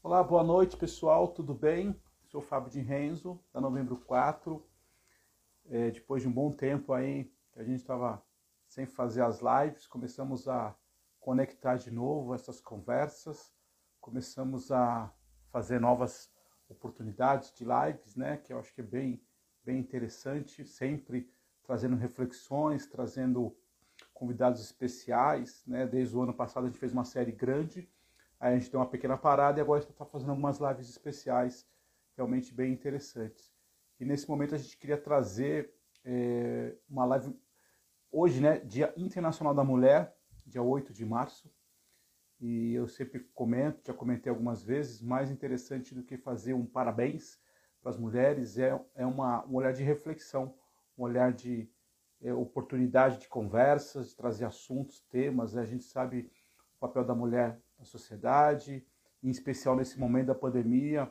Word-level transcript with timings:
Olá, 0.00 0.22
boa 0.22 0.44
noite 0.44 0.76
pessoal, 0.76 1.26
tudo 1.26 1.52
bem? 1.52 2.00
Sou 2.28 2.40
Fábio 2.40 2.70
de 2.70 2.80
Renzo, 2.80 3.38
da 3.52 3.60
Novembro 3.60 3.96
4. 3.96 4.64
É, 5.66 5.90
depois 5.90 6.22
de 6.22 6.28
um 6.28 6.32
bom 6.32 6.52
tempo 6.52 6.92
aí 6.92 7.24
que 7.52 7.58
a 7.58 7.64
gente 7.64 7.80
estava 7.80 8.22
sem 8.68 8.86
fazer 8.86 9.22
as 9.22 9.40
lives, 9.40 9.88
começamos 9.88 10.46
a 10.46 10.74
conectar 11.18 11.76
de 11.76 11.90
novo 11.90 12.32
essas 12.32 12.60
conversas, 12.60 13.52
começamos 14.00 14.70
a 14.70 15.12
fazer 15.50 15.80
novas 15.80 16.32
oportunidades 16.68 17.52
de 17.52 17.64
lives, 17.64 18.14
né? 18.14 18.36
Que 18.36 18.52
eu 18.52 18.60
acho 18.60 18.72
que 18.72 18.80
é 18.80 18.84
bem, 18.84 19.20
bem 19.64 19.80
interessante, 19.80 20.64
sempre 20.64 21.28
trazendo 21.64 21.96
reflexões, 21.96 22.86
trazendo 22.86 23.54
convidados 24.14 24.60
especiais, 24.60 25.64
né? 25.66 25.88
Desde 25.88 26.16
o 26.16 26.22
ano 26.22 26.32
passado 26.32 26.64
a 26.64 26.66
gente 26.68 26.78
fez 26.78 26.92
uma 26.92 27.04
série 27.04 27.32
grande 27.32 27.90
Aí 28.40 28.54
a 28.54 28.58
gente 28.58 28.70
deu 28.70 28.80
uma 28.80 28.88
pequena 28.88 29.16
parada 29.16 29.58
e 29.58 29.62
agora 29.62 29.82
está 29.82 30.04
fazendo 30.04 30.30
algumas 30.30 30.58
lives 30.58 30.88
especiais 30.88 31.66
realmente 32.16 32.54
bem 32.54 32.72
interessantes. 32.72 33.52
E 33.98 34.04
nesse 34.04 34.28
momento 34.28 34.54
a 34.54 34.58
gente 34.58 34.76
queria 34.76 34.96
trazer 34.96 35.72
é, 36.04 36.76
uma 36.88 37.04
live 37.04 37.36
hoje, 38.10 38.40
né, 38.40 38.60
Dia 38.60 38.92
Internacional 38.96 39.54
da 39.54 39.64
Mulher, 39.64 40.16
dia 40.46 40.62
8 40.62 40.92
de 40.92 41.04
março. 41.04 41.52
E 42.40 42.74
eu 42.74 42.86
sempre 42.86 43.20
comento, 43.34 43.82
já 43.84 43.92
comentei 43.92 44.30
algumas 44.30 44.62
vezes, 44.62 45.02
mais 45.02 45.30
interessante 45.30 45.94
do 45.94 46.04
que 46.04 46.16
fazer 46.16 46.54
um 46.54 46.64
parabéns 46.64 47.40
para 47.80 47.90
as 47.90 47.96
mulheres 47.96 48.58
é, 48.58 48.78
é 48.94 49.04
uma, 49.04 49.44
um 49.46 49.54
olhar 49.54 49.72
de 49.72 49.82
reflexão, 49.82 50.54
um 50.96 51.02
olhar 51.02 51.32
de 51.32 51.68
é, 52.20 52.32
oportunidade 52.32 53.18
de 53.18 53.28
conversas, 53.28 54.10
de 54.10 54.16
trazer 54.16 54.44
assuntos, 54.44 55.00
temas. 55.10 55.56
A 55.56 55.64
gente 55.64 55.84
sabe 55.84 56.30
o 56.76 56.80
papel 56.80 57.04
da 57.04 57.14
mulher 57.14 57.60
na 57.78 57.84
sociedade, 57.84 58.84
em 59.22 59.30
especial 59.30 59.76
nesse 59.76 59.98
momento 59.98 60.26
da 60.26 60.34
pandemia. 60.34 61.10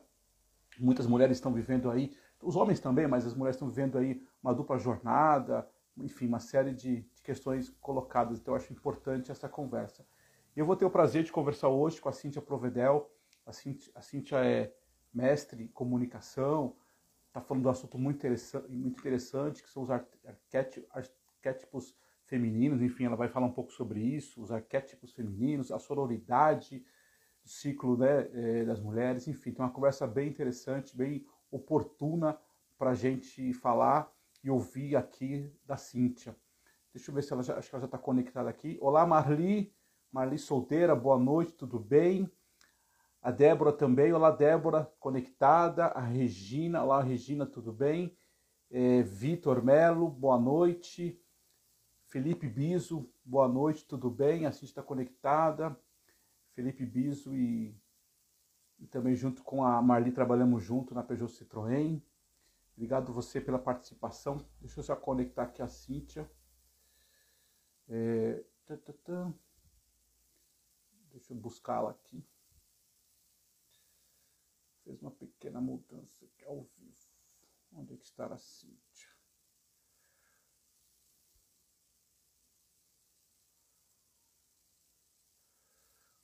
Muitas 0.80 1.08
mulheres 1.08 1.38
estão 1.38 1.54
vivendo 1.54 1.90
aí, 1.90 2.16
os 2.42 2.56
homens 2.56 2.80
também, 2.80 3.08
mas 3.08 3.26
as 3.26 3.34
mulheres 3.34 3.56
estão 3.56 3.68
vivendo 3.68 3.98
aí 3.98 4.24
uma 4.44 4.54
dupla 4.54 4.78
jornada, 4.78 5.68
enfim, 5.98 6.28
uma 6.28 6.40
série 6.40 6.74
de, 6.74 7.02
de 7.02 7.22
questões 7.24 7.70
colocadas. 7.82 8.40
Então, 8.40 8.54
eu 8.54 8.58
acho 8.58 8.72
importante 8.72 9.32
essa 9.32 9.50
conversa. 9.50 10.06
Eu 10.56 10.66
vou 10.66 10.76
ter 10.76 10.86
o 10.86 10.90
prazer 10.90 11.24
de 11.24 11.32
conversar 11.32 11.70
hoje 11.70 12.00
com 12.00 12.10
a 12.10 12.14
Cíntia 12.14 12.42
Provedel. 12.42 13.12
A 13.46 13.52
Cíntia, 13.52 13.92
a 13.96 14.02
Cíntia 14.02 14.38
é 14.38 14.74
mestre 15.14 15.64
em 15.64 15.68
comunicação, 15.68 16.76
está 17.28 17.42
falando 17.42 17.64
de 17.64 17.68
um 17.68 17.72
assunto 17.72 17.98
muito 17.98 18.18
interessante, 18.18 18.70
muito 18.70 19.00
interessante 19.00 19.64
que 19.64 19.70
são 19.70 19.84
os 19.84 19.90
arquétipos 19.90 21.96
femininos, 22.28 22.82
enfim, 22.82 23.06
ela 23.06 23.16
vai 23.16 23.30
falar 23.30 23.48
um 23.48 23.52
pouco 23.52 23.72
sobre 23.72 24.00
isso, 24.02 24.42
os 24.42 24.52
arquétipos 24.52 25.14
femininos, 25.14 25.72
a 25.72 25.80
sororidade, 25.80 26.86
o 27.44 27.48
ciclo 27.48 27.98
né, 27.98 28.30
é, 28.34 28.66
das 28.66 28.80
mulheres, 28.80 29.28
enfim, 29.28 29.52
tem 29.52 29.64
uma 29.64 29.72
conversa 29.72 30.06
bem 30.06 30.28
interessante, 30.28 30.96
bem 30.96 31.26
oportuna 31.50 32.38
para 32.78 32.92
a 32.92 32.94
gente 32.94 33.54
falar 33.54 34.12
e 34.44 34.50
ouvir 34.50 34.96
aqui 34.96 35.52
da 35.66 35.78
Cíntia. 35.78 36.36
Deixa 36.94 37.10
eu 37.10 37.16
ver 37.16 37.24
se 37.24 37.32
ela 37.32 37.42
já, 37.42 37.58
acho 37.58 37.70
que 37.70 37.76
ela 37.76 37.82
já 37.82 37.88
está 37.88 37.98
conectada 37.98 38.50
aqui. 38.50 38.78
Olá, 38.82 39.06
Marli, 39.06 39.74
Marli 40.12 40.38
solteira, 40.38 40.96
boa 40.96 41.18
noite, 41.18 41.54
tudo 41.54 41.80
bem? 41.80 42.30
A 43.22 43.32
Débora 43.32 43.72
também, 43.72 44.12
olá 44.14 44.32
Débora, 44.32 44.92
conectada. 45.00 45.86
A 45.88 46.02
Regina, 46.02 46.84
olá 46.84 47.02
Regina, 47.02 47.46
tudo 47.46 47.72
bem? 47.72 48.16
É, 48.70 49.02
Vitor 49.02 49.64
Melo, 49.64 50.10
boa 50.10 50.40
noite. 50.40 51.20
Felipe 52.08 52.48
Biso, 52.48 53.12
boa 53.26 53.50
noite, 53.50 53.86
tudo 53.86 54.10
bem? 54.10 54.46
A 54.46 54.52
gente 54.52 54.64
está 54.64 54.82
conectada. 54.82 55.78
Felipe 56.54 56.86
Biso 56.86 57.36
e, 57.36 57.78
e, 58.80 58.88
também 58.88 59.14
junto 59.14 59.44
com 59.44 59.62
a 59.62 59.82
Marli 59.82 60.14
trabalhamos 60.14 60.64
junto 60.64 60.96
na 60.96 61.04
Peugeot 61.04 61.30
Citroën. 61.30 62.02
Obrigado 62.74 63.12
você 63.12 63.42
pela 63.42 63.60
participação. 63.60 64.38
Deixa 64.62 64.80
eu 64.80 64.84
só 64.86 64.96
conectar 64.96 65.44
aqui 65.44 65.62
a 65.62 65.68
Cíntia. 65.68 66.32
É, 67.90 68.42
tá, 68.66 68.78
tá, 68.78 68.94
tá. 69.04 69.34
Deixa 71.12 71.34
eu 71.34 71.38
buscá-la 71.38 71.92
aqui. 71.92 72.26
Fez 74.86 75.02
uma 75.02 75.12
pequena 75.12 75.60
mudança 75.60 76.24
aqui 76.24 76.46
ao 76.46 76.64
vivo. 76.78 76.96
Onde 77.74 77.96
é 77.96 77.98
que 77.98 78.06
está 78.06 78.28
a 78.28 78.38
Cíntia? 78.38 78.87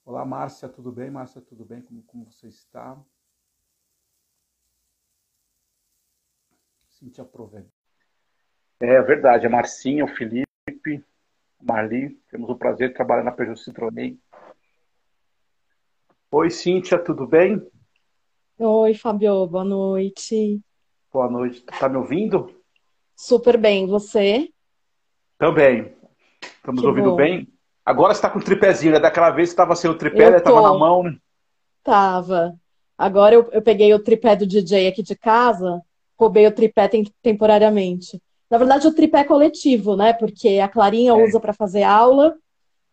Olá, 0.06 0.26
Márcia, 0.26 0.68
tudo 0.68 0.92
bem? 0.92 1.10
Márcia, 1.10 1.42
tudo 1.42 1.64
bem? 1.64 1.82
Como, 1.82 2.04
como 2.04 2.26
você 2.26 2.48
está? 2.50 3.02
Cintia 6.90 7.24
Provendo. 7.24 7.72
É 8.82 9.02
verdade, 9.02 9.48
a 9.48 9.50
Marcinha, 9.50 10.04
o 10.04 10.08
Felipe, 10.10 10.46
a 10.68 11.64
Marli, 11.64 12.22
temos 12.30 12.50
o 12.50 12.58
prazer 12.58 12.90
de 12.90 12.96
trabalhar 12.96 13.24
na 13.24 13.32
Peugeot 13.32 13.56
Citroën. 13.56 14.20
Oi, 16.32 16.50
Cíntia, 16.50 17.02
tudo 17.02 17.26
bem? 17.26 17.66
Oi, 18.58 18.94
Fabio, 18.96 19.48
boa 19.48 19.64
noite. 19.64 20.62
Boa 21.14 21.30
noite, 21.30 21.64
tá 21.64 21.88
me 21.88 21.96
ouvindo? 21.96 22.62
Super 23.16 23.58
bem, 23.58 23.88
você? 23.88 24.52
Também. 25.38 25.96
Estamos 26.42 26.82
que 26.82 26.88
ouvindo 26.88 27.12
bom. 27.12 27.16
bem? 27.16 27.53
Agora 27.86 28.14
você 28.14 28.22
tá 28.22 28.30
com 28.30 28.40
o 28.40 28.44
tripézinho, 28.44 28.94
né? 28.94 29.00
Daquela 29.00 29.30
vez 29.30 29.50
você 29.50 29.56
tava 29.56 29.76
sem 29.76 29.90
o 29.90 29.98
tripé, 29.98 30.32
né? 30.32 30.40
Tava 30.40 30.62
na 30.62 30.74
mão, 30.74 31.04
né? 31.04 31.18
Tava. 31.84 32.56
Agora 32.98 33.36
eu, 33.36 33.50
eu 33.52 33.62
peguei 33.62 33.94
o 33.94 34.00
tripé 34.00 34.36
do 34.36 34.48
DJ 34.48 34.88
aqui 34.88 35.04
de 35.04 35.16
casa, 35.16 35.82
roubei 36.18 36.48
o 36.48 36.52
tripé 36.52 36.88
tem, 36.88 37.04
temporariamente. 37.22 38.22
Na 38.50 38.58
verdade, 38.58 38.88
o 38.88 38.94
tripé 38.94 39.22
é 39.22 39.24
coletivo, 39.24 39.96
né? 39.96 40.14
Porque 40.14 40.60
a 40.60 40.68
Clarinha 40.68 41.12
é. 41.12 41.26
usa 41.26 41.40
para 41.40 41.54
fazer 41.54 41.84
aula, 41.84 42.36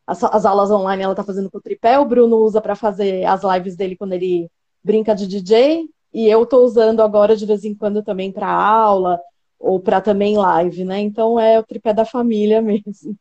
as, 0.07 0.25
as, 0.25 0.45
aulas 0.45 0.71
online 0.71 1.03
ela 1.03 1.15
tá 1.15 1.23
fazendo 1.23 1.51
com 1.51 1.59
o 1.59 1.63
tripé, 1.63 1.99
o 1.99 2.05
Bruno 2.05 2.39
usa 2.39 2.61
para 2.61 2.75
fazer 2.75 3.25
as 3.25 3.43
lives 3.45 3.77
dele 3.77 3.97
quando 3.97 4.15
ele 4.15 4.51
brinca 4.83 5.15
de 5.15 5.27
DJ, 5.27 5.85
e 6.13 6.27
eu 6.29 6.45
tô 6.45 6.65
usando 6.65 7.01
agora 7.01 7.37
de 7.37 7.47
vez 7.47 7.65
em 7.65 7.75
quando 7.75 8.03
também 8.03 8.33
para 8.33 8.51
aula 8.51 9.21
ou 9.59 9.79
para 9.79 10.01
também 10.01 10.37
live, 10.37 10.85
né? 10.85 10.99
Então 10.99 11.39
é 11.39 11.61
o 11.61 11.63
tripé 11.63 11.93
da 11.93 12.05
família 12.05 12.61
mesmo. 12.63 13.17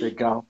Legal. 0.00 0.44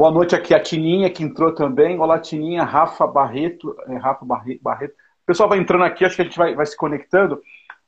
Boa 0.00 0.10
noite 0.10 0.34
aqui 0.34 0.54
a 0.54 0.58
Tininha, 0.58 1.10
que 1.10 1.22
entrou 1.22 1.54
também. 1.54 2.00
Olá, 2.00 2.18
Tininha, 2.18 2.64
Rafa 2.64 3.06
Barreto. 3.06 3.76
É, 3.86 3.98
Rafa 3.98 4.24
Barreto. 4.24 4.92
O 4.94 5.26
pessoal 5.26 5.46
vai 5.46 5.58
entrando 5.58 5.84
aqui, 5.84 6.06
acho 6.06 6.16
que 6.16 6.22
a 6.22 6.24
gente 6.24 6.38
vai, 6.38 6.54
vai 6.54 6.64
se 6.64 6.74
conectando. 6.74 7.38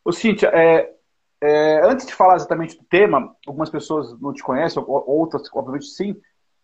Ô, 0.05 0.12
Cíntia, 0.12 0.49
é, 0.49 0.93
é, 1.41 1.81
antes 1.83 2.06
de 2.06 2.12
falar 2.12 2.37
exatamente 2.37 2.77
do 2.77 2.84
tema, 2.84 3.34
algumas 3.47 3.71
pessoas 3.71 4.15
não 4.21 4.34
te 4.34 4.43
conhecem, 4.43 4.84
outras, 4.87 5.49
obviamente, 5.55 5.87
sim. 5.87 6.15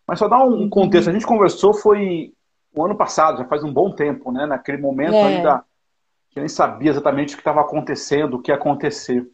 Mas 0.05 0.19
só 0.19 0.27
dar 0.27 0.43
um 0.43 0.69
contexto. 0.69 1.09
A 1.09 1.13
gente 1.13 1.25
conversou 1.25 1.73
foi 1.73 2.31
o 2.71 2.85
ano 2.85 2.95
passado, 2.95 3.39
já 3.39 3.45
faz 3.45 3.63
um 3.63 3.73
bom 3.73 3.91
tempo, 3.91 4.31
né? 4.31 4.45
Naquele 4.45 4.77
momento 4.77 5.15
é. 5.15 5.23
ainda 5.23 5.65
que 6.29 6.39
nem 6.39 6.47
sabia 6.47 6.91
exatamente 6.91 7.33
o 7.33 7.37
que 7.37 7.41
estava 7.41 7.61
acontecendo, 7.61 8.35
o 8.35 8.39
que 8.39 8.51
ia 8.51 8.55
acontecer. 8.55 9.27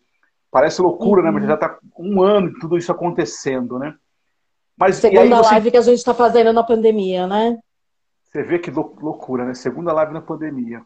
Parece 0.50 0.82
loucura, 0.82 1.20
uhum. 1.20 1.26
né? 1.26 1.32
Mas 1.34 1.46
já 1.46 1.56
está 1.56 1.78
um 2.00 2.24
ano 2.24 2.54
tudo 2.62 2.78
isso 2.78 2.90
acontecendo, 2.90 3.78
né? 3.78 3.94
Mas, 4.78 4.98
Segunda 4.98 5.38
você... 5.38 5.52
live 5.52 5.72
que 5.72 5.78
a 5.78 5.82
gente 5.82 5.98
está 5.98 6.14
fazendo 6.14 6.52
na 6.52 6.64
pandemia, 6.64 7.28
né? 7.28 7.58
Você 8.24 8.44
vê 8.44 8.60
que 8.60 8.70
loucura, 8.70 9.46
né? 9.46 9.54
Segunda 9.54 9.94
live 9.94 10.14
na 10.14 10.22
pandemia. 10.22 10.82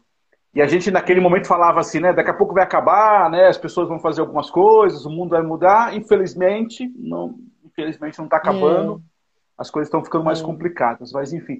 E 0.54 0.60
a 0.60 0.66
gente 0.66 0.90
naquele 0.90 1.20
momento 1.20 1.46
falava 1.46 1.80
assim, 1.80 2.00
né? 2.00 2.12
Daqui 2.12 2.30
a 2.30 2.34
pouco 2.34 2.54
vai 2.54 2.62
acabar, 2.62 3.30
né? 3.30 3.48
As 3.48 3.58
pessoas 3.58 3.88
vão 3.88 3.98
fazer 3.98 4.20
algumas 4.20 4.50
coisas, 4.50 5.04
o 5.04 5.10
mundo 5.10 5.30
vai 5.30 5.42
mudar. 5.42 5.96
Infelizmente, 5.96 6.92
não, 6.96 7.36
infelizmente 7.64 8.18
não 8.18 8.26
está 8.26 8.36
acabando. 8.36 8.96
É. 8.96 9.10
As 9.58 9.70
coisas 9.70 9.88
estão 9.88 10.04
ficando 10.04 10.24
mais 10.24 10.40
é. 10.40 10.44
complicadas, 10.44 11.12
mas 11.12 11.32
enfim. 11.32 11.58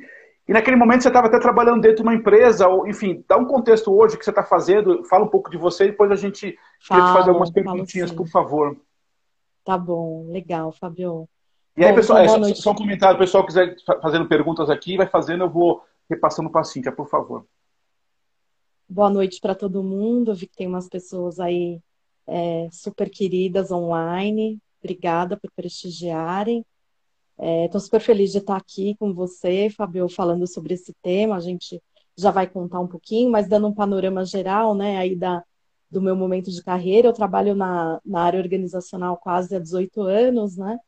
E 0.49 0.53
naquele 0.53 0.77
momento 0.77 1.03
você 1.03 1.09
estava 1.09 1.29
até 1.29 1.39
trabalhando 1.39 1.81
dentro 1.81 1.99
de 1.99 2.03
uma 2.03 2.15
empresa, 2.15 2.67
ou 2.67 2.89
enfim, 2.89 3.25
dá 3.29 3.37
um 3.37 3.45
contexto 3.45 3.93
hoje 3.93 4.19
que 4.19 4.25
você 4.25 4.31
está 4.31 4.43
fazendo, 4.43 5.05
fala 5.05 5.25
um 5.25 5.29
pouco 5.29 5.51
de 5.51 5.57
você 5.57 5.85
e 5.85 5.91
depois 5.91 6.11
a 6.11 6.17
gente 6.17 6.59
falo, 6.81 7.07
te 7.07 7.13
fazer 7.13 7.29
algumas 7.31 7.51
perguntinhas, 7.51 8.11
por 8.11 8.27
favor. 8.27 8.77
Tá 9.65 9.79
bom, 9.79 10.27
legal, 10.29 10.73
Fabio. 10.73 11.29
E 11.77 11.85
aí, 11.85 11.95
pessoal, 11.95 12.23
então, 12.23 12.45
é, 12.45 12.55
só, 12.55 12.63
só 12.63 12.71
um 12.73 12.75
comentário, 12.75 13.17
o 13.17 13.19
pessoal 13.19 13.47
quiser 13.47 13.77
fazendo 14.03 14.27
perguntas 14.27 14.69
aqui, 14.69 14.97
vai 14.97 15.07
fazendo, 15.07 15.45
eu 15.45 15.51
vou 15.51 15.83
repassando 16.09 16.51
para 16.51 16.63
a 16.63 16.65
Cíntia, 16.65 16.93
por 16.93 17.09
favor. 17.09 17.47
Boa 18.89 19.09
noite 19.09 19.41
para 19.41 19.55
todo 19.55 19.85
mundo. 19.85 20.33
Eu 20.33 20.35
vi 20.35 20.49
que 20.49 20.57
tem 20.57 20.67
umas 20.67 20.89
pessoas 20.89 21.39
aí 21.39 21.81
é, 22.27 22.69
super 22.73 23.09
queridas 23.09 23.71
online. 23.71 24.59
Obrigada 24.83 25.37
por 25.37 25.51
prestigiarem. 25.53 26.67
Estou 27.39 27.79
é, 27.79 27.85
super 27.85 28.01
feliz 28.01 28.33
de 28.33 28.39
estar 28.39 28.57
aqui 28.57 28.97
com 28.99 29.15
você, 29.15 29.71
Fabio, 29.71 30.09
falando 30.09 30.47
sobre 30.49 30.75
esse 30.75 30.93
tema. 31.01 31.37
A 31.37 31.41
gente 31.41 31.81
já 32.19 32.33
vai 32.33 32.49
contar 32.49 32.81
um 32.81 32.89
pouquinho, 32.89 33.31
mas 33.31 33.49
dando 33.49 33.69
um 33.69 33.73
panorama 33.73 34.25
geral, 34.25 34.75
né, 34.75 34.99
aí 34.99 35.15
da, 35.15 35.43
do 35.89 36.03
meu 36.03 36.17
momento 36.17 36.51
de 36.51 36.63
carreira. 36.63 37.07
Eu 37.07 37.13
trabalho 37.13 37.55
na, 37.55 38.01
na 38.05 38.23
área 38.23 38.41
organizacional 38.41 39.17
quase 39.17 39.55
há 39.55 39.61
18 39.61 40.03
anos, 40.03 40.57
né? 40.57 40.79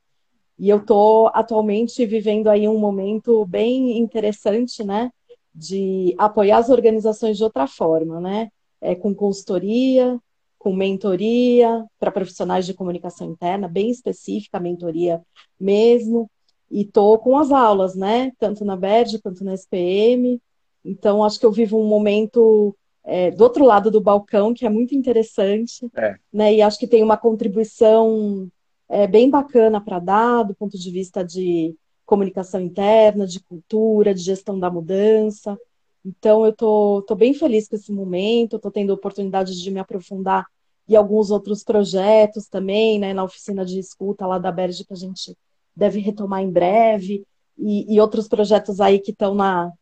E 0.58 0.68
eu 0.68 0.78
estou 0.78 1.30
atualmente 1.34 2.04
vivendo 2.06 2.48
aí 2.48 2.68
um 2.68 2.78
momento 2.78 3.44
bem 3.46 3.98
interessante, 3.98 4.84
né? 4.84 5.10
de 5.54 6.14
apoiar 6.18 6.58
as 6.58 6.70
organizações 6.70 7.36
de 7.36 7.44
outra 7.44 7.66
forma, 7.66 8.20
né? 8.20 8.50
É, 8.80 8.94
com 8.94 9.14
consultoria, 9.14 10.18
com 10.58 10.74
mentoria 10.74 11.84
para 11.98 12.10
profissionais 12.10 12.66
de 12.66 12.74
comunicação 12.74 13.30
interna, 13.30 13.68
bem 13.68 13.90
específica, 13.90 14.58
mentoria 14.58 15.20
mesmo. 15.60 16.30
E 16.70 16.84
tô 16.84 17.18
com 17.18 17.36
as 17.36 17.52
aulas, 17.52 17.94
né? 17.94 18.32
Tanto 18.38 18.64
na 18.64 18.76
BERD 18.76 19.20
quanto 19.20 19.44
na 19.44 19.54
SPM. 19.54 20.40
Então, 20.84 21.22
acho 21.22 21.38
que 21.38 21.46
eu 21.46 21.52
vivo 21.52 21.78
um 21.78 21.86
momento 21.86 22.74
é, 23.04 23.30
do 23.30 23.44
outro 23.44 23.64
lado 23.64 23.90
do 23.90 24.00
balcão, 24.00 24.54
que 24.54 24.64
é 24.64 24.70
muito 24.70 24.94
interessante. 24.94 25.86
É. 25.94 26.16
Né? 26.32 26.54
E 26.54 26.62
acho 26.62 26.78
que 26.78 26.86
tem 26.86 27.02
uma 27.02 27.16
contribuição 27.16 28.48
é, 28.92 29.06
bem 29.06 29.30
bacana 29.30 29.80
para 29.80 29.98
dar, 29.98 30.42
do 30.42 30.54
ponto 30.54 30.78
de 30.78 30.90
vista 30.90 31.24
de 31.24 31.74
comunicação 32.04 32.60
interna, 32.60 33.26
de 33.26 33.40
cultura, 33.40 34.14
de 34.14 34.20
gestão 34.20 34.60
da 34.60 34.70
mudança. 34.70 35.58
Então, 36.04 36.44
eu 36.44 36.50
estou 36.50 37.00
tô, 37.00 37.06
tô 37.06 37.14
bem 37.14 37.32
feliz 37.32 37.66
com 37.66 37.76
esse 37.76 37.90
momento, 37.90 38.56
estou 38.56 38.70
tendo 38.70 38.92
oportunidade 38.92 39.58
de 39.58 39.70
me 39.70 39.80
aprofundar 39.80 40.46
em 40.86 40.94
alguns 40.94 41.30
outros 41.30 41.64
projetos 41.64 42.48
também, 42.48 42.98
né, 42.98 43.14
na 43.14 43.24
oficina 43.24 43.64
de 43.64 43.78
escuta 43.78 44.26
lá 44.26 44.38
da 44.38 44.52
Berge, 44.52 44.84
que 44.84 44.92
a 44.92 44.96
gente 44.96 45.34
deve 45.74 45.98
retomar 45.98 46.42
em 46.42 46.50
breve, 46.50 47.24
e, 47.56 47.94
e 47.94 47.98
outros 47.98 48.28
projetos 48.28 48.78
aí 48.78 48.98
que 48.98 49.12
estão 49.12 49.34
na 49.34 49.72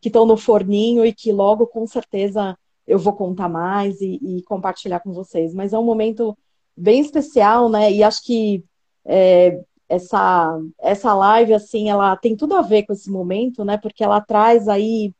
que 0.00 0.08
estão 0.08 0.24
no 0.24 0.38
forninho 0.38 1.04
e 1.04 1.12
que 1.12 1.30
logo, 1.30 1.66
com 1.66 1.86
certeza, 1.86 2.56
eu 2.86 2.98
vou 2.98 3.12
contar 3.12 3.50
mais 3.50 4.00
e, 4.00 4.18
e, 4.22 4.42
compartilhar 4.44 5.00
com 5.00 5.12
vocês. 5.12 5.52
Mas 5.52 5.74
é 5.74 5.78
um 5.78 5.84
momento 5.84 6.34
bem 6.76 7.00
especial, 7.00 7.68
né? 7.68 7.92
E 7.92 8.02
acho 8.02 8.22
que 8.24 8.64
é, 9.04 9.60
essa, 9.88 10.58
essa 10.78 11.14
live, 11.14 11.54
assim, 11.54 11.90
ela 11.90 12.16
tem 12.16 12.36
tudo 12.36 12.54
a 12.54 12.62
ver 12.62 12.84
com 12.84 12.92
esse 12.92 13.10
momento, 13.10 13.64
né? 13.64 13.76
Porque 13.78 14.02
ela 14.02 14.20
traz 14.20 14.68
aí 14.68 15.12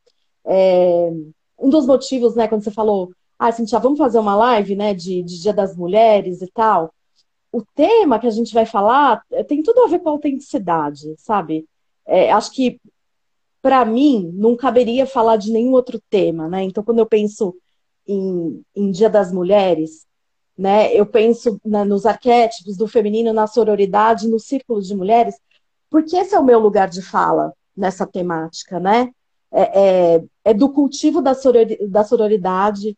é, 0.45 1.11
um 1.59 1.69
dos 1.69 1.87
motivos, 1.87 2.35
né? 2.35 2.49
Quando 2.49 2.62
você 2.62 2.71
falou, 2.71 3.11
ah, 3.39 3.53
Cintia, 3.53 3.79
vamos 3.79 3.99
fazer 3.99 4.19
uma 4.19 4.37
live, 4.37 4.77
né? 4.77 4.95
De, 4.95 5.23
de 5.23 5.41
Dia 5.41 5.53
das 5.53 5.77
Mulheres 5.77 6.43
e 6.43 6.51
tal. 6.53 6.93
O 7.53 7.62
tema 7.75 8.19
que 8.19 8.27
a 8.27 8.31
gente 8.31 8.53
vai 8.53 8.67
falar 8.67 9.23
é, 9.31 9.45
tem 9.45 9.62
tudo 9.62 9.83
a 9.83 9.89
ver 9.89 10.01
com 10.01 10.09
a 10.09 10.12
autenticidade, 10.12 11.15
sabe? 11.19 11.67
É, 12.06 12.33
acho 12.33 12.51
que 12.53 12.81
para 13.62 13.85
mim 13.85 14.31
não 14.35 14.56
caberia 14.56 15.06
falar 15.06 15.37
de 15.37 15.51
nenhum 15.51 15.73
outro 15.73 16.01
tema, 16.11 16.49
né? 16.49 16.62
Então, 16.62 16.85
quando 16.85 16.99
eu 16.99 17.06
penso 17.06 17.56
em, 18.06 18.62
em 18.75 18.91
Dia 18.91 19.09
das 19.09 19.33
Mulheres, 19.33 20.06
né? 20.56 20.95
Eu 20.95 21.05
penso 21.05 21.61
na, 21.65 21.85
nos 21.85 22.06
arquétipos 22.06 22.77
do 22.77 22.87
feminino, 22.87 23.33
na 23.33 23.47
sororidade, 23.47 24.29
no 24.29 24.39
círculo 24.39 24.81
de 24.81 24.95
mulheres, 24.95 25.35
porque 25.91 26.17
esse 26.17 26.35
é 26.35 26.39
o 26.39 26.45
meu 26.45 26.59
lugar 26.59 26.89
de 26.89 27.03
fala 27.03 27.53
nessa 27.77 28.06
temática, 28.06 28.79
né? 28.79 29.11
É, 29.51 30.15
é, 30.17 30.25
é 30.45 30.55
do 30.55 30.69
cultivo 30.69 31.21
da, 31.21 31.33
da 31.89 32.05
sororidade, 32.05 32.97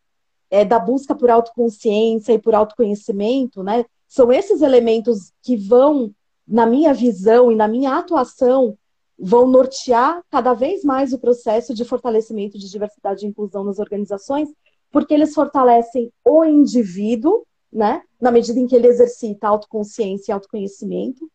é 0.49 0.63
da 0.63 0.79
busca 0.79 1.13
por 1.13 1.29
autoconsciência 1.29 2.33
e 2.33 2.39
por 2.39 2.55
autoconhecimento, 2.55 3.63
né? 3.63 3.85
São 4.07 4.31
esses 4.31 4.61
elementos 4.61 5.31
que 5.43 5.57
vão, 5.57 6.11
na 6.47 6.65
minha 6.65 6.93
visão 6.93 7.51
e 7.51 7.55
na 7.55 7.67
minha 7.67 7.97
atuação, 7.97 8.77
vão 9.19 9.47
nortear 9.47 10.23
cada 10.29 10.53
vez 10.53 10.83
mais 10.83 11.11
o 11.11 11.19
processo 11.19 11.73
de 11.73 11.83
fortalecimento 11.83 12.57
de 12.57 12.69
diversidade 12.69 13.25
e 13.25 13.29
inclusão 13.29 13.63
nas 13.63 13.79
organizações 13.79 14.49
porque 14.91 15.13
eles 15.13 15.33
fortalecem 15.33 16.11
o 16.25 16.43
indivíduo, 16.43 17.45
né? 17.71 18.01
Na 18.19 18.31
medida 18.31 18.59
em 18.59 18.67
que 18.67 18.75
ele 18.75 18.87
exercita 18.87 19.47
autoconsciência 19.47 20.31
e 20.31 20.33
autoconhecimento, 20.33 21.29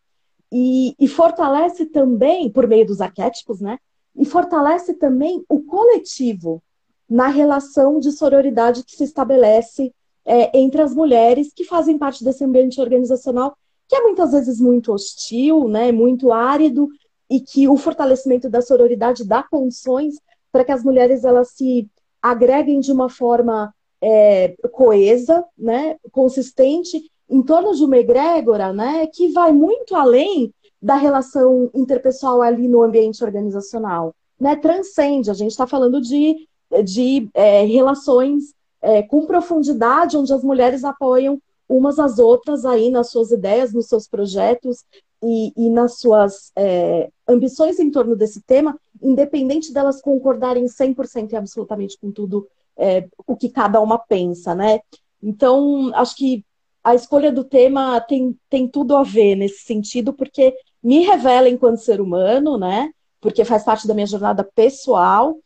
e, 0.51 0.95
e 0.99 1.09
fortalece 1.09 1.87
também, 1.87 2.51
por 2.51 2.67
meio 2.67 2.87
dos 2.87 3.01
arquétipos, 3.01 3.61
né? 3.61 3.79
E 4.15 4.25
fortalece 4.25 4.95
também 4.95 5.43
o 5.49 5.63
coletivo 5.63 6.63
na 7.09 7.29
relação 7.29 7.99
de 7.99 8.13
sororidade 8.13 8.85
que 8.85 8.97
se 8.97 9.05
estabelece 9.05 9.93
é, 10.25 10.59
entre 10.59 10.83
as 10.83 10.95
mulheres 10.95 11.53
que 11.55 11.65
fazem 11.65 11.99
parte 11.99 12.23
desse 12.23 12.45
ambiente 12.45 12.81
organizacional, 12.81 13.57
que 13.89 13.97
é 13.97 14.03
muitas 14.03 14.33
vezes 14.33 14.61
muito 14.61 14.93
hostil, 14.93 15.69
né? 15.69 15.91
Muito 15.91 16.33
árido, 16.33 16.89
e 17.31 17.41
que 17.41 17.67
o 17.67 17.77
fortalecimento 17.77 18.51
da 18.51 18.61
sororidade 18.61 19.25
dá 19.25 19.43
condições 19.43 20.17
para 20.51 20.65
que 20.65 20.73
as 20.73 20.85
mulheres 20.85 21.25
elas 21.25 21.49
se 21.53 21.89
agreguem 22.23 22.81
de 22.81 22.93
uma 22.93 23.09
forma 23.09 23.75
é, 24.01 24.55
coesa, 24.71 25.45
né, 25.59 25.97
consistente, 26.11 27.11
em 27.29 27.43
torno 27.43 27.75
de 27.75 27.85
uma 27.85 27.99
egrégora 27.99 28.73
né, 28.73 29.07
que 29.07 29.29
vai 29.33 29.53
muito 29.53 29.95
além 29.95 30.53
da 30.81 30.97
relação 30.97 31.71
interpessoal 31.75 32.43
ali 32.43 32.69
no 32.69 32.83
ambiente 32.83 33.23
organizacional. 33.25 34.15
Né, 34.39 34.57
transcende, 34.57 35.31
a 35.31 35.35
gente 35.35 35.53
está 35.53 35.67
falando 35.67 36.01
de, 36.01 36.49
de 36.85 37.29
é, 37.35 37.65
relações 37.65 38.55
é, 38.81 39.03
com 39.03 39.27
profundidade, 39.27 40.17
onde 40.17 40.33
as 40.33 40.43
mulheres 40.43 40.85
apoiam 40.85 41.41
umas 41.69 41.99
às 41.99 42.19
outras 42.19 42.65
aí 42.65 42.91
nas 42.91 43.11
suas 43.11 43.31
ideias, 43.31 43.73
nos 43.73 43.87
seus 43.87 44.09
projetos 44.09 44.85
e, 45.23 45.53
e 45.57 45.71
nas 45.71 45.99
suas 45.99 46.51
é, 46.57 47.09
ambições 47.27 47.79
em 47.79 47.91
torno 47.91 48.17
desse 48.17 48.43
tema, 48.43 48.77
independente 49.03 49.73
delas 49.73 50.01
concordarem 50.01 50.65
100% 50.67 51.33
e 51.33 51.37
absolutamente 51.37 51.99
com 51.99 52.11
tudo 52.11 52.47
é, 52.77 53.07
o 53.27 53.37
que 53.37 53.49
cada 53.49 53.81
uma 53.81 53.99
pensa, 53.99 54.55
né? 54.55 54.81
Então, 55.23 55.91
acho 55.95 56.17
que 56.17 56.45
a 56.83 56.95
escolha 56.95 57.31
do 57.31 57.45
tema 57.45 58.01
tem, 58.01 58.37
tem 58.49 58.67
tudo 58.67 58.97
a 58.97 59.03
ver 59.03 59.37
nesse 59.37 59.61
sentido, 59.65 60.13
porque 60.13 60.55
me 60.83 61.05
revela 61.05 61.49
enquanto 61.49 61.79
ser 61.79 62.01
humano, 62.01 62.59
né? 62.59 62.91
Porque 63.21 63.45
faz 63.45 63.65
parte 63.65 63.87
da 63.87 63.95
minha 63.95 64.07
jornada 64.07 64.43
pessoal, 64.43 65.37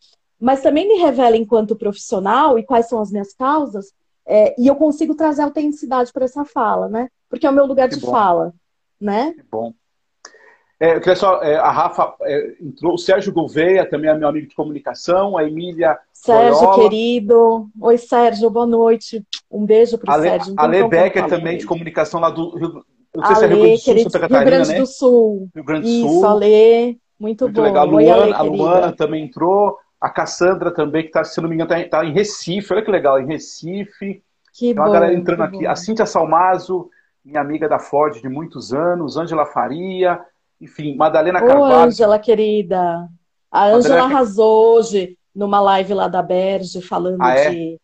mas 0.40 0.62
também 0.62 0.88
me 0.88 1.02
revela 1.02 1.36
enquanto 1.36 1.76
profissional 1.76 2.58
e 2.58 2.64
quais 2.64 2.88
são 2.88 3.00
as 3.00 3.10
minhas 3.10 3.34
causas, 3.34 3.92
é, 4.24 4.60
e 4.60 4.66
eu 4.66 4.74
consigo 4.74 5.14
trazer 5.14 5.42
autenticidade 5.42 6.12
para 6.12 6.24
essa 6.24 6.44
fala, 6.44 6.88
né? 6.88 7.08
Porque 7.28 7.46
é 7.46 7.50
o 7.50 7.54
meu 7.54 7.66
lugar 7.66 7.88
que 7.88 7.96
de 7.96 8.00
bom. 8.00 8.10
fala, 8.10 8.54
né? 9.00 9.32
Que 9.32 9.42
bom. 9.50 9.72
É, 10.78 10.94
eu 10.96 11.00
queria 11.00 11.16
só, 11.16 11.42
é, 11.42 11.56
a 11.56 11.70
Rafa 11.70 12.14
é, 12.22 12.54
entrou, 12.60 12.94
o 12.94 12.98
Sérgio 12.98 13.32
Gouveia 13.32 13.88
também 13.88 14.10
é 14.10 14.14
meu 14.14 14.28
amigo 14.28 14.46
de 14.46 14.54
comunicação, 14.54 15.36
a 15.36 15.44
Emília. 15.44 15.98
Sérgio, 16.12 16.74
querido. 16.74 17.68
Oi, 17.80 17.96
Sérgio, 17.96 18.50
boa 18.50 18.66
noite. 18.66 19.24
Um 19.50 19.64
beijo 19.64 19.96
para 19.96 20.18
o 20.18 20.22
Sérgio. 20.22 20.54
A 20.56 20.66
Le 20.66 20.86
Becker 20.86 21.26
também, 21.28 21.56
de 21.56 21.64
comunicação 21.64 22.20
lá 22.20 22.28
do 22.28 22.54
Rio, 22.56 22.84
não 23.14 23.24
sei 23.24 23.36
Ale, 23.36 23.38
se 23.38 23.44
é 23.44 23.48
Rio 23.48 23.58
Grande 23.58 23.72
do 23.72 23.78
Sul, 23.78 23.84
querido, 23.84 24.10
Santa 24.10 24.20
Catarina, 24.20 24.38
Rio 24.38 24.50
Grande 24.50 24.72
né? 24.72 24.78
do 24.78 24.86
Sul. 24.86 25.48
Rio 25.54 25.64
Grande 25.64 25.82
do 25.82 25.88
Sul. 25.88 26.16
Isso, 26.16 26.26
Ale, 26.26 26.98
muito, 27.18 27.44
muito 27.44 27.48
bom. 27.48 27.62
legal. 27.62 27.82
A 27.82 27.90
Luana, 27.90 28.04
Oi, 28.04 28.10
Ale, 28.10 28.32
a 28.34 28.42
Luana 28.42 28.92
também 28.92 29.24
entrou. 29.24 29.78
A 29.98 30.10
Cassandra 30.10 30.70
também, 30.70 31.02
que 31.02 31.08
está, 31.08 31.24
se 31.24 31.40
não 31.40 31.48
me 31.48 31.54
engano, 31.54 31.72
está 31.72 32.00
tá 32.00 32.04
em 32.04 32.12
Recife. 32.12 32.74
Olha 32.74 32.82
que 32.82 32.90
legal, 32.90 33.18
em 33.18 33.26
Recife. 33.26 34.22
Que 34.52 34.74
Tem 34.74 34.74
uma 34.74 34.84
bom, 34.84 34.92
galera 34.92 35.14
entrando 35.14 35.42
aqui. 35.42 35.64
bom. 35.64 35.70
A 35.70 35.74
Cíntia 35.74 36.04
Salmazo, 36.04 36.90
minha 37.24 37.40
amiga 37.40 37.66
da 37.66 37.78
Ford 37.78 38.20
de 38.20 38.28
muitos 38.28 38.74
anos. 38.74 39.16
Ângela 39.16 39.46
Faria. 39.46 40.20
Enfim, 40.60 40.96
Madalena 40.96 41.42
Ô, 41.42 41.46
Carvalho. 41.46 41.74
Ângela, 41.88 42.18
querida. 42.18 43.08
A 43.50 43.66
Ângela 43.68 44.02
arrasou 44.04 44.76
hoje 44.76 45.16
numa 45.34 45.60
live 45.60 45.92
lá 45.94 46.08
da 46.08 46.22
Berge, 46.22 46.80
falando 46.80 47.22
Ah, 47.22 47.34
é? 47.34 47.50
de 47.50 47.80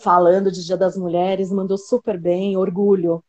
falando 0.00 0.50
de 0.50 0.64
Dia 0.66 0.76
das 0.76 0.96
Mulheres, 0.96 1.52
mandou 1.52 1.78
super 1.78 2.18
bem, 2.18 2.56
orgulho. 2.56 3.22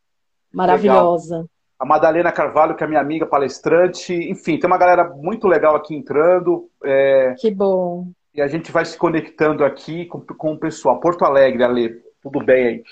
Maravilhosa. 0.51 1.45
A 1.79 1.85
Madalena 1.85 2.31
Carvalho, 2.31 2.75
que 2.75 2.83
é 2.83 2.87
minha 2.87 2.99
amiga 2.99 3.25
palestrante. 3.25 4.13
Enfim, 4.13 4.57
tem 4.59 4.67
uma 4.67 4.77
galera 4.77 5.07
muito 5.15 5.47
legal 5.47 5.75
aqui 5.75 5.95
entrando. 5.95 6.67
é, 6.83 7.35
Que 7.37 7.51
bom. 7.51 8.07
e 8.33 8.41
a 8.41 8.47
gente 8.47 8.71
vai 8.71 8.83
se 8.83 8.97
conectando 8.97 9.63
aqui 9.63 10.05
com, 10.07 10.19
com 10.21 10.53
o 10.53 10.59
pessoal. 10.59 10.99
Porto 10.99 11.23
Alegre, 11.23 11.63
Ale, 11.63 12.01
tudo 12.21 12.43
bem 12.43 12.65
aí? 12.67 12.83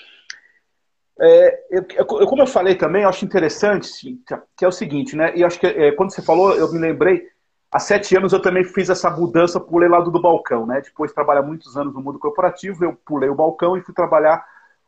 É, 1.20 1.60
eu, 1.70 2.06
como 2.06 2.42
eu 2.42 2.46
falei 2.46 2.76
também, 2.76 3.02
eu 3.02 3.08
acho 3.08 3.24
interessante, 3.24 4.18
que 4.56 4.64
é 4.64 4.68
o 4.68 4.72
seguinte, 4.72 5.16
né? 5.16 5.32
E 5.34 5.42
acho 5.42 5.58
que 5.58 5.66
é, 5.66 5.92
quando 5.92 6.12
você 6.12 6.22
falou, 6.22 6.54
eu 6.54 6.72
me 6.72 6.78
lembrei, 6.78 7.26
há 7.72 7.78
sete 7.78 8.16
anos 8.16 8.32
eu 8.32 8.40
também 8.40 8.64
fiz 8.64 8.88
essa 8.88 9.10
mudança, 9.10 9.58
pulei 9.58 9.88
lado 9.88 10.10
do 10.10 10.22
balcão, 10.22 10.66
né? 10.66 10.80
Depois 10.80 11.10
de 11.10 11.14
trabalhar 11.14 11.42
muitos 11.42 11.76
anos 11.76 11.92
no 11.92 12.00
mundo 12.00 12.18
corporativo, 12.18 12.84
eu 12.84 12.96
pulei 13.04 13.28
o 13.28 13.34
balcão 13.34 13.76
e 13.76 13.82
fui 13.82 13.94
trabalhar 13.94 14.44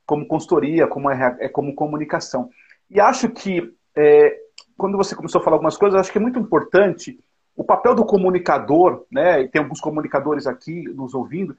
como 0.06 0.26
consultoria, 0.26 0.86
como, 0.86 1.10
é, 1.10 1.48
como 1.48 1.74
comunicação. 1.74 2.48
E 2.88 3.00
acho 3.00 3.28
que 3.28 3.74
é, 3.96 4.36
quando 4.76 4.96
você 4.96 5.16
começou 5.16 5.40
a 5.40 5.44
falar 5.44 5.56
algumas 5.56 5.76
coisas, 5.76 5.98
acho 5.98 6.12
que 6.12 6.18
é 6.18 6.20
muito 6.20 6.38
importante 6.38 7.18
o 7.56 7.64
papel 7.64 7.94
do 7.94 8.04
comunicador, 8.04 9.04
né? 9.10 9.42
E 9.42 9.48
tem 9.48 9.60
alguns 9.60 9.80
comunicadores 9.80 10.46
aqui 10.46 10.84
nos 10.94 11.12
ouvindo, 11.12 11.56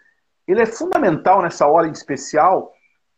ele 0.47 0.61
é 0.61 0.65
fundamental 0.65 1.41
nessa 1.41 1.67
hora 1.67 1.87
em 1.87 1.91
especial, 1.91 2.73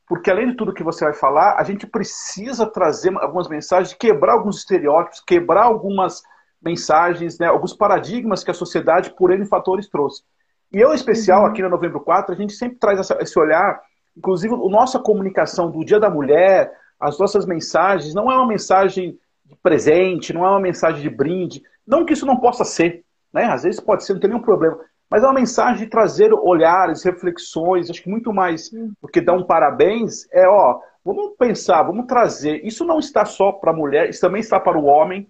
porque 0.07 0.29
além 0.29 0.48
de 0.51 0.55
tudo 0.55 0.74
que 0.74 0.83
você 0.83 1.05
vai 1.05 1.13
falar, 1.13 1.55
a 1.57 1.63
gente 1.63 1.88
precisa 1.88 2.65
trazer 2.65 3.15
algumas 3.17 3.48
mensagens, 3.48 3.93
quebrar 3.93 4.33
alguns 4.33 4.57
estereótipos, 4.57 5.22
quebrar 5.25 5.63
algumas 5.63 6.22
mensagens, 6.62 7.38
né, 7.39 7.48
alguns 7.48 7.74
paradigmas 7.74 8.43
que 8.43 8.51
a 8.51 8.53
sociedade, 8.53 9.13
por 9.15 9.31
N 9.31 9.45
fatores, 9.45 9.88
trouxe. 9.89 10.24
E 10.72 10.79
eu, 10.79 10.91
em 10.91 10.95
especial, 10.95 11.41
Uhum. 11.41 11.48
aqui 11.48 11.62
no 11.62 11.69
Novembro 11.69 12.00
4, 12.01 12.33
a 12.33 12.38
gente 12.38 12.53
sempre 12.53 12.77
traz 12.77 13.00
essa- 13.00 13.17
esse 13.22 13.38
olhar, 13.38 13.81
inclusive 14.17 14.53
a 14.53 14.57
nossa 14.57 15.00
comunicação 15.00 15.69
do 15.69 15.83
Dia 15.83 16.00
da 16.00 16.10
Mulher, 16.10 16.72
as 17.00 17.17
nossas 17.19 17.45
mensagens, 17.45 18.13
não 18.13 18.31
é 18.31 18.36
uma 18.36 18.48
mensagem 18.48 19.17
de 19.45 19.55
presente, 19.57 20.33
não 20.33 20.45
é 20.45 20.50
uma 20.50 20.60
mensagem 20.60 21.01
de 21.01 21.10
brinde, 21.10 21.62
não 21.86 22.05
que 22.05 22.13
isso 22.13 22.25
não 22.25 22.38
possa 22.38 22.63
ser, 22.63 23.03
né? 23.31 23.45
às 23.45 23.63
vezes 23.63 23.79
pode 23.79 24.05
ser, 24.05 24.13
não 24.13 24.19
tem 24.22 24.29
nenhum 24.29 24.41
problema, 24.41 24.79
mas 25.13 25.24
é 25.24 25.27
uma 25.27 25.36
mensagem 25.36 25.84
de 25.84 25.91
trazer 25.91 26.34
olhares, 26.34 27.03
reflexões, 27.03 27.88
acho 27.88 28.01
que 28.01 28.10
muito 28.10 28.34
mais 28.34 28.72
do 28.72 29.08
que 29.08 29.22
dar 29.22 29.34
um 29.34 29.43
parabéns, 29.43 30.27
é, 30.32 30.48
ó, 30.48 30.79
vamos 31.05 31.36
pensar, 31.38 31.84
vamos 31.84 32.08
trazer. 32.08 32.65
Isso 32.65 32.84
não 32.84 32.98
está 32.98 33.24
só 33.24 33.51
para 33.51 33.70
a 33.70 33.75
mulher, 33.75 34.10
isso 34.10 34.20
também 34.20 34.41
está 34.41 34.60
para 34.60 34.75
o 34.75 34.86
homem. 34.86 35.29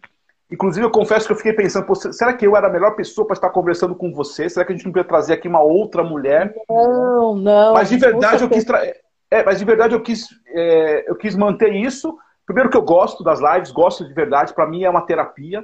Inclusive, 0.49 0.85
eu 0.85 0.89
confesso 0.89 1.27
que 1.27 1.33
eu 1.33 1.35
fiquei 1.35 1.51
pensando, 1.51 1.85
será 2.13 2.31
que 2.31 2.47
eu 2.47 2.55
era 2.55 2.67
a 2.67 2.71
melhor 2.71 2.95
pessoa 2.95 3.27
para 3.27 3.33
estar 3.33 3.49
conversando 3.49 3.93
com 3.93 4.13
você? 4.13 4.47
Será 4.47 4.65
que 4.65 4.71
a 4.71 4.75
gente 4.77 4.85
não 4.85 4.93
podia 4.93 5.05
trazer 5.05 5.33
aqui 5.33 5.49
uma 5.49 5.61
outra 5.61 6.01
mulher? 6.01 6.55
Não, 6.69 7.35
não. 7.35 7.73
Mas 7.73 7.89
de 7.89 7.97
verdade 7.97 8.41
eu 8.41 8.49
quis, 8.49 8.63
tra... 8.63 8.85
é, 9.29 9.43
mas 9.43 9.59
de 9.59 9.65
verdade 9.65 9.95
eu 9.95 10.01
quis, 10.01 10.29
é, 10.47 11.11
eu 11.11 11.15
quis 11.17 11.35
manter 11.35 11.75
isso. 11.75 12.17
Primeiro 12.45 12.69
que 12.69 12.77
eu 12.77 12.83
gosto 12.83 13.21
das 13.21 13.41
lives, 13.41 13.69
gosto 13.69 14.07
de 14.07 14.13
verdade, 14.13 14.53
para 14.53 14.65
mim 14.65 14.85
é 14.85 14.89
uma 14.89 15.05
terapia. 15.05 15.61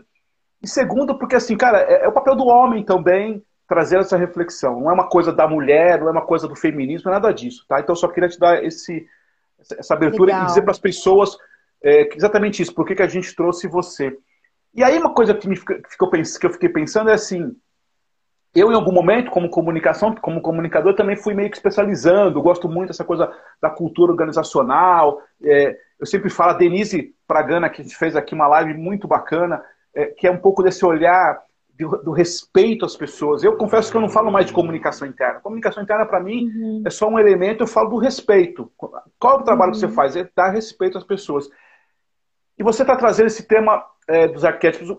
E 0.62 0.68
segundo, 0.68 1.18
porque 1.18 1.38
assim, 1.38 1.56
cara, 1.56 1.80
é, 1.84 2.04
é 2.04 2.08
o 2.10 2.12
papel 2.12 2.36
do 2.36 2.48
homem 2.48 2.84
também 2.84 3.42
trazer 3.70 4.00
essa 4.00 4.18
reflexão. 4.18 4.82
Não 4.82 4.90
é 4.90 4.94
uma 4.94 5.08
coisa 5.08 5.32
da 5.32 5.48
mulher, 5.48 6.00
não 6.00 6.08
é 6.08 6.12
uma 6.12 6.26
coisa 6.26 6.48
do 6.48 6.56
feminismo, 6.56 7.10
é 7.10 7.14
nada 7.14 7.32
disso, 7.32 7.64
tá? 7.68 7.80
Então 7.80 7.94
eu 7.94 7.98
só 7.98 8.08
queria 8.08 8.28
te 8.28 8.40
dar 8.40 8.64
esse, 8.64 9.08
essa 9.78 9.94
abertura 9.94 10.34
Legal. 10.34 10.44
e 10.44 10.46
dizer 10.48 10.64
para 10.64 10.72
as 10.72 10.80
pessoas 10.80 11.38
é, 11.82 12.10
exatamente 12.16 12.62
isso, 12.62 12.74
por 12.74 12.86
que, 12.86 12.96
que 12.96 13.04
a 13.04 13.08
gente 13.08 13.34
trouxe 13.36 13.68
você. 13.68 14.18
E 14.74 14.84
aí 14.84 14.98
uma 14.98 15.14
coisa 15.14 15.34
que, 15.34 15.48
me 15.48 15.56
ficou, 15.56 16.10
que 16.10 16.46
eu 16.46 16.52
fiquei 16.52 16.70
pensando 16.70 17.10
é 17.10 17.14
assim, 17.14 17.56
eu 18.54 18.72
em 18.72 18.76
algum 18.76 18.92
momento, 18.92 19.30
como 19.30 19.50
comunicação, 19.50 20.14
como 20.16 20.42
comunicador, 20.42 20.96
também 20.96 21.16
fui 21.16 21.34
meio 21.34 21.50
que 21.50 21.58
especializando, 21.58 22.42
gosto 22.42 22.68
muito 22.68 22.88
dessa 22.88 23.06
coisa 23.06 23.32
da 23.62 23.70
cultura 23.70 24.12
organizacional, 24.12 25.22
é, 25.44 25.78
eu 26.00 26.06
sempre 26.06 26.30
falo, 26.30 26.52
a 26.52 26.58
Denise 26.58 27.14
Pragana, 27.28 27.70
que 27.70 27.84
fez 27.84 28.16
aqui 28.16 28.34
uma 28.34 28.48
live 28.48 28.74
muito 28.74 29.08
bacana, 29.08 29.64
é, 29.94 30.06
que 30.06 30.26
é 30.26 30.32
um 30.32 30.38
pouco 30.38 30.64
desse 30.64 30.84
olhar 30.86 31.40
do, 31.79 31.89
do, 32.03 32.12
respeito 32.12 32.86
às 32.86 32.95
pessoas. 32.95 33.43
Eu 33.43 33.55
confesso 33.55 33.89
que 33.89 33.95
eu 33.95 34.01
não 34.01 34.09
falo 34.09 34.29
mais 34.29 34.45
de 34.45 34.53
comunicação 34.53 35.07
interna. 35.07 35.39
Comunicação 35.39 35.81
interna, 35.81 36.05
para 36.05 36.19
mim, 36.19 36.45
uhum. 36.48 36.83
é 36.86 36.89
só 36.89 37.07
um 37.07 37.17
elemento, 37.17 37.63
eu 37.63 37.67
falo 37.67 37.89
do 37.89 37.98
respeito. 37.98 38.69
Qual 39.17 39.38
é 39.38 39.41
o 39.41 39.43
trabalho 39.43 39.71
uhum. 39.71 39.79
que 39.79 39.79
você 39.79 39.88
faz? 39.88 40.15
É 40.15 40.29
dar 40.36 40.50
respeito 40.50 40.98
às 40.98 41.05
pessoas. 41.05 41.50
E 42.57 42.63
você 42.63 42.83
está 42.83 42.98
trazendo 42.98 43.27
esse 43.27 43.48
tema 43.48 43.86
é, 44.07 44.27
dos 44.27 44.43
arquétipos. 44.43 44.89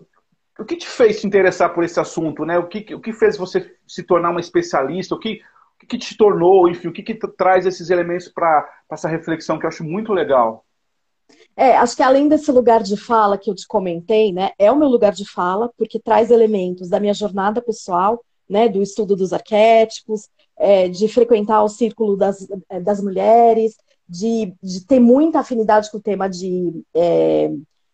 O 0.58 0.64
que 0.64 0.76
te 0.76 0.88
fez 0.88 1.20
se 1.20 1.26
interessar 1.26 1.74
por 1.74 1.84
esse 1.84 2.00
assunto? 2.00 2.46
Né? 2.46 2.58
O, 2.58 2.66
que, 2.66 2.94
o 2.94 3.00
que 3.00 3.12
fez 3.12 3.36
você 3.36 3.76
se 3.86 4.02
tornar 4.02 4.30
uma 4.30 4.40
especialista? 4.40 5.14
O 5.14 5.18
que, 5.18 5.42
o 5.82 5.86
que 5.86 5.98
te 5.98 6.16
tornou, 6.16 6.68
enfim, 6.68 6.88
o 6.88 6.92
que, 6.92 7.02
que 7.02 7.14
traz 7.14 7.66
esses 7.66 7.90
elementos 7.90 8.28
para 8.28 8.66
essa 8.90 9.08
reflexão 9.08 9.58
que 9.58 9.66
eu 9.66 9.68
acho 9.68 9.84
muito 9.84 10.14
legal? 10.14 10.64
É, 11.56 11.76
acho 11.76 11.96
que 11.96 12.02
além 12.02 12.28
desse 12.28 12.50
lugar 12.50 12.82
de 12.82 12.96
fala 12.96 13.36
que 13.36 13.50
eu 13.50 13.54
te 13.54 13.66
comentei, 13.66 14.32
né, 14.32 14.50
é 14.58 14.70
o 14.70 14.76
meu 14.76 14.88
lugar 14.88 15.12
de 15.12 15.28
fala, 15.28 15.70
porque 15.76 15.98
traz 15.98 16.30
elementos 16.30 16.88
da 16.88 16.98
minha 16.98 17.12
jornada 17.12 17.60
pessoal, 17.60 18.24
né, 18.48 18.68
do 18.68 18.82
estudo 18.82 19.14
dos 19.14 19.32
arquétipos, 19.32 20.28
é, 20.56 20.88
de 20.88 21.06
frequentar 21.08 21.62
o 21.62 21.68
círculo 21.68 22.16
das, 22.16 22.46
é, 22.68 22.80
das 22.80 23.02
mulheres, 23.02 23.76
de, 24.08 24.52
de 24.62 24.84
ter 24.86 24.98
muita 24.98 25.40
afinidade 25.40 25.90
com 25.90 25.98
o 25.98 26.02
tema 26.02 26.28
de 26.28 26.82
é, 26.94 27.50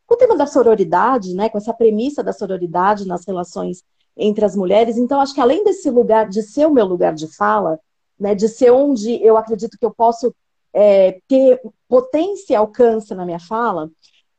com 0.07 0.15
o 0.15 0.17
tema 0.17 0.37
da 0.37 0.47
sororidade, 0.47 1.35
né, 1.35 1.49
com 1.49 1.59
essa 1.59 1.75
premissa 1.75 2.23
da 2.23 2.33
sororidade 2.33 3.07
nas 3.07 3.27
relações 3.27 3.83
entre 4.17 4.45
as 4.45 4.57
mulheres. 4.57 4.97
Então, 4.97 5.21
acho 5.21 5.35
que 5.35 5.41
além 5.41 5.65
desse 5.65 5.91
lugar 5.91 6.29
de 6.29 6.43
ser 6.43 6.67
o 6.67 6.73
meu 6.73 6.87
lugar 6.87 7.13
de 7.13 7.27
fala, 7.27 7.79
né, 8.19 8.35
de 8.35 8.49
ser 8.49 8.71
onde 8.71 9.23
eu 9.23 9.37
acredito 9.37 9.77
que 9.79 9.85
eu 9.85 9.91
posso 9.93 10.33
é, 10.79 11.21
ter 11.27 11.59
potência 11.89 12.53
e 12.53 12.57
alcance 12.57 13.15
na 13.15 13.25
minha 13.25 13.41
fala, 13.41 13.91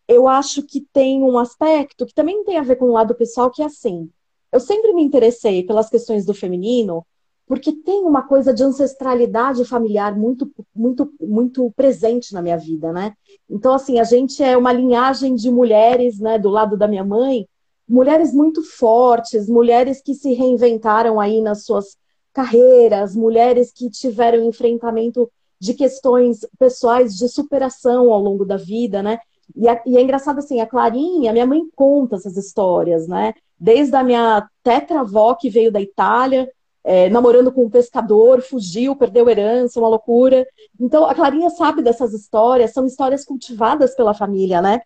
eu 0.07 0.27
acho 0.27 0.61
que 0.61 0.81
tem 0.93 1.23
um 1.23 1.39
aspecto 1.39 2.05
que 2.05 2.13
também 2.13 2.43
tem 2.43 2.59
a 2.59 2.63
ver 2.63 2.75
com 2.75 2.85
o 2.85 2.91
lado 2.91 3.15
pessoal, 3.15 3.49
que 3.49 3.63
é 3.63 3.65
assim. 3.65 4.07
Eu 4.51 4.59
sempre 4.59 4.93
me 4.93 5.03
interessei 5.03 5.63
pelas 5.63 5.89
questões 5.89 6.27
do 6.27 6.35
feminino, 6.35 7.03
porque 7.47 7.71
tem 7.71 8.03
uma 8.03 8.21
coisa 8.21 8.53
de 8.53 8.63
ancestralidade 8.63 9.65
familiar 9.65 10.15
muito, 10.15 10.47
muito, 10.75 11.11
muito 11.19 11.73
presente 11.75 12.33
na 12.35 12.41
minha 12.41 12.57
vida, 12.57 12.93
né? 12.93 13.13
Então, 13.49 13.73
assim, 13.73 13.99
a 13.99 14.03
gente 14.03 14.43
é 14.43 14.55
uma 14.55 14.71
linhagem 14.71 15.33
de 15.33 15.49
mulheres, 15.49 16.19
né, 16.19 16.37
do 16.37 16.49
lado 16.49 16.77
da 16.77 16.87
minha 16.87 17.03
mãe, 17.03 17.47
mulheres 17.89 18.31
muito 18.31 18.61
fortes, 18.61 19.49
mulheres 19.49 20.01
que 20.03 20.13
se 20.13 20.33
reinventaram 20.33 21.19
aí 21.19 21.41
nas 21.41 21.63
suas 21.63 21.97
carreiras, 22.31 23.15
mulheres 23.15 23.71
que 23.73 23.89
tiveram 23.89 24.43
enfrentamento 24.43 25.31
de 25.59 25.73
questões 25.73 26.39
pessoais 26.57 27.15
de 27.15 27.27
superação 27.27 28.11
ao 28.11 28.21
longo 28.21 28.45
da 28.45 28.57
vida, 28.57 29.01
né? 29.01 29.19
E, 29.55 29.67
a, 29.67 29.81
e 29.85 29.97
é 29.97 30.01
engraçado 30.01 30.39
assim, 30.39 30.59
a 30.59 30.67
Clarinha, 30.67 31.31
minha 31.31 31.45
mãe 31.45 31.61
conta 31.75 32.15
essas 32.15 32.37
histórias, 32.37 33.07
né? 33.07 33.33
Desde 33.59 33.95
a 33.95 34.03
minha 34.03 34.47
tetravó 34.63 35.33
que 35.35 35.49
veio 35.49 35.71
da 35.71 35.81
Itália, 35.81 36.47
é, 36.83 37.09
namorando 37.09 37.51
com 37.51 37.65
um 37.65 37.69
pescador, 37.69 38.41
fugiu, 38.41 38.95
perdeu 38.95 39.27
herança, 39.27 39.77
uma 39.77 39.89
loucura. 39.89 40.47
Então, 40.79 41.05
a 41.05 41.13
Clarinha 41.13 41.49
sabe 41.49 41.81
dessas 41.81 42.13
histórias, 42.13 42.71
são 42.71 42.85
histórias 42.85 43.25
cultivadas 43.25 43.93
pela 43.93 44.13
família, 44.13 44.61
né? 44.61 44.79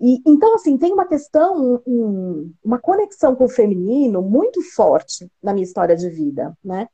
E, 0.00 0.22
então, 0.26 0.54
assim, 0.54 0.78
tem 0.78 0.92
uma 0.94 1.06
questão, 1.06 1.82
um, 1.86 2.50
uma 2.64 2.78
conexão 2.78 3.36
com 3.36 3.44
o 3.44 3.50
feminino 3.50 4.22
muito 4.22 4.62
forte 4.62 5.30
na 5.42 5.52
minha 5.52 5.64
história 5.64 5.94
de 5.94 6.08
vida, 6.08 6.56
né? 6.64 6.88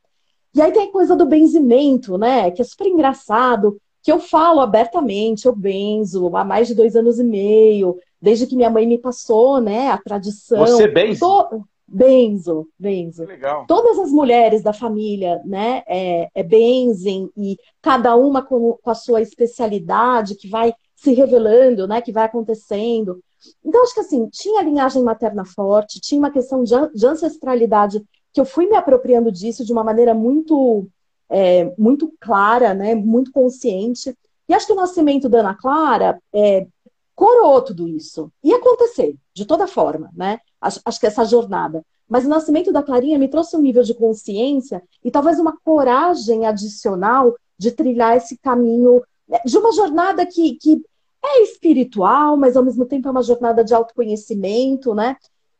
E 0.53 0.61
aí 0.61 0.71
tem 0.71 0.83
a 0.83 0.91
coisa 0.91 1.15
do 1.15 1.25
benzimento, 1.25 2.17
né? 2.17 2.51
Que 2.51 2.61
é 2.61 2.65
super 2.65 2.87
engraçado, 2.87 3.79
que 4.01 4.11
eu 4.11 4.19
falo 4.19 4.59
abertamente, 4.59 5.45
eu 5.45 5.55
benzo 5.55 6.35
há 6.35 6.43
mais 6.43 6.67
de 6.67 6.75
dois 6.75 6.95
anos 6.95 7.19
e 7.19 7.23
meio, 7.23 7.97
desde 8.21 8.47
que 8.47 8.55
minha 8.55 8.69
mãe 8.69 8.87
me 8.87 8.97
passou, 8.97 9.59
né? 9.61 9.89
A 9.89 9.97
tradição. 9.97 10.59
Você 10.59 10.87
benzo? 10.87 11.65
Benzo, 11.91 12.67
benzo. 12.77 13.25
Legal. 13.25 13.65
Todas 13.67 13.97
as 13.97 14.11
mulheres 14.11 14.61
da 14.61 14.71
família, 14.71 15.41
né, 15.43 15.81
é, 15.87 16.29
é 16.35 16.43
benzem 16.43 17.31
e 17.35 17.57
cada 17.81 18.15
uma 18.15 18.43
com, 18.43 18.77
com, 18.79 18.91
a 18.91 18.95
sua 18.95 19.21
especialidade 19.21 20.35
que 20.35 20.47
vai 20.47 20.71
se 20.95 21.13
revelando, 21.13 21.87
né, 21.87 21.99
que 21.99 22.11
vai 22.11 22.25
acontecendo. 22.25 23.19
Então, 23.65 23.81
acho 23.81 23.95
que 23.95 24.01
assim, 24.01 24.27
tinha 24.29 24.61
linhagem 24.61 25.01
materna 25.01 25.43
forte, 25.45 25.99
tinha 25.99 26.19
uma 26.19 26.29
questão 26.29 26.63
de, 26.63 26.75
de 26.93 27.07
ancestralidade 27.07 28.03
que 28.33 28.39
eu 28.39 28.45
fui 28.45 28.67
me 28.67 28.75
apropriando 28.75 29.31
disso 29.31 29.65
de 29.65 29.71
uma 29.71 29.83
maneira 29.83 30.13
muito, 30.13 30.87
é, 31.29 31.73
muito 31.77 32.13
clara, 32.19 32.73
né, 32.73 32.95
muito 32.95 33.31
consciente. 33.31 34.15
E 34.47 34.53
acho 34.53 34.67
que 34.67 34.73
o 34.73 34.75
nascimento 34.77 35.29
da 35.29 35.39
Ana 35.39 35.55
Clara 35.55 36.21
é, 36.33 36.67
coroou 37.15 37.61
tudo 37.61 37.87
isso. 37.87 38.31
Ia 38.43 38.57
acontecer, 38.57 39.15
de 39.33 39.45
toda 39.45 39.67
forma, 39.67 40.09
né? 40.15 40.39
Acho, 40.61 40.79
acho 40.85 40.99
que 40.99 41.07
essa 41.07 41.25
jornada. 41.25 41.83
Mas 42.07 42.25
o 42.25 42.29
nascimento 42.29 42.71
da 42.71 42.81
Clarinha 42.81 43.19
me 43.19 43.27
trouxe 43.27 43.55
um 43.55 43.61
nível 43.61 43.83
de 43.83 43.93
consciência 43.93 44.81
e 45.03 45.11
talvez 45.11 45.39
uma 45.39 45.55
coragem 45.63 46.47
adicional 46.47 47.35
de 47.57 47.71
trilhar 47.71 48.17
esse 48.17 48.37
caminho 48.37 49.03
né, 49.27 49.39
de 49.45 49.57
uma 49.57 49.71
jornada 49.71 50.25
que, 50.25 50.55
que 50.55 50.81
é 51.23 51.43
espiritual, 51.43 52.35
mas 52.35 52.57
ao 52.57 52.63
mesmo 52.63 52.85
tempo 52.85 53.07
é 53.07 53.11
uma 53.11 53.21
jornada 53.21 53.63
de 53.63 53.73
autoconhecimento, 53.73 54.95
né? 54.95 55.17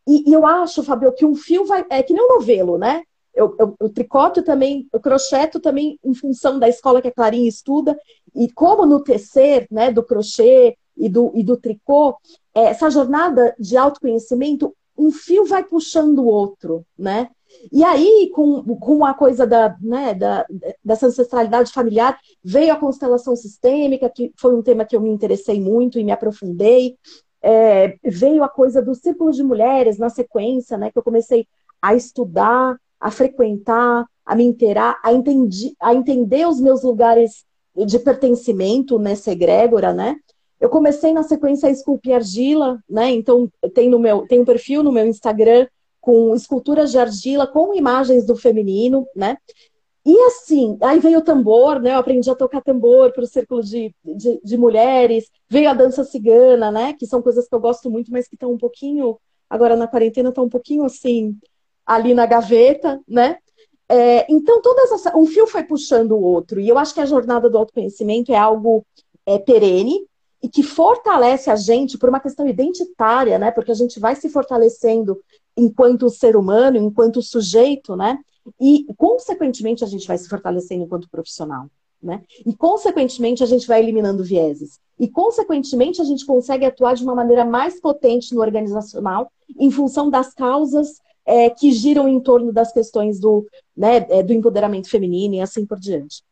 E, 0.09 0.33
eu 0.33 0.43
acho, 0.43 0.81
Fabio, 0.81 1.13
que 1.13 1.23
um 1.23 1.35
fio 1.35 1.65
vai. 1.65 1.85
É 1.87 2.01
que 2.01 2.13
nem 2.13 2.23
um 2.23 2.39
novelo, 2.39 2.79
né? 2.79 3.03
Eu, 3.31 3.55
eu, 3.59 3.75
eu 3.79 3.89
tricoto 3.89 4.41
também, 4.41 4.87
eu 4.91 4.99
crocheto 4.99 5.59
também 5.59 5.99
em 6.03 6.15
função 6.15 6.57
da 6.57 6.67
escola 6.67 6.99
que 6.99 7.09
a 7.09 7.13
Clarinha 7.13 7.47
estuda, 7.47 7.97
e 8.35 8.51
como 8.51 8.87
no 8.87 9.03
tecer, 9.03 9.67
né, 9.69 9.91
do 9.91 10.03
crochê 10.03 10.75
e 10.97 11.07
do, 11.07 11.31
e 11.35 11.43
do 11.43 11.55
tricô, 11.55 12.17
é, 12.55 12.63
essa 12.65 12.89
jornada 12.89 13.55
de 13.59 13.77
autoconhecimento, 13.77 14.75
um 14.97 15.11
fio 15.11 15.45
vai 15.45 15.63
puxando 15.63 16.19
o 16.19 16.27
outro, 16.27 16.83
né? 16.97 17.29
E 17.71 17.83
aí, 17.83 18.31
com, 18.33 18.63
com 18.63 19.05
a 19.05 19.13
coisa 19.13 19.45
da, 19.45 19.75
né, 19.81 20.13
da, 20.13 20.45
dessa 20.83 21.07
ancestralidade 21.07 21.71
familiar, 21.71 22.19
veio 22.43 22.73
a 22.73 22.77
constelação 22.77 23.35
sistêmica, 23.35 24.09
que 24.09 24.31
foi 24.37 24.55
um 24.55 24.61
tema 24.61 24.85
que 24.85 24.95
eu 24.95 25.01
me 25.01 25.09
interessei 25.09 25.61
muito 25.61 25.99
e 25.99 26.03
me 26.03 26.11
aprofundei. 26.11 26.97
É, 27.41 27.97
veio 28.03 28.43
a 28.43 28.49
coisa 28.49 28.81
do 28.81 28.93
círculo 28.93 29.31
de 29.31 29.43
mulheres 29.43 29.97
na 29.97 30.09
sequência, 30.09 30.77
né, 30.77 30.91
que 30.91 30.99
eu 30.99 31.03
comecei 31.03 31.47
a 31.81 31.95
estudar, 31.95 32.77
a 32.99 33.09
frequentar, 33.09 34.05
a 34.25 34.35
me 34.35 34.43
inteirar, 34.43 34.99
a, 35.03 35.13
entendi, 35.13 35.73
a 35.79 35.93
entender 35.93 36.47
os 36.47 36.59
meus 36.59 36.83
lugares 36.83 37.45
de 37.85 37.97
pertencimento 37.99 38.99
nessa 38.99 39.31
egrégora, 39.31 39.93
né? 39.93 40.15
Eu 40.59 40.69
comecei 40.69 41.13
na 41.13 41.23
sequência 41.23 41.69
a 41.69 41.71
esculpir 41.71 42.13
argila, 42.13 42.83
né? 42.89 43.09
Então 43.11 43.49
tem 43.73 43.89
no 43.89 43.97
meu 43.97 44.27
tem 44.27 44.41
um 44.41 44.45
perfil 44.45 44.83
no 44.83 44.91
meu 44.91 45.07
Instagram 45.07 45.67
com 46.01 46.35
esculturas 46.35 46.91
de 46.91 46.97
argila 46.97 47.47
com 47.47 47.73
imagens 47.73 48.25
do 48.25 48.35
feminino, 48.35 49.07
né? 49.15 49.37
E 50.05 50.17
assim, 50.21 50.77
aí 50.81 50.99
veio 50.99 51.19
o 51.19 51.23
tambor, 51.23 51.79
né? 51.79 51.93
Eu 51.93 51.99
aprendi 51.99 52.29
a 52.29 52.35
tocar 52.35 52.61
tambor 52.61 53.11
para 53.11 53.23
o 53.23 53.27
círculo 53.27 53.61
de, 53.61 53.93
de, 54.03 54.39
de, 54.43 54.57
mulheres, 54.57 55.29
veio 55.49 55.69
a 55.69 55.73
dança 55.73 56.03
cigana, 56.03 56.71
né? 56.71 56.93
Que 56.93 57.05
são 57.05 57.21
coisas 57.21 57.47
que 57.47 57.53
eu 57.53 57.59
gosto 57.59 57.89
muito, 57.91 58.11
mas 58.11 58.27
que 58.27 58.35
estão 58.35 58.51
um 58.51 58.57
pouquinho, 58.57 59.17
agora 59.49 59.75
na 59.75 59.87
quarentena, 59.87 60.29
estão 60.29 60.45
um 60.45 60.49
pouquinho 60.49 60.83
assim, 60.83 61.37
ali 61.85 62.13
na 62.13 62.25
gaveta, 62.25 62.99
né? 63.07 63.37
É, 63.89 64.31
então, 64.31 64.61
todas 64.61 64.91
um 65.15 65.25
fio 65.25 65.47
foi 65.47 65.63
puxando 65.63 66.11
o 66.11 66.21
outro, 66.21 66.59
e 66.59 66.69
eu 66.69 66.77
acho 66.77 66.93
que 66.93 67.01
a 67.01 67.05
jornada 67.05 67.49
do 67.49 67.57
autoconhecimento 67.57 68.31
é 68.31 68.37
algo 68.37 68.85
é, 69.25 69.39
perene 69.39 70.07
e 70.41 70.47
que 70.47 70.63
fortalece 70.63 71.49
a 71.49 71.55
gente 71.55 71.97
por 71.97 72.07
uma 72.07 72.19
questão 72.19 72.47
identitária, 72.47 73.37
né? 73.37 73.51
Porque 73.51 73.71
a 73.71 73.75
gente 73.75 73.99
vai 73.99 74.15
se 74.15 74.29
fortalecendo 74.29 75.19
enquanto 75.57 76.09
ser 76.09 76.35
humano, 76.37 76.77
enquanto 76.77 77.21
sujeito, 77.21 77.95
né? 77.95 78.17
E, 78.59 78.85
consequentemente, 78.97 79.83
a 79.83 79.87
gente 79.87 80.07
vai 80.07 80.17
se 80.17 80.29
fortalecendo 80.29 80.83
enquanto 80.83 81.09
profissional. 81.09 81.67
Né? 82.01 82.23
E, 82.45 82.55
consequentemente, 82.55 83.43
a 83.43 83.45
gente 83.45 83.67
vai 83.67 83.81
eliminando 83.81 84.23
vieses. 84.23 84.79
E, 84.97 85.07
consequentemente, 85.07 86.01
a 86.01 86.05
gente 86.05 86.25
consegue 86.25 86.65
atuar 86.65 86.95
de 86.95 87.03
uma 87.03 87.15
maneira 87.15 87.43
mais 87.43 87.79
potente 87.79 88.33
no 88.33 88.41
organizacional 88.41 89.31
em 89.57 89.69
função 89.69 90.09
das 90.09 90.33
causas 90.33 91.01
é, 91.25 91.49
que 91.49 91.71
giram 91.71 92.07
em 92.07 92.19
torno 92.19 92.51
das 92.51 92.71
questões 92.71 93.19
do, 93.19 93.45
né, 93.75 93.97
é, 94.09 94.23
do 94.23 94.33
empoderamento 94.33 94.89
feminino 94.89 95.35
e 95.35 95.41
assim 95.41 95.65
por 95.65 95.79
diante. 95.79 96.23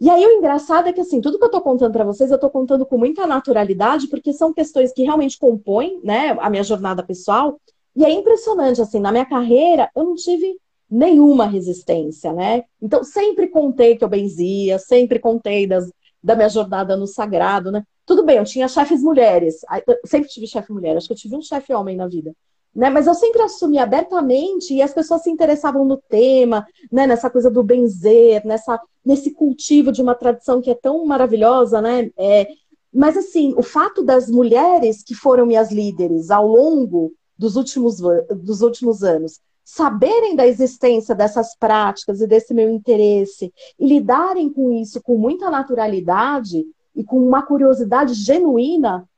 E 0.00 0.10
aí 0.10 0.26
o 0.26 0.32
engraçado 0.32 0.88
é 0.88 0.92
que 0.92 1.00
assim, 1.00 1.20
tudo 1.20 1.38
que 1.38 1.44
eu 1.44 1.48
estou 1.48 1.60
contando 1.60 1.92
para 1.92 2.04
vocês, 2.04 2.30
eu 2.30 2.34
estou 2.34 2.50
contando 2.50 2.84
com 2.84 2.98
muita 2.98 3.26
naturalidade, 3.26 4.08
porque 4.08 4.32
são 4.32 4.52
questões 4.52 4.92
que 4.92 5.02
realmente 5.02 5.38
compõem, 5.38 6.00
né, 6.02 6.36
a 6.40 6.50
minha 6.50 6.64
jornada 6.64 7.02
pessoal. 7.02 7.60
E 7.94 8.04
é 8.04 8.10
impressionante 8.10 8.82
assim, 8.82 8.98
na 8.98 9.12
minha 9.12 9.24
carreira, 9.24 9.88
eu 9.94 10.02
não 10.02 10.14
tive 10.16 10.58
nenhuma 10.94 11.46
resistência, 11.46 12.32
né? 12.32 12.62
Então 12.80 13.02
sempre 13.02 13.48
contei 13.48 13.96
que 13.96 14.04
eu 14.04 14.08
benzia, 14.08 14.78
sempre 14.78 15.18
contei 15.18 15.66
das, 15.66 15.90
da 16.22 16.36
minha 16.36 16.48
jornada 16.48 16.96
no 16.96 17.06
sagrado, 17.06 17.72
né? 17.72 17.82
Tudo 18.06 18.24
bem, 18.24 18.36
eu 18.36 18.44
tinha 18.44 18.68
chefes 18.68 19.02
mulheres, 19.02 19.56
sempre 20.04 20.28
tive 20.28 20.46
chefe 20.46 20.72
mulher, 20.72 20.96
acho 20.96 21.08
que 21.08 21.12
eu 21.12 21.18
tive 21.18 21.36
um 21.36 21.42
chefe 21.42 21.72
homem 21.74 21.96
na 21.96 22.06
vida. 22.06 22.32
Né? 22.74 22.90
Mas 22.90 23.06
eu 23.06 23.14
sempre 23.14 23.40
assumi 23.42 23.78
abertamente 23.78 24.74
e 24.74 24.82
as 24.82 24.92
pessoas 24.92 25.22
se 25.22 25.30
interessavam 25.30 25.84
no 25.84 25.96
tema, 25.96 26.66
né? 26.92 27.06
nessa 27.06 27.30
coisa 27.30 27.50
do 27.50 27.62
benzer, 27.62 28.44
nessa, 28.44 28.80
nesse 29.04 29.32
cultivo 29.32 29.90
de 29.90 30.02
uma 30.02 30.14
tradição 30.14 30.60
que 30.60 30.70
é 30.70 30.74
tão 30.74 31.04
maravilhosa, 31.06 31.80
né? 31.80 32.10
É, 32.16 32.48
mas 32.92 33.16
assim, 33.16 33.54
o 33.56 33.62
fato 33.62 34.02
das 34.02 34.28
mulheres 34.28 35.02
que 35.02 35.14
foram 35.14 35.46
minhas 35.46 35.72
líderes 35.72 36.30
ao 36.30 36.46
longo 36.46 37.12
dos 37.38 37.56
últimos, 37.56 38.00
dos 38.36 38.60
últimos 38.60 39.02
anos 39.02 39.40
saberem 39.64 40.36
da 40.36 40.46
existência 40.46 41.14
dessas 41.14 41.56
práticas 41.56 42.20
e 42.20 42.26
desse 42.26 42.52
meu 42.52 42.70
interesse 42.70 43.52
e 43.78 43.86
lidarem 43.86 44.52
com 44.52 44.72
isso 44.72 45.02
com 45.02 45.16
muita 45.16 45.50
naturalidade 45.50 46.64
e 46.94 47.02
com 47.02 47.18
uma 47.18 47.42
curiosidade 47.42 48.14
genuína, 48.14 49.08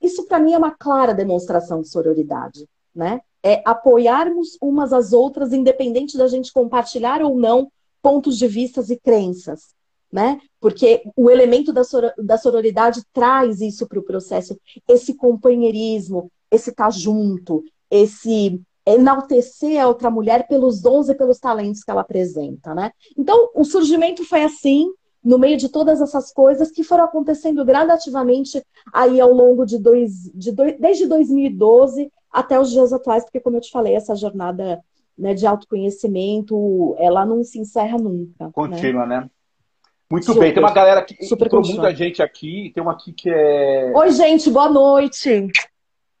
isso 0.00 0.26
para 0.26 0.40
mim 0.40 0.54
é 0.54 0.58
uma 0.58 0.70
clara 0.70 1.12
demonstração 1.12 1.82
de 1.82 1.88
sororidade 1.88 2.66
né? 2.94 3.20
É 3.42 3.62
apoiarmos 3.64 4.58
umas 4.60 4.92
às 4.92 5.12
outras, 5.12 5.52
independente 5.52 6.18
da 6.18 6.28
gente 6.28 6.52
compartilhar 6.52 7.22
ou 7.22 7.38
não 7.38 7.70
pontos 8.02 8.36
de 8.36 8.46
vistas 8.46 8.90
e 8.90 8.96
crenças, 8.98 9.74
né? 10.12 10.40
Porque 10.60 11.02
o 11.16 11.30
elemento 11.30 11.72
da, 11.72 11.82
da 12.18 12.36
sororidade 12.36 13.02
traz 13.12 13.60
isso 13.60 13.86
para 13.86 13.98
o 13.98 14.04
processo, 14.04 14.58
esse 14.88 15.14
companheirismo, 15.14 16.30
esse 16.50 16.70
estar 16.70 16.84
tá 16.84 16.90
junto, 16.90 17.64
esse 17.90 18.60
enaltecer 18.86 19.80
a 19.80 19.86
outra 19.86 20.10
mulher 20.10 20.46
pelos 20.48 20.80
dons 20.80 21.08
e 21.08 21.14
pelos 21.14 21.38
talentos 21.38 21.82
que 21.82 21.90
ela 21.90 22.00
apresenta, 22.00 22.74
né? 22.74 22.92
Então, 23.16 23.50
o 23.54 23.64
surgimento 23.64 24.24
foi 24.24 24.42
assim, 24.42 24.90
no 25.22 25.38
meio 25.38 25.56
de 25.56 25.68
todas 25.68 26.00
essas 26.00 26.32
coisas 26.32 26.70
que 26.70 26.82
foram 26.82 27.04
acontecendo 27.04 27.64
gradativamente 27.64 28.62
aí 28.92 29.20
ao 29.20 29.32
longo 29.32 29.66
de 29.66 29.78
dois, 29.78 30.30
de 30.34 30.50
dois 30.50 30.78
desde 30.78 31.06
2012 31.06 32.10
até 32.32 32.58
os 32.58 32.70
dias 32.70 32.92
atuais, 32.92 33.24
porque 33.24 33.40
como 33.40 33.56
eu 33.56 33.60
te 33.60 33.70
falei, 33.70 33.94
essa 33.94 34.14
jornada 34.14 34.80
né, 35.18 35.34
de 35.34 35.46
autoconhecimento, 35.46 36.96
ela 36.98 37.26
não 37.26 37.44
se 37.44 37.58
encerra 37.58 37.98
nunca. 37.98 38.50
Contínua, 38.52 39.04
né? 39.04 39.20
né? 39.20 39.30
Muito 40.10 40.26
super, 40.26 40.40
bem, 40.40 40.54
tem 40.54 40.62
uma 40.62 40.72
galera 40.72 41.04
que 41.04 41.24
super 41.24 41.46
entrou 41.46 41.62
muita 41.64 41.94
gente 41.94 42.20
aqui, 42.20 42.72
tem 42.74 42.82
uma 42.82 42.92
aqui 42.92 43.12
que 43.12 43.30
é. 43.30 43.92
Oi, 43.94 44.10
gente, 44.10 44.50
boa 44.50 44.68
noite. 44.68 45.46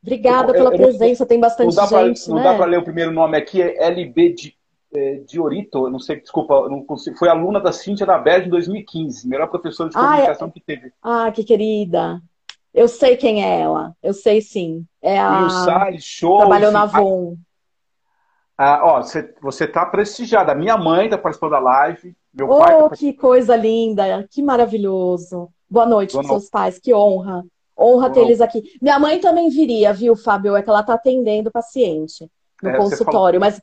Obrigada 0.02 0.50
eu, 0.50 0.54
pela 0.54 0.70
eu, 0.70 0.76
presença, 0.76 1.26
tem 1.26 1.38
bastante 1.38 1.76
não 1.76 1.86
gente. 1.86 2.28
Não 2.28 2.36
né? 2.36 2.44
dá 2.44 2.54
para 2.54 2.66
ler 2.66 2.78
o 2.78 2.84
primeiro 2.84 3.10
nome 3.10 3.36
aqui, 3.36 3.60
é 3.60 3.86
LB 3.86 4.32
de, 4.32 4.56
é, 4.94 5.16
Diorito, 5.26 5.88
não 5.90 5.98
sei, 5.98 6.20
desculpa, 6.20 6.68
não 6.68 6.82
consigo, 6.84 7.16
foi 7.16 7.28
aluna 7.28 7.60
da 7.60 7.72
Cíntia 7.72 8.06
da 8.06 8.18
BED 8.18 8.46
em 8.46 8.50
2015, 8.50 9.28
melhor 9.28 9.48
professora 9.48 9.90
de 9.90 9.94
comunicação 9.94 10.46
ah, 10.46 10.50
é... 10.50 10.52
que 10.52 10.60
teve. 10.60 10.92
Ah, 11.02 11.30
que 11.32 11.44
querida. 11.44 12.20
Eu 12.72 12.88
sei 12.88 13.16
quem 13.16 13.44
é 13.44 13.60
ela, 13.60 13.94
eu 14.02 14.12
sei 14.12 14.40
sim. 14.40 14.86
É 15.02 15.18
a. 15.18 15.44
o 15.44 15.50
Salles, 15.50 16.04
show. 16.04 16.38
Trabalhou 16.38 16.70
na 16.70 16.82
Avon. 16.82 17.36
Ah, 18.56 18.80
ó, 18.84 19.02
você, 19.02 19.34
você 19.40 19.66
tá 19.66 19.86
prestigiada. 19.86 20.54
Minha 20.54 20.76
mãe 20.76 21.08
tá 21.08 21.18
participando 21.18 21.52
da 21.52 21.58
live. 21.58 22.14
Meu 22.32 22.48
oh, 22.48 22.58
pai 22.58 22.78
tá 22.78 22.90
que 22.90 23.12
coisa 23.12 23.56
linda, 23.56 24.26
que 24.30 24.42
maravilhoso. 24.42 25.48
Boa 25.68 25.86
noite 25.86 26.12
para 26.12 26.24
seus 26.24 26.50
pais, 26.50 26.78
que 26.78 26.92
honra. 26.92 27.42
Honra 27.80 28.10
ter 28.10 28.20
eles 28.20 28.40
aqui. 28.40 28.62
Minha 28.80 28.98
mãe 28.98 29.18
também 29.18 29.48
viria, 29.48 29.92
viu, 29.92 30.14
Fábio? 30.14 30.54
É 30.54 30.62
que 30.62 30.68
ela 30.68 30.82
tá 30.82 30.94
atendendo 30.94 31.50
paciente 31.50 32.30
no 32.62 32.68
é, 32.68 32.76
consultório. 32.76 33.40
Mas, 33.40 33.60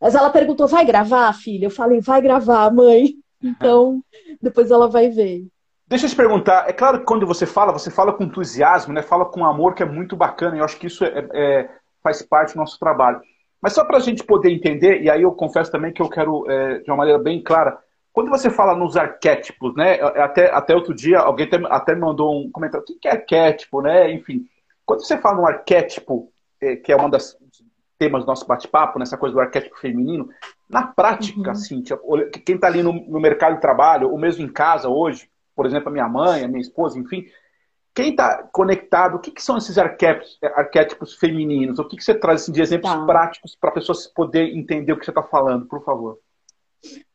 mas 0.00 0.14
ela 0.14 0.30
perguntou: 0.30 0.66
vai 0.66 0.84
gravar, 0.84 1.32
filha? 1.32 1.66
Eu 1.66 1.70
falei: 1.70 2.00
vai 2.00 2.20
gravar, 2.20 2.72
mãe. 2.72 3.14
Então, 3.42 4.04
depois 4.38 4.70
ela 4.70 4.86
vai 4.86 5.08
ver. 5.08 5.46
Deixa 5.88 6.04
eu 6.04 6.10
te 6.10 6.14
perguntar, 6.14 6.68
é 6.68 6.74
claro 6.74 6.98
que 6.98 7.06
quando 7.06 7.26
você 7.26 7.46
fala, 7.46 7.72
você 7.72 7.90
fala 7.90 8.12
com 8.12 8.22
entusiasmo, 8.22 8.92
né? 8.92 9.00
fala 9.00 9.24
com 9.24 9.46
amor, 9.46 9.74
que 9.74 9.82
é 9.82 9.86
muito 9.86 10.14
bacana, 10.14 10.54
e 10.54 10.58
eu 10.58 10.64
acho 10.64 10.78
que 10.78 10.86
isso 10.86 11.02
é, 11.06 11.26
é, 11.32 11.70
faz 12.02 12.20
parte 12.20 12.52
do 12.52 12.58
nosso 12.58 12.78
trabalho. 12.78 13.18
Mas 13.60 13.72
só 13.72 13.84
para 13.84 13.96
a 13.96 14.00
gente 14.00 14.22
poder 14.22 14.50
entender, 14.52 15.02
e 15.02 15.10
aí 15.10 15.22
eu 15.22 15.32
confesso 15.32 15.72
também 15.72 15.90
que 15.90 16.00
eu 16.00 16.08
quero, 16.10 16.48
é, 16.50 16.78
de 16.78 16.90
uma 16.90 16.98
maneira 16.98 17.18
bem 17.18 17.42
clara, 17.42 17.78
quando 18.12 18.28
você 18.28 18.50
fala 18.50 18.76
nos 18.76 18.96
arquétipos, 18.96 19.74
né? 19.76 20.00
Até, 20.00 20.50
até 20.52 20.74
outro 20.74 20.94
dia, 20.94 21.20
alguém 21.20 21.46
até, 21.46 21.56
até 21.66 21.94
me 21.94 22.00
mandou 22.00 22.40
um 22.40 22.50
comentário, 22.50 22.84
o 22.88 22.98
que 22.98 23.08
é 23.08 23.12
arquétipo, 23.12 23.80
né? 23.80 24.12
Enfim, 24.12 24.46
quando 24.84 25.04
você 25.04 25.16
fala 25.16 25.36
num 25.36 25.46
arquétipo, 25.46 26.32
é, 26.60 26.76
que 26.76 26.92
é 26.92 26.96
um 26.96 27.08
dos 27.08 27.36
temas 27.98 28.24
do 28.24 28.26
nosso 28.26 28.46
bate-papo, 28.46 28.98
nessa 28.98 29.16
coisa 29.16 29.34
do 29.34 29.40
arquétipo 29.40 29.78
feminino, 29.78 30.28
na 30.68 30.86
prática, 30.86 31.50
uhum. 31.50 31.54
Cíntia, 31.54 31.98
quem 32.44 32.56
está 32.56 32.66
ali 32.66 32.82
no, 32.82 32.92
no 32.92 33.20
mercado 33.20 33.54
de 33.54 33.60
trabalho, 33.60 34.10
ou 34.10 34.18
mesmo 34.18 34.44
em 34.44 34.50
casa 34.50 34.88
hoje, 34.88 35.30
por 35.54 35.66
exemplo, 35.66 35.90
a 35.90 35.92
minha 35.92 36.08
mãe, 36.08 36.42
a 36.42 36.48
minha 36.48 36.60
esposa, 36.60 36.98
enfim. 36.98 37.26
Quem 37.94 38.10
está 38.10 38.44
conectado, 38.52 39.16
o 39.16 39.18
que, 39.18 39.30
que, 39.30 39.42
são 39.42 39.58
esses 39.58 39.76
arquétipos, 39.76 40.38
arquétipos 40.54 41.14
femininos? 41.16 41.78
O 41.78 41.84
que, 41.84 41.96
que 41.96 42.04
você 42.04 42.14
traz 42.14 42.42
assim, 42.42 42.52
de 42.52 42.62
exemplos 42.62 42.90
tá. 42.90 43.04
práticos 43.04 43.54
para 43.54 43.70
a 43.70 43.74
pessoa 43.74 43.98
poder 44.14 44.56
entender 44.56 44.92
o 44.92 44.98
que 44.98 45.04
você 45.04 45.10
está 45.10 45.22
falando, 45.22 45.66
por 45.66 45.84
favor? 45.84 46.18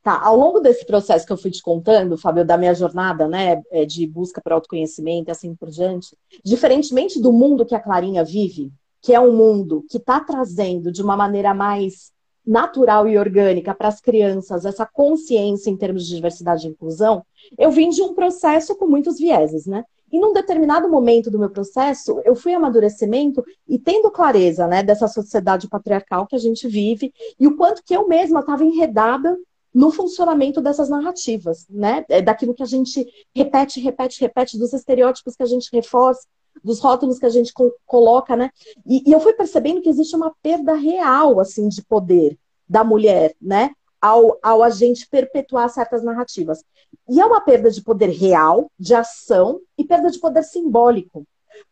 Tá, 0.04 0.21
ao 0.21 0.38
longo 0.38 0.60
desse 0.60 0.86
processo 0.86 1.25
que 1.25 1.34
eu 1.34 1.38
fui 1.38 1.49
te 1.49 1.63
contando, 1.63 2.17
Fábio, 2.17 2.45
da 2.45 2.58
minha 2.58 2.75
jornada, 2.75 3.28
né, 3.28 3.63
é, 3.71 3.86
de 3.86 4.06
busca 4.06 4.39
por 4.39 4.54
autoconhecimento 4.54 5.30
e 5.30 5.32
assim 5.32 5.56
por 5.56 5.69
diante, 5.71 6.15
diferentemente 6.43 7.19
do 7.19 7.34
mundo 7.34 7.65
que 7.65 7.73
a 7.73 7.80
Clarinha 7.80 8.23
vive, 8.23 8.71
que 9.01 9.13
é 9.13 9.19
um 9.19 9.36
mundo 9.36 9.84
que 9.89 9.97
está 9.97 10.19
trazendo 10.19 10.91
de 10.91 11.01
uma 11.01 11.17
maneira 11.17 11.54
mais 11.54 12.12
natural 12.45 13.08
e 13.08 13.17
orgânica 13.17 13.73
para 13.73 13.88
as 13.88 13.99
crianças 13.99 14.65
essa 14.65 14.86
consciência 14.86 15.71
em 15.71 15.75
termos 15.78 16.06
de 16.06 16.15
diversidade 16.15 16.67
e 16.67 16.69
inclusão, 16.69 17.25
eu 17.58 17.71
vim 17.71 17.89
de 17.89 18.04
um 18.04 18.13
processo 18.13 18.75
com 18.75 18.86
muitos 18.86 19.17
vieses, 19.17 19.65
né? 19.65 19.84
E 20.12 20.19
num 20.19 20.32
determinado 20.32 20.88
momento 20.88 21.32
do 21.32 21.39
meu 21.39 21.49
processo, 21.49 22.21
eu 22.23 22.36
fui 22.36 22.54
amadurecimento 22.54 23.43
e 23.67 23.80
tendo 23.80 24.12
clareza, 24.12 24.67
né, 24.67 24.84
dessa 24.84 25.08
sociedade 25.08 25.67
patriarcal 25.67 26.28
que 26.28 26.36
a 26.36 26.39
gente 26.39 26.67
vive 26.67 27.12
e 27.39 27.47
o 27.47 27.58
quanto 27.58 27.84
que 27.84 27.95
eu 27.95 28.08
mesma 28.08 28.41
estava 28.41 28.63
enredada 28.63 29.36
no 29.75 29.91
funcionamento 29.91 30.61
dessas 30.61 30.88
narrativas, 30.88 31.67
né? 31.69 32.05
É 32.07 32.21
daquilo 32.21 32.53
que 32.53 32.63
a 32.63 32.65
gente 32.65 33.05
repete, 33.35 33.81
repete, 33.81 34.21
repete, 34.21 34.57
dos 34.57 34.71
estereótipos 34.71 35.35
que 35.35 35.43
a 35.43 35.45
gente 35.45 35.69
reforça, 35.73 36.25
dos 36.63 36.79
rótulos 36.79 37.19
que 37.19 37.25
a 37.25 37.29
gente 37.29 37.51
coloca, 37.85 38.38
né? 38.38 38.51
E, 38.85 39.03
e, 39.05 39.11
eu 39.11 39.19
fui 39.19 39.33
percebendo 39.33 39.81
que 39.81 39.89
existe 39.89 40.15
uma 40.15 40.33
perda 40.41 40.75
real, 40.75 41.41
assim, 41.41 41.67
de 41.67 41.83
poder 41.83 42.39
da 42.65 42.85
mulher, 42.85 43.35
né? 43.41 43.71
Ao, 43.99 44.39
ao 44.41 44.63
a 44.63 44.69
gente 44.69 45.09
perpetuar 45.09 45.69
certas 45.69 46.01
narrativas. 46.01 46.63
E 47.09 47.19
é 47.19 47.25
uma 47.25 47.41
perda 47.41 47.69
de 47.69 47.83
poder 47.83 48.11
real, 48.11 48.71
de 48.79 48.95
ação, 48.95 49.59
e 49.77 49.83
perda 49.83 50.09
de 50.09 50.19
poder 50.19 50.43
simbólico. 50.43 51.25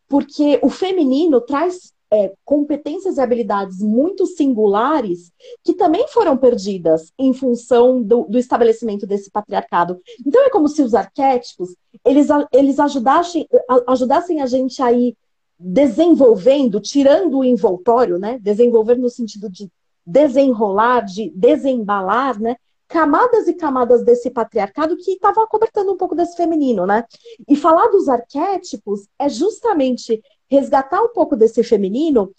Porque 0.10 0.60
o 0.62 0.70
feminino 0.70 1.40
traz 1.40 1.94
é, 2.14 2.32
competências 2.46 3.18
e 3.18 3.22
habilidades 3.22 3.80
muito 3.80 4.28
singulares 4.28 5.32
que 5.64 5.74
também 5.74 6.08
foram 6.10 6.38
perdidas 6.38 7.12
em 7.18 7.34
função 7.34 8.04
do, 8.04 8.26
do, 8.26 8.38
estabelecimento 8.38 9.08
desse 9.08 9.32
patriarcado. 9.32 10.00
Então 10.26 10.46
é 10.46 10.50
como 10.52 10.68
se 10.68 10.84
os 10.84 10.94
arquétipos 10.94 11.76
eles, 12.06 12.28
eles 12.52 12.80
ajudassem, 12.80 13.48
ajudassem 13.88 14.42
a 14.42 14.46
gente 14.46 14.80
a 14.82 14.92
ir 14.92 15.18
desenvolvendo, 15.58 16.80
tirando 16.80 17.40
o 17.40 17.44
envoltório, 17.44 18.20
né? 18.20 18.38
Desenvolver 18.40 18.96
no 18.98 19.10
sentido 19.10 19.50
de 19.50 19.72
desenrolar, 20.06 21.02
de 21.02 21.32
desembalar, 21.36 22.40
né? 22.40 22.58
Camadas 22.88 23.48
e 23.48 23.56
camadas 23.56 24.04
desse 24.04 24.30
patriarcado 24.30 24.96
que 24.98 25.14
estava 25.14 25.48
cobertando 25.48 25.94
um 25.94 25.98
pouco 25.98 26.16
desse 26.16 26.38
feminino, 26.38 26.86
né? 26.86 27.06
E 27.48 27.56
falar 27.56 27.88
dos 27.88 28.08
arquétipos 28.08 29.08
é 29.18 29.28
justamente 29.30 30.22
resgatar 30.54 31.02
um 31.02 31.10
pouco 31.10 31.36
desse 31.36 31.64
feminino 31.64 32.32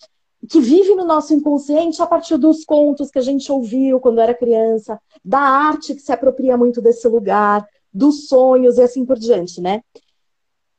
que 0.49 0.61
vive 0.61 0.95
no 0.95 1.05
nosso 1.05 1.33
inconsciente 1.35 2.01
a 2.03 2.07
partir 2.07 2.37
dos 2.37 2.65
contos 2.65 3.11
que 3.11 3.19
a 3.19 3.23
gente 3.23 3.51
ouviu 3.51 3.99
quando 3.99 4.21
era 4.21 4.35
criança, 4.35 5.01
da 5.25 5.41
arte 5.41 5.95
que 5.95 6.03
se 6.03 6.13
apropria 6.13 6.57
muito 6.57 6.83
desse 6.83 7.09
lugar, 7.09 7.67
dos 7.93 8.29
sonhos 8.29 8.77
e 8.77 8.83
assim 8.83 9.05
por 9.05 9.19
diante, 9.19 9.61
né? 9.61 9.83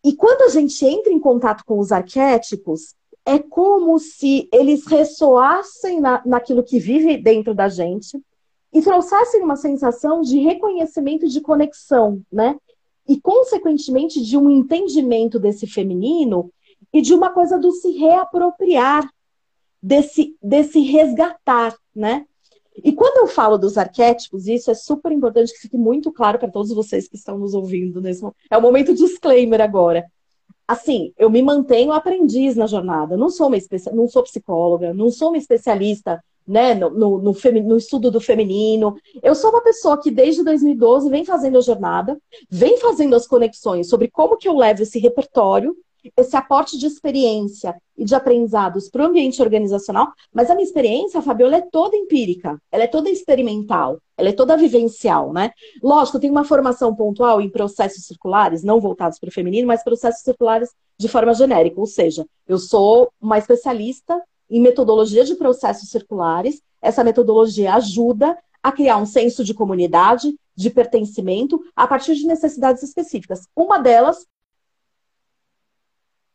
E 0.04 0.14
quando 0.14 0.44
a 0.44 0.50
gente 0.50 0.86
entra 0.86 1.12
em 1.12 1.20
contato 1.20 1.64
com 1.66 1.80
os 1.80 1.92
arquétipos, 1.92 2.94
é 3.26 3.40
como 3.40 3.98
se 3.98 4.48
eles 4.54 4.86
ressoassem 4.86 6.00
na, 6.00 6.22
naquilo 6.26 6.64
que 6.64 6.78
vive 6.78 7.18
dentro 7.18 7.56
da 7.56 7.68
gente 7.68 8.22
e 8.72 8.82
trouxessem 8.82 9.42
uma 9.42 9.56
sensação 9.56 10.22
de 10.22 10.38
reconhecimento 10.38 11.28
de 11.28 11.42
conexão, 11.42 12.22
né? 12.32 12.56
E, 13.08 13.20
consequentemente, 13.20 14.22
de 14.22 14.38
um 14.38 14.50
entendimento 14.50 15.40
desse 15.40 15.66
feminino 15.66 16.52
e 16.94 17.02
de 17.02 17.14
uma 17.14 17.30
coisa 17.30 17.58
do 17.58 17.72
se 17.72 17.92
reapropriar, 17.92 19.08
desse, 19.82 20.36
desse 20.42 20.80
resgatar, 20.80 21.76
né? 21.96 22.26
E 22.84 22.92
quando 22.92 23.18
eu 23.18 23.28
falo 23.28 23.58
dos 23.58 23.78
arquétipos, 23.78 24.48
isso 24.48 24.70
é 24.70 24.74
super 24.74 25.12
importante 25.12 25.54
que 25.54 25.60
fique 25.60 25.78
muito 25.78 26.12
claro 26.12 26.40
para 26.40 26.50
todos 26.50 26.74
vocês 26.74 27.08
que 27.08 27.16
estão 27.16 27.38
nos 27.38 27.54
ouvindo 27.54 28.02
nesse 28.02 28.22
momento. 28.22 28.38
É 28.50 28.58
o 28.58 28.62
momento 28.62 28.94
disclaimer 28.94 29.62
agora. 29.62 30.06
Assim, 30.68 31.14
eu 31.18 31.30
me 31.30 31.42
mantenho 31.42 31.92
aprendiz 31.92 32.56
na 32.56 32.66
jornada. 32.66 33.16
Não 33.16 33.30
sou 33.30 33.48
uma 33.48 33.58
especi... 33.58 33.94
não 33.94 34.08
sou 34.08 34.24
psicóloga, 34.24 34.94
não 34.94 35.10
sou 35.10 35.30
uma 35.30 35.38
especialista 35.38 36.22
né, 36.46 36.74
no, 36.74 36.90
no, 36.90 37.18
no, 37.20 37.34
femi... 37.34 37.62
no 37.62 37.78
estudo 37.78 38.12
do 38.12 38.20
feminino. 38.20 38.96
Eu 39.22 39.36
sou 39.36 39.52
uma 39.52 39.62
pessoa 39.62 40.02
que 40.02 40.12
desde 40.12 40.44
2012 40.44 41.10
vem 41.10 41.24
fazendo 41.24 41.60
a 41.60 41.62
jornada, 41.62 42.20
vem 42.50 42.78
fazendo 42.78 43.16
as 43.16 43.28
conexões 43.28 43.88
sobre 43.88 44.10
como 44.10 44.38
que 44.38 44.48
eu 44.48 44.58
levo 44.58 44.82
esse 44.82 45.00
repertório 45.00 45.78
esse 46.16 46.36
aporte 46.36 46.78
de 46.78 46.86
experiência 46.86 47.76
e 47.98 48.04
de 48.04 48.14
aprendizados 48.14 48.90
para 48.90 49.04
o 49.04 49.08
ambiente 49.08 49.42
organizacional, 49.42 50.12
mas 50.34 50.50
a 50.50 50.56
minha 50.56 50.66
experiência, 50.66 51.22
Fabiola, 51.22 51.58
é 51.58 51.62
toda 51.62 51.96
empírica, 51.96 52.62
ela 52.72 52.84
é 52.84 52.88
toda 52.88 53.10
experimental, 53.10 54.00
ela 54.18 54.30
é 54.30 54.34
toda 54.34 54.58
vivencial, 54.58 55.32
né? 55.32 55.52
Lógico, 55.82 56.18
eu 56.18 56.22
tenho 56.22 56.34
uma 56.34 56.44
formação 56.44 56.96
pontual 56.96 57.42
em 57.42 57.50
processos 57.50 58.06
circulares, 58.06 58.64
não 58.64 58.80
voltados 58.80 59.20
para 59.20 59.30
o 59.30 59.34
feminino, 59.34 59.68
mas 59.68 59.84
processos 59.84 60.22
circulares 60.22 60.70
de 60.98 61.08
forma 61.08 61.34
genérica, 61.34 61.80
ou 61.80 61.86
seja, 61.86 62.26
eu 62.48 62.58
sou 62.58 63.10
uma 63.22 63.38
especialista 63.38 64.22
em 64.50 64.62
metodologia 64.62 65.24
de 65.24 65.36
processos 65.36 65.90
circulares, 65.90 66.62
essa 66.82 67.04
metodologia 67.04 67.74
ajuda 67.74 68.38
a 68.62 68.72
criar 68.72 68.98
um 68.98 69.06
senso 69.06 69.44
de 69.44 69.54
comunidade, 69.54 70.36
de 70.56 70.70
pertencimento, 70.70 71.62
a 71.76 71.86
partir 71.86 72.16
de 72.16 72.26
necessidades 72.26 72.82
específicas. 72.82 73.48
Uma 73.56 73.78
delas 73.78 74.26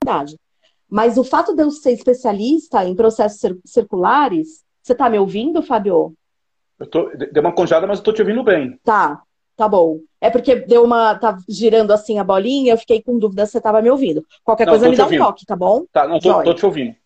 verdade. 0.03 0.37
Mas 0.89 1.17
o 1.17 1.25
fato 1.25 1.55
de 1.55 1.63
eu 1.63 1.71
ser 1.71 1.93
especialista 1.93 2.85
em 2.85 2.97
processos 2.97 3.57
circulares, 3.65 4.65
você 4.83 4.93
está 4.93 5.09
me 5.09 5.19
ouvindo, 5.19 5.63
Fabio? 5.63 6.15
Eu 6.79 6.87
tô, 6.87 7.11
deu 7.11 7.43
uma 7.43 7.53
congelada, 7.53 7.87
mas 7.87 7.99
eu 7.99 8.05
tô 8.05 8.13
te 8.13 8.23
ouvindo 8.23 8.43
bem. 8.43 8.79
Tá, 8.83 9.23
tá 9.57 9.69
bom. 9.69 10.01
É 10.21 10.31
porque 10.31 10.57
deu 10.57 10.83
uma. 10.83 11.15
tá 11.15 11.39
girando 11.49 11.93
assim 11.93 12.19
a 12.19 12.25
bolinha, 12.25 12.73
eu 12.73 12.79
fiquei 12.79 13.03
com 13.03 13.19
dúvida 13.19 13.47
se 13.47 13.53
você 13.53 13.59
estava 13.59 13.81
me 13.81 13.91
ouvindo. 13.91 14.25
Qualquer 14.43 14.67
não, 14.67 14.73
coisa 14.73 14.89
me 14.89 14.97
dá 14.97 15.05
ouvindo. 15.05 15.23
um 15.23 15.27
toque, 15.27 15.47
tá 15.47 15.55
bom? 15.55 15.85
Tá, 15.93 16.09
não, 16.09 16.19
tô, 16.19 16.43
tô 16.43 16.55
te 16.55 16.67
ouvindo. 16.67 16.97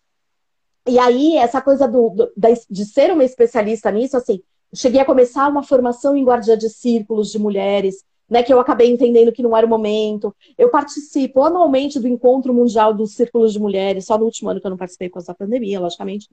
E 0.87 0.97
aí, 0.97 1.35
essa 1.37 1.61
coisa 1.61 1.87
do, 1.87 2.09
do, 2.09 2.31
de 2.69 2.85
ser 2.85 3.11
uma 3.11 3.23
especialista 3.23 3.91
nisso, 3.91 4.15
assim, 4.15 4.41
cheguei 4.73 5.01
a 5.01 5.05
começar 5.05 5.47
uma 5.47 5.63
formação 5.63 6.15
em 6.15 6.23
guardia 6.23 6.55
de 6.55 6.69
círculos 6.69 7.31
de 7.31 7.39
mulheres, 7.39 8.03
né, 8.29 8.43
que 8.43 8.51
eu 8.51 8.59
acabei 8.59 8.89
entendendo 8.89 9.31
que 9.31 9.43
não 9.43 9.55
era 9.55 9.65
o 9.65 9.69
momento. 9.69 10.35
Eu 10.57 10.69
participo 10.69 11.43
anualmente 11.43 11.99
do 11.99 12.07
Encontro 12.07 12.53
Mundial 12.53 12.93
dos 12.93 13.13
Círculos 13.13 13.53
de 13.53 13.59
Mulheres, 13.59 14.05
só 14.05 14.17
no 14.17 14.25
último 14.25 14.49
ano 14.49 14.59
que 14.59 14.65
eu 14.65 14.71
não 14.71 14.77
participei 14.77 15.09
por 15.09 15.15
causa 15.15 15.27
da 15.27 15.35
pandemia, 15.35 15.79
logicamente. 15.79 16.27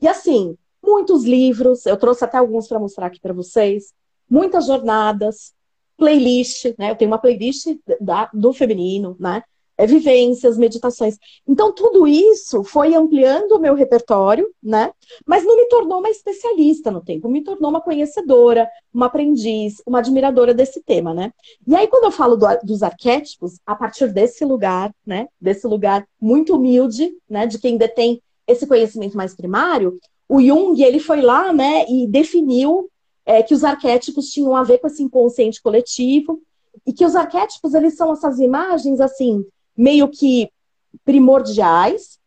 E 0.00 0.06
assim, 0.06 0.56
muitos 0.82 1.24
livros, 1.24 1.86
eu 1.86 1.96
trouxe 1.96 2.24
até 2.24 2.38
alguns 2.38 2.68
para 2.68 2.78
mostrar 2.78 3.06
aqui 3.06 3.20
para 3.20 3.32
vocês, 3.32 3.92
muitas 4.28 4.66
jornadas, 4.66 5.54
playlist, 5.96 6.74
né? 6.78 6.90
Eu 6.90 6.96
tenho 6.96 7.10
uma 7.10 7.18
playlist 7.18 7.66
da, 8.00 8.30
do 8.32 8.52
feminino, 8.52 9.16
né? 9.18 9.42
É, 9.80 9.86
vivências, 9.86 10.58
meditações. 10.58 11.16
Então, 11.48 11.72
tudo 11.72 12.06
isso 12.06 12.62
foi 12.62 12.94
ampliando 12.94 13.52
o 13.52 13.58
meu 13.58 13.74
repertório, 13.74 14.46
né? 14.62 14.92
Mas 15.24 15.42
não 15.42 15.56
me 15.56 15.66
tornou 15.68 16.00
uma 16.00 16.10
especialista 16.10 16.90
no 16.90 17.00
tempo, 17.00 17.30
me 17.30 17.42
tornou 17.42 17.70
uma 17.70 17.80
conhecedora, 17.80 18.68
uma 18.92 19.06
aprendiz, 19.06 19.80
uma 19.86 20.00
admiradora 20.00 20.52
desse 20.52 20.82
tema, 20.82 21.14
né? 21.14 21.32
E 21.66 21.74
aí, 21.74 21.88
quando 21.88 22.04
eu 22.04 22.10
falo 22.10 22.36
do, 22.36 22.46
dos 22.62 22.82
arquétipos, 22.82 23.58
a 23.64 23.74
partir 23.74 24.12
desse 24.12 24.44
lugar, 24.44 24.94
né? 25.06 25.28
Desse 25.40 25.66
lugar 25.66 26.06
muito 26.20 26.54
humilde, 26.54 27.10
né? 27.26 27.46
De 27.46 27.58
quem 27.58 27.78
detém 27.78 28.20
esse 28.46 28.66
conhecimento 28.66 29.16
mais 29.16 29.34
primário, 29.34 29.98
o 30.28 30.42
Jung, 30.42 30.82
ele 30.82 31.00
foi 31.00 31.22
lá, 31.22 31.54
né? 31.54 31.86
E 31.88 32.06
definiu 32.06 32.90
é, 33.24 33.42
que 33.42 33.54
os 33.54 33.64
arquétipos 33.64 34.26
tinham 34.28 34.54
a 34.54 34.62
ver 34.62 34.76
com 34.76 34.88
esse 34.88 35.02
inconsciente 35.02 35.62
coletivo, 35.62 36.42
e 36.86 36.92
que 36.92 37.04
os 37.04 37.16
arquétipos, 37.16 37.74
eles 37.74 37.96
são 37.96 38.12
essas 38.12 38.38
imagens, 38.38 39.00
assim, 39.00 39.44
meio 39.80 40.08
que 40.08 40.50
primordiais, 41.06 42.18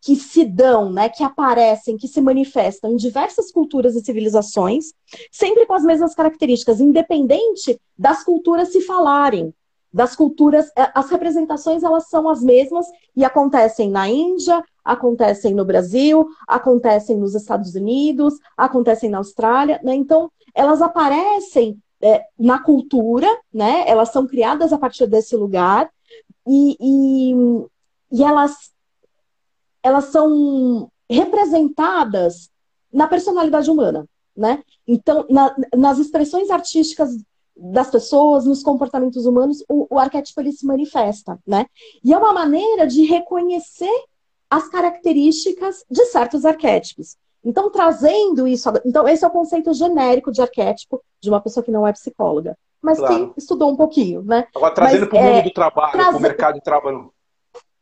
que 0.00 0.16
se 0.16 0.44
dão, 0.44 0.90
né, 0.90 1.08
que 1.08 1.22
aparecem, 1.22 1.96
que 1.96 2.08
se 2.08 2.20
manifestam 2.20 2.90
em 2.92 2.96
diversas 2.96 3.52
culturas 3.52 3.94
e 3.94 4.00
civilizações, 4.00 4.86
sempre 5.30 5.64
com 5.64 5.74
as 5.74 5.84
mesmas 5.84 6.14
características, 6.14 6.80
independente 6.80 7.80
das 7.96 8.24
culturas 8.24 8.72
se 8.72 8.80
falarem. 8.80 9.54
Das 9.92 10.16
culturas, 10.16 10.66
é, 10.76 10.90
as 10.92 11.08
representações 11.08 11.84
elas 11.84 12.08
são 12.08 12.28
as 12.28 12.42
mesmas 12.42 12.86
e 13.14 13.24
acontecem 13.24 13.90
na 13.90 14.08
Índia, 14.08 14.62
acontecem 14.84 15.54
no 15.54 15.64
Brasil, 15.64 16.26
acontecem 16.48 17.16
nos 17.16 17.34
Estados 17.34 17.74
Unidos, 17.74 18.34
acontecem 18.56 19.08
na 19.08 19.18
Austrália, 19.18 19.80
né? 19.84 19.94
Então, 19.94 20.30
elas 20.54 20.82
aparecem 20.82 21.78
é, 22.02 22.24
na 22.38 22.58
cultura, 22.58 23.28
né? 23.52 23.84
Elas 23.86 24.10
são 24.10 24.26
criadas 24.26 24.72
a 24.72 24.78
partir 24.78 25.06
desse 25.06 25.36
lugar 25.36 25.88
e, 26.48 26.76
e, 26.80 27.34
e 28.12 28.24
elas, 28.24 28.72
elas 29.82 30.06
são 30.06 30.90
representadas 31.08 32.50
na 32.92 33.06
personalidade 33.06 33.70
humana, 33.70 34.06
né? 34.36 34.62
Então, 34.86 35.26
na, 35.28 35.54
nas 35.76 35.98
expressões 35.98 36.50
artísticas 36.50 37.10
das 37.54 37.90
pessoas, 37.90 38.46
nos 38.46 38.62
comportamentos 38.62 39.26
humanos, 39.26 39.62
o, 39.68 39.86
o, 39.90 39.98
arquétipo 39.98 40.40
ele 40.40 40.52
se 40.52 40.64
manifesta, 40.64 41.38
né? 41.46 41.66
E 42.02 42.12
é 42.12 42.18
uma 42.18 42.32
maneira 42.32 42.86
de 42.86 43.04
reconhecer 43.04 44.04
as 44.48 44.68
características 44.68 45.84
de 45.90 46.06
certos 46.06 46.46
arquétipos. 46.46 47.16
Então, 47.44 47.70
trazendo 47.70 48.48
isso, 48.48 48.68
então 48.84 49.06
esse 49.06 49.24
é 49.24 49.28
o 49.28 49.30
conceito 49.30 49.72
genérico 49.74 50.32
de 50.32 50.40
arquétipo 50.40 51.02
de 51.20 51.28
uma 51.28 51.40
pessoa 51.40 51.62
que 51.62 51.70
não 51.70 51.86
é 51.86 51.92
psicóloga 51.92 52.56
mas 52.82 52.98
claro. 52.98 53.14
quem 53.14 53.32
estudou 53.36 53.70
um 53.70 53.76
pouquinho, 53.76 54.22
né? 54.22 54.46
Agora, 54.54 54.74
trazendo 54.74 55.06
para 55.06 55.18
o 55.18 55.22
mundo 55.22 55.36
é, 55.36 55.42
do 55.42 55.50
trabalho, 55.50 55.92
para 55.92 56.16
o 56.16 56.20
mercado 56.20 56.54
de 56.54 56.60
trabalho. 56.62 57.12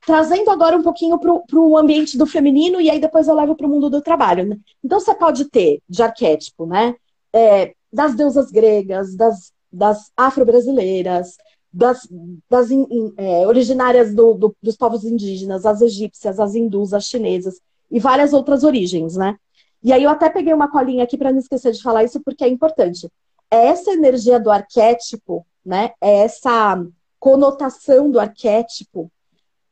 Trazendo 0.05 0.51
agora 0.51 0.77
um 0.77 0.83
pouquinho 0.83 1.19
para 1.19 1.59
o 1.59 1.77
ambiente 1.77 2.17
do 2.17 2.27
feminino 2.27 2.81
e 2.81 2.89
aí 2.89 3.01
depois 3.01 3.27
eu 3.27 3.35
levo 3.35 3.57
para 3.57 3.67
o 3.67 3.71
mundo 3.71 3.91
do 3.91 4.01
trabalho. 4.01 4.47
Né? 4.47 4.57
Então 4.83 5.01
você 5.01 5.15
pode 5.15 5.47
ter 5.47 5.81
de 5.89 6.03
arquétipo, 6.03 6.65
né? 6.65 6.95
É, 7.33 7.75
das 7.93 8.15
deusas 8.15 8.51
gregas, 8.51 9.15
das, 9.15 9.53
das 9.71 10.11
afro-brasileiras, 10.17 11.37
das, 11.73 12.09
das 12.49 12.71
in, 12.71 12.87
in, 12.91 13.15
é, 13.17 13.47
originárias 13.47 14.15
do, 14.15 14.33
do, 14.35 14.57
dos 14.63 14.77
povos 14.77 15.05
indígenas, 15.05 15.67
as 15.67 15.81
egípcias, 15.83 16.41
as 16.41 16.55
hindus, 16.55 16.95
as 16.95 17.05
chinesas 17.05 17.61
e 17.91 18.01
várias 18.01 18.33
outras 18.33 18.65
origens, 18.65 19.17
né? 19.17 19.37
E 19.83 19.93
aí 19.93 20.03
eu 20.03 20.11
até 20.11 20.31
peguei 20.31 20.55
uma 20.55 20.71
colinha 20.71 21.05
aqui 21.05 21.19
para 21.19 21.31
não 21.31 21.39
esquecer 21.39 21.73
de 21.73 21.83
falar 21.83 22.05
isso 22.05 22.21
porque 22.21 22.45
é 22.45 22.49
importante 22.49 23.09
é 23.51 23.67
essa 23.67 23.93
energia 23.93 24.39
do 24.39 24.51
arquétipo, 24.51 25.47
né? 25.65 25.93
É 26.01 26.19
essa 26.19 26.85
conotação 27.19 28.11
do 28.11 28.21
arquétipo 28.21 29.11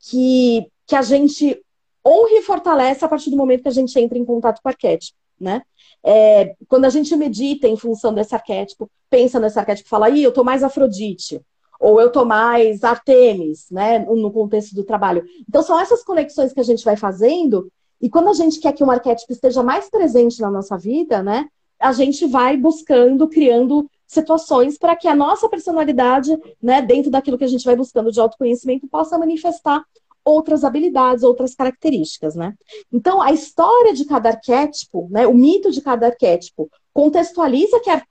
que, 0.01 0.67
que 0.87 0.97
a 0.97 1.03
gente 1.03 1.63
honra 2.07 2.39
e 2.39 2.43
fortalece 2.43 3.05
a 3.05 3.09
partir 3.09 3.31
do 3.31 3.37
momento 3.37 3.63
que 3.63 3.69
a 3.69 3.73
gente 3.73 3.99
entra 3.99 4.19
em 4.19 4.25
contato 4.25 4.61
com 4.63 4.69
o 4.69 4.73
arquétipo, 4.73 5.19
né? 5.41 5.63
É, 6.03 6.55
quando 6.69 6.85
a 6.85 6.91
gente 6.91 7.15
medita 7.17 7.67
em 7.67 7.77
função 7.77 8.13
desse 8.13 8.35
arquétipo, 8.35 8.91
pensa 9.09 9.41
nesse 9.41 9.59
arquétipo 9.59 9.89
fala, 9.89 10.11
Ih, 10.11 10.23
eu 10.23 10.33
tô 10.33 10.45
mais 10.45 10.63
Afrodite, 10.63 11.41
ou 11.81 12.01
eu 12.01 12.11
tô 12.11 12.25
mais 12.25 12.85
Artemis, 12.85 13.67
né? 13.71 14.01
No 14.01 14.31
contexto 14.31 14.75
do 14.75 14.85
trabalho. 14.85 15.25
Então 15.49 15.63
são 15.63 15.81
essas 15.81 16.03
conexões 16.03 16.53
que 16.53 16.61
a 16.61 16.65
gente 16.65 16.85
vai 16.85 16.97
fazendo, 16.97 17.71
e 18.01 18.11
quando 18.11 18.29
a 18.29 18.35
gente 18.35 18.61
quer 18.61 18.73
que 18.73 18.85
um 18.85 18.91
arquétipo 18.91 19.33
esteja 19.33 19.63
mais 19.63 19.89
presente 19.89 20.41
na 20.41 20.51
nossa 20.51 20.77
vida, 20.77 21.23
né? 21.23 21.49
A 21.85 21.93
gente 21.93 22.27
vai 22.27 22.57
buscando, 22.57 23.29
criando 23.29 23.89
situações 24.07 24.79
para 24.79 24.97
que 24.97 25.07
a 25.07 25.15
nossa 25.15 25.49
personalidade, 25.51 26.35
né, 26.63 26.81
dentro 26.81 27.11
daquilo 27.11 27.37
que 27.37 27.45
a 27.45 27.49
gente 27.49 27.65
vai 27.65 27.77
buscando 27.77 28.11
de 28.11 28.19
autoconhecimento, 28.19 28.89
possa 28.89 29.19
manifestar 29.19 29.85
outras 30.25 30.65
habilidades, 30.65 31.23
outras 31.23 31.55
características, 31.55 32.35
né? 32.35 32.55
Então, 32.91 33.21
a 33.21 33.33
história 33.33 33.93
de 33.93 34.07
cada 34.07 34.31
arquétipo, 34.31 35.07
né, 35.11 35.27
o 35.27 35.35
mito 35.35 35.71
de 35.71 35.83
cada 35.83 36.07
arquétipo, 36.07 36.71
contextualiza 36.95 37.79
que, 37.81 37.91
ar 37.91 38.07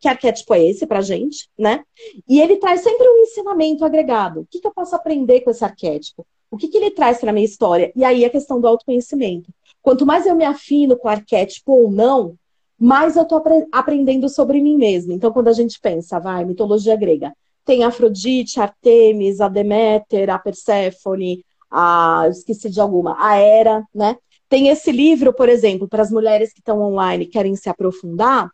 que 0.00 0.08
arquétipo 0.08 0.54
é 0.54 0.64
esse 0.64 0.86
para 0.86 1.00
a 1.00 1.02
gente, 1.02 1.50
né? 1.58 1.84
E 2.26 2.40
ele 2.40 2.56
traz 2.56 2.80
sempre 2.80 3.06
um 3.06 3.18
ensinamento 3.18 3.84
agregado. 3.84 4.40
O 4.40 4.46
que, 4.46 4.60
que 4.60 4.66
eu 4.66 4.72
posso 4.72 4.96
aprender 4.96 5.42
com 5.42 5.50
esse 5.50 5.62
arquétipo? 5.62 6.26
O 6.50 6.56
que, 6.56 6.68
que 6.68 6.78
ele 6.78 6.90
traz 6.90 7.18
para 7.18 7.28
a 7.28 7.32
minha 7.34 7.44
história? 7.44 7.92
E 7.94 8.02
aí 8.02 8.24
a 8.24 8.30
questão 8.30 8.58
do 8.58 8.66
autoconhecimento. 8.66 9.52
Quanto 9.82 10.06
mais 10.06 10.24
eu 10.24 10.34
me 10.34 10.44
afino 10.44 10.96
com 10.96 11.08
o 11.08 11.10
arquétipo 11.10 11.72
ou 11.72 11.90
não, 11.90 12.34
mais 12.78 13.16
eu 13.16 13.22
estou 13.22 13.42
aprendendo 13.72 14.28
sobre 14.28 14.60
mim 14.60 14.76
mesma. 14.76 15.12
Então, 15.12 15.32
quando 15.32 15.48
a 15.48 15.52
gente 15.52 15.80
pensa, 15.80 16.20
vai, 16.20 16.44
mitologia 16.44 16.94
grega, 16.94 17.34
tem 17.64 17.84
Afrodite, 17.84 18.60
Artemis, 18.60 19.40
a 19.40 19.48
Deméter, 19.48 20.30
a 20.30 20.38
Perséfone, 20.38 21.44
a, 21.70 22.22
eu 22.24 22.30
esqueci 22.30 22.70
de 22.70 22.80
alguma, 22.80 23.16
a 23.18 23.36
Hera, 23.36 23.84
né? 23.94 24.16
Tem 24.48 24.68
esse 24.68 24.90
livro, 24.90 25.34
por 25.34 25.48
exemplo, 25.48 25.86
para 25.86 26.02
as 26.02 26.10
mulheres 26.10 26.52
que 26.52 26.60
estão 26.60 26.80
online 26.80 27.24
e 27.24 27.28
querem 27.28 27.54
se 27.54 27.68
aprofundar, 27.68 28.50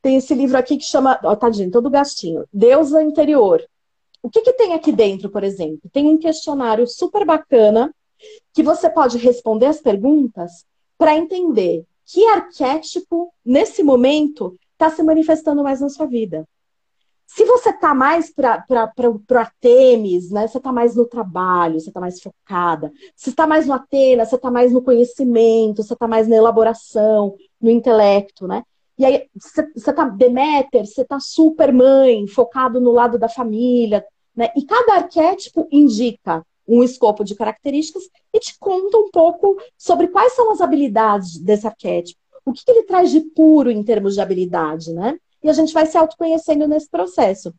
tem 0.00 0.16
esse 0.16 0.34
livro 0.34 0.58
aqui 0.58 0.76
que 0.76 0.84
chama, 0.84 1.20
ó, 1.22 1.36
tadinho, 1.36 1.70
todo 1.70 1.88
gastinho, 1.88 2.44
Deusa 2.52 3.00
Interior. 3.00 3.64
O 4.20 4.28
que, 4.28 4.40
que 4.40 4.52
tem 4.52 4.74
aqui 4.74 4.90
dentro, 4.90 5.30
por 5.30 5.44
exemplo? 5.44 5.88
Tem 5.92 6.06
um 6.06 6.18
questionário 6.18 6.86
super 6.88 7.24
bacana 7.24 7.94
que 8.52 8.62
você 8.62 8.90
pode 8.90 9.18
responder 9.18 9.66
as 9.66 9.80
perguntas 9.80 10.64
para 10.98 11.16
entender 11.16 11.84
que 12.06 12.24
arquétipo, 12.26 13.32
nesse 13.44 13.82
momento, 13.82 14.56
está 14.72 14.90
se 14.90 15.02
manifestando 15.02 15.62
mais 15.62 15.80
na 15.80 15.88
sua 15.88 16.06
vida. 16.06 16.46
Se 17.26 17.46
você 17.46 17.70
está 17.70 17.94
mais 17.94 18.30
para 18.30 19.08
o 19.08 19.22
Artemis, 19.34 20.30
né? 20.30 20.46
Você 20.46 20.58
está 20.58 20.70
mais 20.70 20.94
no 20.94 21.06
trabalho, 21.06 21.80
você 21.80 21.88
está 21.88 21.98
mais 21.98 22.20
focada. 22.20 22.92
Se 23.16 23.30
está 23.30 23.46
mais 23.46 23.66
no 23.66 23.72
Atena, 23.72 24.26
você 24.26 24.36
está 24.36 24.50
mais 24.50 24.70
no 24.70 24.82
conhecimento, 24.82 25.82
você 25.82 25.94
está 25.94 26.06
mais 26.06 26.28
na 26.28 26.36
elaboração, 26.36 27.34
no 27.58 27.70
intelecto, 27.70 28.46
né? 28.46 28.62
E 28.98 29.04
aí, 29.06 29.26
você 29.34 29.66
está 29.74 30.04
Deméter, 30.04 30.86
você 30.86 31.00
está 31.00 31.18
super 31.18 31.72
mãe, 31.72 32.26
focado 32.26 32.78
no 32.78 32.92
lado 32.92 33.18
da 33.18 33.30
família, 33.30 34.04
né? 34.36 34.50
E 34.54 34.66
cada 34.66 34.96
arquétipo 34.96 35.66
indica 35.72 36.44
um 36.72 36.82
escopo 36.82 37.22
de 37.22 37.34
características 37.34 38.04
e 38.32 38.40
te 38.40 38.58
conta 38.58 38.96
um 38.96 39.10
pouco 39.10 39.56
sobre 39.76 40.08
quais 40.08 40.32
são 40.32 40.50
as 40.50 40.60
habilidades 40.60 41.38
desse 41.38 41.66
arquétipo. 41.66 42.18
O 42.44 42.52
que, 42.52 42.64
que 42.64 42.70
ele 42.70 42.84
traz 42.84 43.10
de 43.10 43.20
puro 43.20 43.70
em 43.70 43.82
termos 43.82 44.14
de 44.14 44.20
habilidade, 44.20 44.92
né? 44.92 45.18
E 45.42 45.50
a 45.50 45.52
gente 45.52 45.74
vai 45.74 45.84
se 45.86 45.98
autoconhecendo 45.98 46.66
nesse 46.68 46.88
processo. 46.88 47.52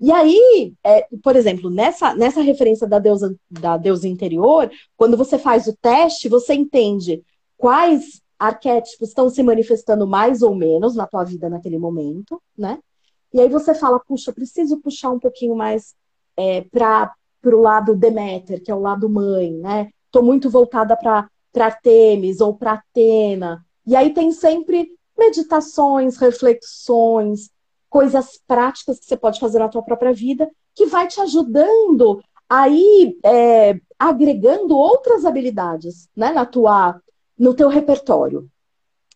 E 0.00 0.10
aí, 0.10 0.74
é, 0.84 1.06
por 1.22 1.36
exemplo, 1.36 1.70
nessa, 1.70 2.14
nessa 2.14 2.40
referência 2.40 2.86
da 2.86 2.98
deusa, 2.98 3.34
da 3.48 3.76
deusa 3.76 4.08
interior, 4.08 4.70
quando 4.96 5.16
você 5.16 5.38
faz 5.38 5.66
o 5.66 5.76
teste, 5.76 6.28
você 6.28 6.54
entende 6.54 7.22
quais 7.56 8.20
arquétipos 8.38 9.08
estão 9.08 9.30
se 9.30 9.42
manifestando 9.42 10.06
mais 10.06 10.42
ou 10.42 10.54
menos 10.54 10.94
na 10.94 11.06
tua 11.06 11.24
vida 11.24 11.48
naquele 11.48 11.78
momento, 11.78 12.40
né? 12.56 12.78
E 13.32 13.40
aí 13.40 13.48
você 13.48 13.74
fala, 13.74 14.00
puxa, 14.00 14.32
preciso 14.32 14.80
puxar 14.80 15.10
um 15.10 15.18
pouquinho 15.18 15.54
mais 15.54 15.94
é, 16.36 16.62
para 16.62 17.12
o 17.44 17.60
lado 17.60 17.94
Deméter, 17.94 18.62
que 18.62 18.70
é 18.70 18.74
o 18.74 18.80
lado 18.80 19.08
mãe, 19.08 19.52
né? 19.52 19.88
Estou 20.06 20.22
muito 20.22 20.50
voltada 20.50 20.96
para 20.96 21.28
Artemis 21.58 22.40
ou 22.40 22.54
para 22.54 22.74
Atena. 22.74 23.64
E 23.86 23.96
aí 23.96 24.12
tem 24.12 24.32
sempre 24.32 24.90
meditações, 25.16 26.16
reflexões, 26.16 27.50
coisas 27.88 28.40
práticas 28.46 28.98
que 28.98 29.06
você 29.06 29.16
pode 29.16 29.40
fazer 29.40 29.58
na 29.58 29.68
tua 29.68 29.82
própria 29.82 30.12
vida, 30.12 30.48
que 30.74 30.86
vai 30.86 31.08
te 31.08 31.20
ajudando 31.20 32.22
aí 32.48 33.18
é, 33.24 33.80
agregando 33.98 34.76
outras 34.76 35.24
habilidades, 35.24 36.08
né, 36.16 36.32
na 36.32 36.46
tua, 36.46 37.00
no 37.36 37.54
teu 37.54 37.68
repertório. 37.68 38.48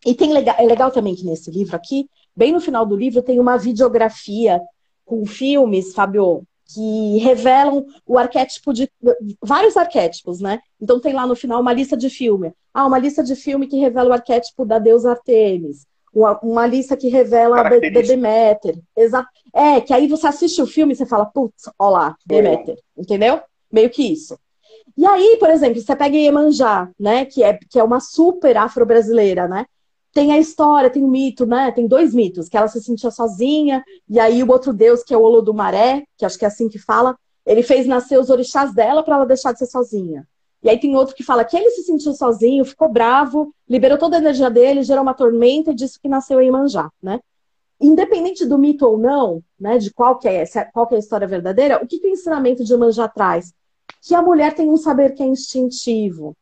E 0.05 0.13
tem 0.13 0.33
legal, 0.33 0.55
é 0.59 0.65
legal 0.65 0.91
também 0.91 1.15
que 1.15 1.25
nesse 1.25 1.49
livro 1.49 1.75
aqui, 1.75 2.09
bem 2.35 2.51
no 2.51 2.59
final 2.59 2.85
do 2.85 2.95
livro, 2.95 3.21
tem 3.21 3.39
uma 3.39 3.57
videografia 3.57 4.61
com 5.05 5.25
filmes, 5.25 5.93
Fábio, 5.93 6.45
que 6.65 7.17
revelam 7.19 7.85
o 8.05 8.17
arquétipo 8.17 8.73
de 8.73 8.89
vários 9.41 9.77
arquétipos, 9.77 10.39
né? 10.39 10.59
Então 10.81 10.99
tem 10.99 11.13
lá 11.13 11.27
no 11.27 11.35
final 11.35 11.61
uma 11.61 11.73
lista 11.73 11.95
de 11.95 12.09
filme. 12.09 12.53
Ah, 12.73 12.85
uma 12.85 12.97
lista 12.97 13.23
de 13.23 13.35
filme 13.35 13.67
que 13.67 13.77
revela 13.77 14.09
o 14.09 14.13
arquétipo 14.13 14.65
da 14.65 14.79
deusa 14.79 15.11
Artemis. 15.11 15.85
Uma, 16.13 16.39
uma 16.41 16.67
lista 16.67 16.95
que 16.95 17.07
revela 17.07 17.59
a 17.59 17.69
Deméter. 17.69 18.79
Exato. 18.95 19.27
É, 19.53 19.81
que 19.81 19.93
aí 19.93 20.07
você 20.07 20.27
assiste 20.27 20.61
o 20.61 20.67
filme 20.67 20.93
e 20.93 20.95
você 20.95 21.05
fala, 21.05 21.25
putz, 21.25 21.69
ó 21.77 21.89
lá, 21.89 22.15
Deméter. 22.25 22.77
Entendeu? 22.97 23.41
Meio 23.71 23.89
que 23.89 24.03
isso. 24.03 24.37
E 24.95 25.05
aí, 25.05 25.37
por 25.39 25.49
exemplo, 25.49 25.81
você 25.81 25.95
pega 25.95 26.15
Iemanjá, 26.15 26.89
né? 26.99 27.25
Que 27.25 27.43
é, 27.43 27.57
que 27.69 27.79
é 27.79 27.83
uma 27.83 27.99
super 27.99 28.57
afro-brasileira, 28.57 29.47
né? 29.47 29.65
Tem 30.13 30.31
a 30.31 30.37
história, 30.37 30.89
tem 30.89 31.03
o 31.03 31.07
mito, 31.07 31.45
né? 31.45 31.71
Tem 31.71 31.87
dois 31.87 32.13
mitos, 32.13 32.47
que 32.47 32.55
ela 32.55 32.67
se 32.67 32.81
sentia 32.81 33.09
sozinha, 33.09 33.83
e 34.07 34.19
aí 34.19 34.43
o 34.43 34.51
outro 34.51 34.71
deus, 34.71 35.03
que 35.03 35.13
é 35.13 35.17
o 35.17 35.21
Olodumaré, 35.21 36.03
que 36.17 36.25
acho 36.25 36.37
que 36.37 36.45
é 36.45 36.47
assim 36.47 36.69
que 36.69 36.77
fala, 36.77 37.17
ele 37.45 37.63
fez 37.63 37.87
nascer 37.87 38.19
os 38.19 38.29
orixás 38.29 38.73
dela 38.73 39.03
para 39.03 39.15
ela 39.15 39.25
deixar 39.25 39.51
de 39.51 39.59
ser 39.59 39.65
sozinha. 39.65 40.25
E 40.61 40.69
aí 40.69 40.79
tem 40.79 40.95
outro 40.95 41.15
que 41.15 41.23
fala 41.23 41.43
que 41.43 41.57
ele 41.57 41.69
se 41.71 41.83
sentiu 41.83 42.13
sozinho, 42.13 42.63
ficou 42.63 42.87
bravo, 42.87 43.53
liberou 43.67 43.97
toda 43.97 44.15
a 44.15 44.19
energia 44.19 44.49
dele, 44.49 44.83
gerou 44.83 45.03
uma 45.03 45.13
tormenta 45.13 45.71
e 45.71 45.75
disse 45.75 45.99
que 45.99 46.07
nasceu 46.07 46.39
em 46.39 46.51
Manjá, 46.51 46.89
né? 47.01 47.19
Independente 47.81 48.45
do 48.45 48.57
mito 48.57 48.85
ou 48.85 48.97
não, 48.97 49.43
né, 49.59 49.77
de 49.77 49.91
qual 49.91 50.17
que 50.17 50.27
é, 50.27 50.45
qual 50.71 50.87
que 50.87 50.93
é 50.93 50.97
a 50.97 50.99
história 50.99 51.27
verdadeira, 51.27 51.83
o 51.83 51.87
que, 51.87 51.99
que 51.99 52.07
o 52.07 52.11
ensinamento 52.11 52.63
de 52.63 52.77
Manjá 52.77 53.09
traz? 53.09 53.51
Que 54.01 54.15
a 54.15 54.21
mulher 54.21 54.53
tem 54.53 54.69
um 54.69 54.77
saber 54.77 55.15
que 55.15 55.23
é 55.23 55.25
instintivo, 55.25 56.33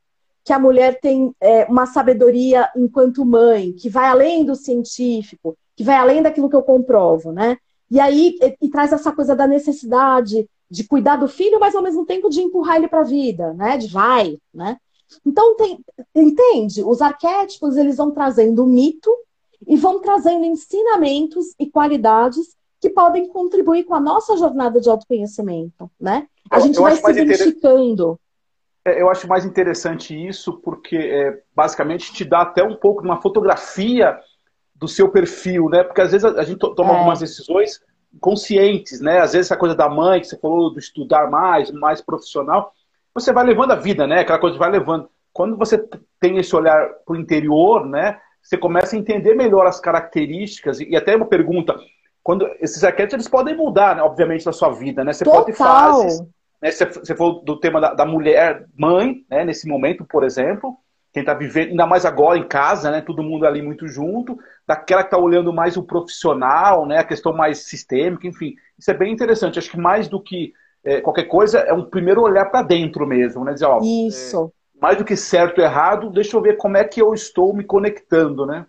que 0.43 0.53
a 0.53 0.59
mulher 0.59 0.99
tem 0.99 1.33
é, 1.39 1.65
uma 1.65 1.85
sabedoria 1.85 2.69
enquanto 2.75 3.25
mãe, 3.25 3.73
que 3.73 3.89
vai 3.89 4.07
além 4.07 4.43
do 4.43 4.55
científico, 4.55 5.55
que 5.75 5.83
vai 5.83 5.95
além 5.95 6.21
daquilo 6.21 6.49
que 6.49 6.55
eu 6.55 6.63
comprovo, 6.63 7.31
né? 7.31 7.57
E 7.89 7.99
aí 7.99 8.37
e, 8.41 8.57
e 8.65 8.69
traz 8.69 8.91
essa 8.91 9.11
coisa 9.11 9.35
da 9.35 9.45
necessidade 9.45 10.47
de 10.69 10.83
cuidar 10.85 11.17
do 11.17 11.27
filho, 11.27 11.59
mas 11.59 11.75
ao 11.75 11.83
mesmo 11.83 12.05
tempo 12.05 12.29
de 12.29 12.41
empurrar 12.41 12.77
ele 12.77 12.87
para 12.87 13.01
a 13.01 13.05
vida, 13.05 13.53
né? 13.53 13.77
De 13.77 13.87
vai, 13.87 14.37
né? 14.53 14.77
Então 15.25 15.55
tem, 15.57 15.79
entende? 16.15 16.83
Os 16.83 17.01
arquétipos 17.01 17.75
eles 17.75 17.97
vão 17.97 18.11
trazendo 18.11 18.65
mito 18.65 19.13
e 19.67 19.75
vão 19.75 19.99
trazendo 19.99 20.45
ensinamentos 20.45 21.47
e 21.59 21.69
qualidades 21.69 22.55
que 22.79 22.89
podem 22.89 23.27
contribuir 23.27 23.83
com 23.83 23.93
a 23.93 23.99
nossa 23.99 24.35
jornada 24.37 24.81
de 24.81 24.89
autoconhecimento, 24.89 25.91
né? 25.99 26.27
A 26.49 26.59
gente 26.59 26.77
eu 26.77 26.83
vai 26.83 26.95
se 26.95 27.11
identificando. 27.11 28.19
É, 28.85 29.01
eu 29.01 29.09
acho 29.09 29.27
mais 29.27 29.45
interessante 29.45 30.15
isso 30.15 30.53
porque 30.61 30.95
é, 30.95 31.39
basicamente 31.55 32.11
te 32.13 32.25
dá 32.25 32.41
até 32.41 32.63
um 32.63 32.75
pouco 32.75 33.01
de 33.01 33.07
uma 33.07 33.21
fotografia 33.21 34.17
do 34.75 34.87
seu 34.87 35.09
perfil, 35.09 35.69
né? 35.69 35.83
Porque 35.83 36.01
às 36.01 36.11
vezes 36.11 36.25
a, 36.25 36.43
gente 36.43 36.57
toma 36.57 36.93
é. 36.93 36.95
algumas 36.95 37.19
decisões 37.19 37.79
conscientes, 38.19 38.99
né? 38.99 39.19
Às 39.19 39.33
vezes 39.33 39.47
essa 39.47 39.57
coisa 39.57 39.75
da 39.75 39.87
mãe 39.87 40.19
que 40.19 40.27
você 40.27 40.37
falou 40.37 40.73
do 40.73 40.79
estudar 40.79 41.29
mais, 41.29 41.71
mais 41.71 42.01
profissional, 42.01 42.73
você 43.13 43.31
vai 43.31 43.45
levando 43.45 43.71
a 43.71 43.75
vida, 43.75 44.07
né? 44.07 44.21
Aquela 44.21 44.39
coisa 44.39 44.57
vai 44.57 44.71
levando. 44.71 45.07
Quando 45.31 45.55
você 45.55 45.77
tem 46.19 46.37
esse 46.37 46.55
olhar 46.55 46.89
para 47.05 47.13
o 47.13 47.19
interior, 47.19 47.85
né? 47.85 48.19
Você 48.41 48.57
começa 48.57 48.95
a 48.95 48.99
entender 48.99 49.35
melhor 49.35 49.67
as 49.67 49.79
características 49.79 50.79
e, 50.79 50.89
e 50.89 50.97
até 50.97 51.15
uma 51.15 51.27
pergunta, 51.27 51.79
quando 52.23 52.49
esses 52.59 52.83
arquétipos 52.83 53.13
eles 53.13 53.27
podem 53.27 53.55
mudar, 53.55 53.95
né, 53.95 54.01
obviamente, 54.01 54.45
na 54.47 54.51
sua 54.51 54.71
vida, 54.71 55.03
né? 55.03 55.13
Você 55.13 55.23
Total. 55.23 55.41
pode 55.41 55.55
fases 55.55 56.23
né? 56.61 56.71
Você, 56.71 56.85
você 56.85 57.15
falou 57.15 57.43
do 57.43 57.59
tema 57.59 57.81
da, 57.81 57.93
da 57.93 58.05
mulher 58.05 58.65
mãe, 58.77 59.25
né? 59.29 59.43
nesse 59.43 59.67
momento, 59.67 60.05
por 60.05 60.23
exemplo, 60.23 60.77
quem 61.13 61.21
está 61.21 61.33
vivendo, 61.33 61.69
ainda 61.69 61.85
mais 61.85 62.05
agora 62.05 62.37
em 62.37 62.47
casa, 62.47 62.91
né? 62.91 63.01
todo 63.01 63.23
mundo 63.23 63.45
ali 63.45 63.61
muito 63.61 63.87
junto, 63.87 64.37
daquela 64.67 65.01
que 65.01 65.07
está 65.07 65.17
olhando 65.17 65.51
mais 65.51 65.75
o 65.75 65.83
profissional, 65.83 66.85
né? 66.85 66.99
a 66.99 67.03
questão 67.03 67.33
mais 67.33 67.65
sistêmica, 67.65 68.27
enfim. 68.27 68.55
Isso 68.77 68.91
é 68.91 68.93
bem 68.93 69.11
interessante. 69.11 69.59
Acho 69.59 69.71
que 69.71 69.77
mais 69.77 70.07
do 70.07 70.21
que 70.21 70.53
é, 70.83 71.01
qualquer 71.01 71.25
coisa, 71.25 71.59
é 71.59 71.73
um 71.73 71.85
primeiro 71.85 72.21
olhar 72.21 72.45
para 72.45 72.63
dentro 72.63 73.05
mesmo, 73.05 73.43
né? 73.45 73.53
Dizer, 73.53 73.65
ó, 73.65 73.79
Isso. 73.81 74.51
É, 74.77 74.81
mais 74.81 74.97
do 74.97 75.05
que 75.05 75.15
certo 75.15 75.61
e 75.61 75.63
errado, 75.63 76.09
deixa 76.09 76.35
eu 76.35 76.41
ver 76.41 76.57
como 76.57 76.77
é 76.77 76.83
que 76.83 77.01
eu 77.01 77.13
estou 77.13 77.53
me 77.53 77.63
conectando, 77.63 78.45
né? 78.45 78.65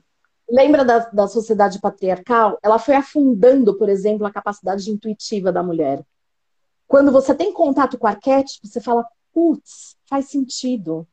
Lembra 0.51 0.85
da, 0.85 0.99
da 0.99 1.27
sociedade 1.27 1.81
patriarcal? 1.81 2.59
Ela 2.63 2.79
foi 2.79 2.95
afundando, 2.95 3.79
por 3.79 3.89
exemplo, 3.89 4.27
a 4.27 4.33
capacidade 4.33 4.91
intuitiva 4.91 5.51
da 5.51 5.63
mulher. 5.63 6.03
Quando 6.93 7.11
você 7.11 7.35
tem 7.35 7.55
contato 7.55 7.97
com 7.97 8.05
o 8.07 8.11
arquétipo, 8.11 8.67
você 8.67 8.79
fala, 8.79 9.07
putz, 9.33 9.97
faz 10.05 10.27
sentido. 10.27 11.09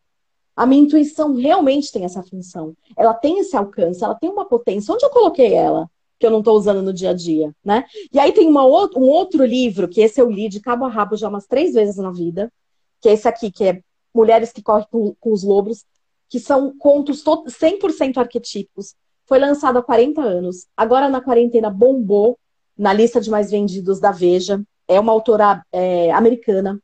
A 0.53 0.65
minha 0.65 0.81
intuição 0.81 1.33
realmente 1.35 1.89
tem 1.89 2.03
essa 2.03 2.21
função. 2.21 2.75
Ela 2.97 3.13
tem 3.13 3.39
esse 3.39 3.55
alcance, 3.55 4.03
ela 4.03 4.13
tem 4.13 4.29
uma 4.29 4.43
potência. 4.43 4.93
Onde 4.93 5.05
eu 5.05 5.09
coloquei 5.09 5.53
ela? 5.53 5.89
Que 6.19 6.25
eu 6.25 6.31
não 6.31 6.39
estou 6.39 6.57
usando 6.57 6.81
no 6.81 6.91
dia 6.91 7.11
a 7.11 7.13
dia, 7.13 7.55
né? 7.63 7.85
E 8.11 8.19
aí 8.19 8.33
tem 8.33 8.49
uma, 8.49 8.65
um 8.65 9.07
outro 9.07 9.45
livro, 9.45 9.87
que 9.87 10.01
esse 10.01 10.19
eu 10.19 10.29
li 10.29 10.49
de 10.49 10.59
cabo 10.59 10.83
a 10.83 10.89
rabo 10.89 11.15
já 11.15 11.29
umas 11.29 11.47
três 11.47 11.75
vezes 11.75 11.95
na 11.95 12.11
vida, 12.11 12.51
que 12.99 13.07
é 13.07 13.13
esse 13.13 13.29
aqui, 13.29 13.49
que 13.49 13.63
é 13.63 13.81
Mulheres 14.13 14.51
que 14.51 14.61
Correm 14.61 14.85
com, 14.91 15.15
com 15.17 15.31
os 15.31 15.43
Lobos, 15.43 15.85
que 16.27 16.41
são 16.41 16.77
contos 16.77 17.23
100% 17.23 18.17
arquetípicos. 18.17 18.95
Foi 19.25 19.39
lançado 19.39 19.79
há 19.79 19.81
40 19.81 20.21
anos. 20.21 20.67
Agora 20.75 21.07
na 21.07 21.21
quarentena 21.21 21.69
bombou 21.69 22.37
na 22.77 22.91
lista 22.91 23.21
de 23.21 23.29
mais 23.29 23.49
vendidos 23.49 24.01
da 24.01 24.11
Veja 24.11 24.61
é 24.89 24.99
uma 24.99 25.13
autora 25.13 25.63
é, 25.71 26.11
americana. 26.11 26.81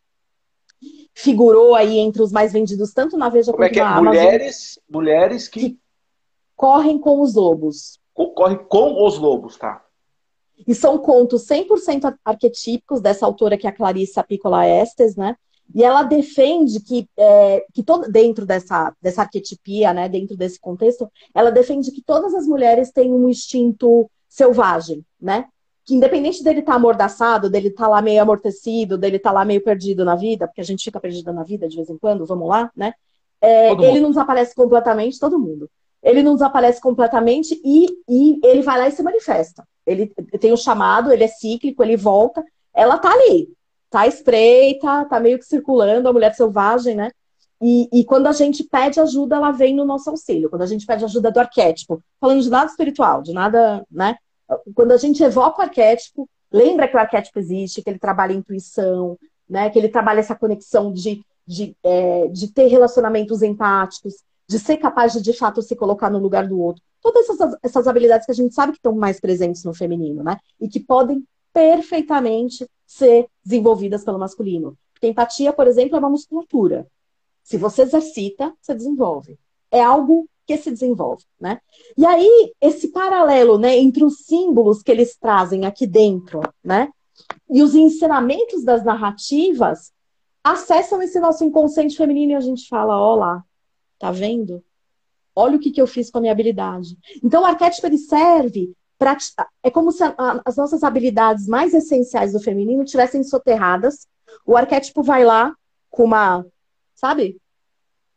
Figurou 1.14 1.74
aí 1.74 1.98
entre 1.98 2.22
os 2.22 2.32
mais 2.32 2.54
vendidos, 2.54 2.94
tanto 2.94 3.18
na 3.18 3.30
Veja 3.30 3.52
Como 3.52 3.64
é 3.64 3.68
quanto 3.68 3.72
é 3.72 3.74
que 3.74 3.80
é? 3.80 3.84
na 3.84 3.96
Amazon. 3.98 4.24
Mulheres, 4.24 4.80
mulheres 4.88 5.48
que... 5.48 5.60
que 5.60 5.80
correm 6.56 7.00
com 7.00 7.20
os 7.20 7.34
lobos. 7.34 8.00
Correm 8.14 8.58
com 8.58 9.04
os 9.06 9.18
lobos, 9.18 9.58
tá? 9.58 9.84
E 10.68 10.74
são 10.74 10.98
contos 10.98 11.46
100% 11.48 12.16
arquetípicos 12.24 13.02
dessa 13.02 13.26
autora 13.26 13.58
que 13.58 13.68
é 13.68 13.70
a 13.70 13.76
Clarissa 13.76 14.24
Piccola 14.24 14.66
Estes, 14.66 15.16
né? 15.16 15.36
E 15.74 15.84
ela 15.84 16.04
defende 16.04 16.80
que, 16.80 17.10
é, 17.18 17.66
que 17.74 17.84
todo, 17.84 18.10
dentro 18.10 18.46
dessa, 18.46 18.96
dessa 19.02 19.24
arquetipia, 19.24 19.94
né, 19.94 20.08
dentro 20.08 20.38
desse 20.38 20.60
contexto, 20.60 21.12
ela 21.34 21.52
defende 21.52 21.92
que 21.92 22.04
todas 22.04 22.36
as 22.36 22.46
mulheres 22.46 22.92
têm 22.92 23.12
um 23.12 23.28
instinto 23.28 24.10
selvagem, 24.30 25.04
né? 25.20 25.48
Que 25.86 25.94
independente 25.94 26.44
dele 26.44 26.60
estar 26.60 26.74
tá 26.74 26.78
amordaçado, 26.78 27.50
dele 27.50 27.68
estar 27.68 27.84
tá 27.84 27.90
lá 27.90 28.02
meio 28.02 28.22
amortecido, 28.22 28.98
dele 28.98 29.18
estar 29.18 29.30
tá 29.30 29.36
lá 29.36 29.46
meio 29.46 29.62
perdido 29.62 30.04
na 30.04 30.16
vida, 30.16 30.48
porque 30.48 30.62
a 30.62 30.64
gente 30.64 30.84
fica 30.84 31.00
perdido 31.00 31.32
na 31.32 31.44
vida 31.44 31.68
de 31.68 31.76
vez 31.76 31.90
em 31.90 31.98
quando, 31.98 32.26
vamos 32.26 32.50
lá, 32.50 32.72
né? 32.76 32.94
É, 33.40 33.72
ele 33.72 34.00
não 34.00 34.10
desaparece 34.10 34.56
completamente, 34.56 35.20
todo 35.20 35.38
mundo. 35.38 35.70
ele 36.02 36.24
não 36.24 36.34
desaparece 36.34 36.82
completamente 36.82 37.60
e, 37.64 37.88
e 38.10 38.40
ele 38.44 38.64
vai 38.64 38.80
lá 38.80 38.88
e 38.88 38.92
se 38.92 39.04
manifesta. 39.04 39.64
Ele 39.86 40.08
tem 40.40 40.50
o 40.50 40.56
um 40.56 40.58
chamado, 40.58 41.12
ele 41.12 41.24
é 41.24 41.28
cíclico, 41.28 41.84
ele 41.84 41.96
volta, 41.96 42.44
ela 42.74 42.98
tá 42.98 43.12
ali, 43.12 43.50
tá 43.90 44.08
espreita, 44.08 45.06
tá 45.06 45.20
meio 45.20 45.38
que 45.38 45.46
circulando, 45.46 46.10
a 46.10 46.14
mulher 46.14 46.34
selvagem, 46.34 46.96
né? 46.96 47.12
E, 47.62 47.88
e, 47.94 48.04
quando 48.04 48.28
a 48.28 48.34
gente 48.34 48.64
pede 48.64 49.00
ajuda, 49.00 49.38
ela 49.38 49.52
vem 49.52 49.76
no 49.76 49.86
nosso 49.86 50.10
auxílio. 50.10 50.50
Quando 50.50 50.64
a 50.64 50.68
gente 50.68 50.86
pede 50.86 51.06
ajuda 51.06 51.32
do 51.32 51.40
arquétipo, 51.40 52.04
falando 52.20 52.42
de 52.42 52.50
nada 52.50 52.70
espiritual, 52.70 53.22
de 53.22 53.32
nada, 53.32 53.86
né? 53.90 54.18
Quando 54.74 54.92
a 54.92 54.98
gente 54.98 55.24
evoca 55.24 55.60
o 55.60 55.64
arquétipo, 55.64 56.30
lembra 56.52 56.88
que 56.88 56.96
o 56.96 57.00
arquétipo 57.00 57.40
existe, 57.40 57.82
que 57.82 57.90
ele 57.90 58.00
trabalha 58.00 58.34
intuição, 58.34 59.18
né? 59.50 59.70
Que 59.70 59.80
ele 59.80 59.90
trabalha 59.90 60.20
essa 60.20 60.36
conexão 60.36 60.94
de, 60.94 61.24
de, 61.46 61.76
é, 61.84 62.28
de 62.28 62.52
ter 62.52 62.68
relacionamentos 62.68 63.42
empáticos, 63.42 64.16
de 64.48 64.60
ser 64.60 64.78
capaz 64.78 65.14
de, 65.14 65.22
de 65.22 65.34
fato, 65.34 65.62
se 65.62 65.76
colocar 65.76 66.10
no 66.10 66.20
lugar 66.20 66.48
do 66.48 66.60
outro. 66.60 66.84
Todas 67.02 67.30
essas, 67.30 67.58
essas 67.62 67.88
habilidades 67.88 68.26
que 68.26 68.32
a 68.32 68.36
gente 68.36 68.54
sabe 68.54 68.74
que 68.74 68.80
estão 68.80 68.96
mais 68.96 69.20
presentes 69.20 69.64
no 69.64 69.74
feminino, 69.74 70.24
né? 70.24 70.38
E 70.60 70.68
que 70.68 70.80
podem 70.80 71.24
perfeitamente 71.54 72.68
ser 72.86 73.28
desenvolvidas 73.44 74.04
pelo 74.04 74.20
masculino. 74.20 74.78
Porque 74.94 75.08
empatia, 75.08 75.54
por 75.54 75.68
exemplo, 75.68 75.96
é 75.96 76.00
uma 76.00 76.10
musculatura. 76.10 76.88
Se 77.44 77.58
você 77.58 77.84
exercita, 77.84 78.54
você 78.60 78.74
desenvolve. 78.74 79.38
É 79.72 79.84
algo 79.84 80.28
que 80.46 80.58
se 80.58 80.72
desenvolve, 80.72 81.24
né? 81.40 81.60
E 81.98 82.06
aí, 82.06 82.54
esse 82.62 82.90
paralelo, 82.90 83.58
né, 83.58 83.78
entre 83.78 84.04
os 84.04 84.20
símbolos 84.26 84.82
que 84.82 84.92
eles 84.92 85.18
trazem 85.18 85.66
aqui 85.66 85.88
dentro, 85.88 86.42
né, 86.64 86.90
e 87.50 87.64
os 87.64 87.76
ensinamentos 87.76 88.64
das 88.64 88.84
narrativas, 88.84 89.92
acessam 90.44 91.02
esse 91.02 91.20
nosso 91.20 91.44
inconsciente 91.44 91.98
feminino 91.98 92.34
e 92.34 92.36
a 92.36 92.42
gente 92.42 92.68
fala, 92.68 93.00
ó 93.00 93.16
lá, 93.16 93.44
tá 93.98 94.12
vendo? 94.12 94.64
Olha 95.36 95.58
o 95.58 95.60
que, 95.60 95.72
que 95.72 95.82
eu 95.82 95.88
fiz 95.88 96.12
com 96.12 96.20
a 96.20 96.22
minha 96.22 96.34
habilidade. 96.34 96.98
Então, 97.24 97.42
o 97.42 97.46
arquétipo, 97.46 97.88
ele 97.88 97.98
serve 97.98 98.72
para... 98.98 99.18
É 99.64 99.72
como 99.72 99.92
se 99.92 100.04
a, 100.04 100.42
as 100.46 100.56
nossas 100.56 100.84
habilidades 100.84 101.48
mais 101.48 101.74
essenciais 101.74 102.34
do 102.34 102.40
feminino 102.40 102.86
tivessem 102.86 103.24
soterradas. 103.24 104.08
O 104.46 104.56
arquétipo 104.56 105.02
vai 105.02 105.26
lá 105.26 105.54
com 105.90 106.04
uma 106.04 106.46
sabe? 106.96 107.40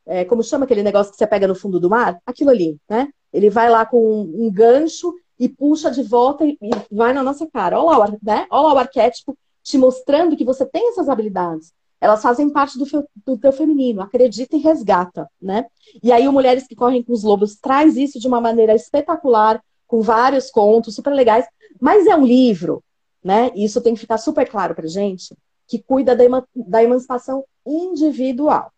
É, 0.08 0.24
como 0.24 0.42
chama 0.42 0.64
aquele 0.64 0.82
negócio 0.82 1.12
que 1.12 1.18
você 1.18 1.26
pega 1.26 1.46
no 1.46 1.54
fundo 1.54 1.78
do 1.78 1.90
mar? 1.90 2.18
Aquilo 2.24 2.48
ali, 2.48 2.78
né? 2.88 3.08
Ele 3.30 3.50
vai 3.50 3.68
lá 3.68 3.84
com 3.84 3.98
um, 3.98 4.46
um 4.46 4.50
gancho 4.50 5.14
e 5.38 5.48
puxa 5.48 5.90
de 5.90 6.02
volta 6.02 6.46
e, 6.46 6.56
e, 6.62 6.70
vai 6.90 7.12
na 7.12 7.22
nossa 7.22 7.46
cara. 7.46 7.78
Olha 7.78 7.98
lá, 7.98 8.16
né? 8.22 8.46
Olha 8.50 8.68
lá 8.68 8.74
o 8.74 8.78
arquétipo 8.78 9.36
te 9.62 9.76
mostrando 9.76 10.34
que 10.34 10.46
você 10.46 10.64
tem 10.64 10.88
essas 10.88 11.10
habilidades. 11.10 11.74
Elas 12.00 12.22
fazem 12.22 12.48
parte 12.48 12.78
do, 12.78 12.86
do 13.26 13.36
teu 13.36 13.52
feminino. 13.52 14.00
Acredita 14.00 14.56
e 14.56 14.60
resgata, 14.60 15.28
né? 15.40 15.66
E 16.02 16.10
aí 16.10 16.26
o 16.26 16.32
Mulheres 16.32 16.66
que 16.66 16.74
Correm 16.74 17.02
com 17.02 17.12
os 17.12 17.22
Lobos 17.22 17.56
traz 17.56 17.96
isso 17.96 18.18
de 18.18 18.26
uma 18.26 18.40
maneira 18.40 18.74
espetacular, 18.74 19.62
com 19.86 20.00
vários 20.00 20.50
contos 20.50 20.94
super 20.94 21.12
legais. 21.12 21.44
Mas 21.78 22.06
é 22.06 22.16
um 22.16 22.24
livro, 22.24 22.82
né? 23.22 23.50
E 23.54 23.64
isso 23.64 23.80
tem 23.82 23.92
que 23.92 24.00
ficar 24.00 24.16
super 24.16 24.48
claro 24.48 24.74
pra 24.74 24.86
gente, 24.86 25.36
que 25.66 25.82
cuida 25.82 26.16
da, 26.16 26.24
da 26.54 26.82
emancipação 26.82 27.44
individual. 27.66 28.72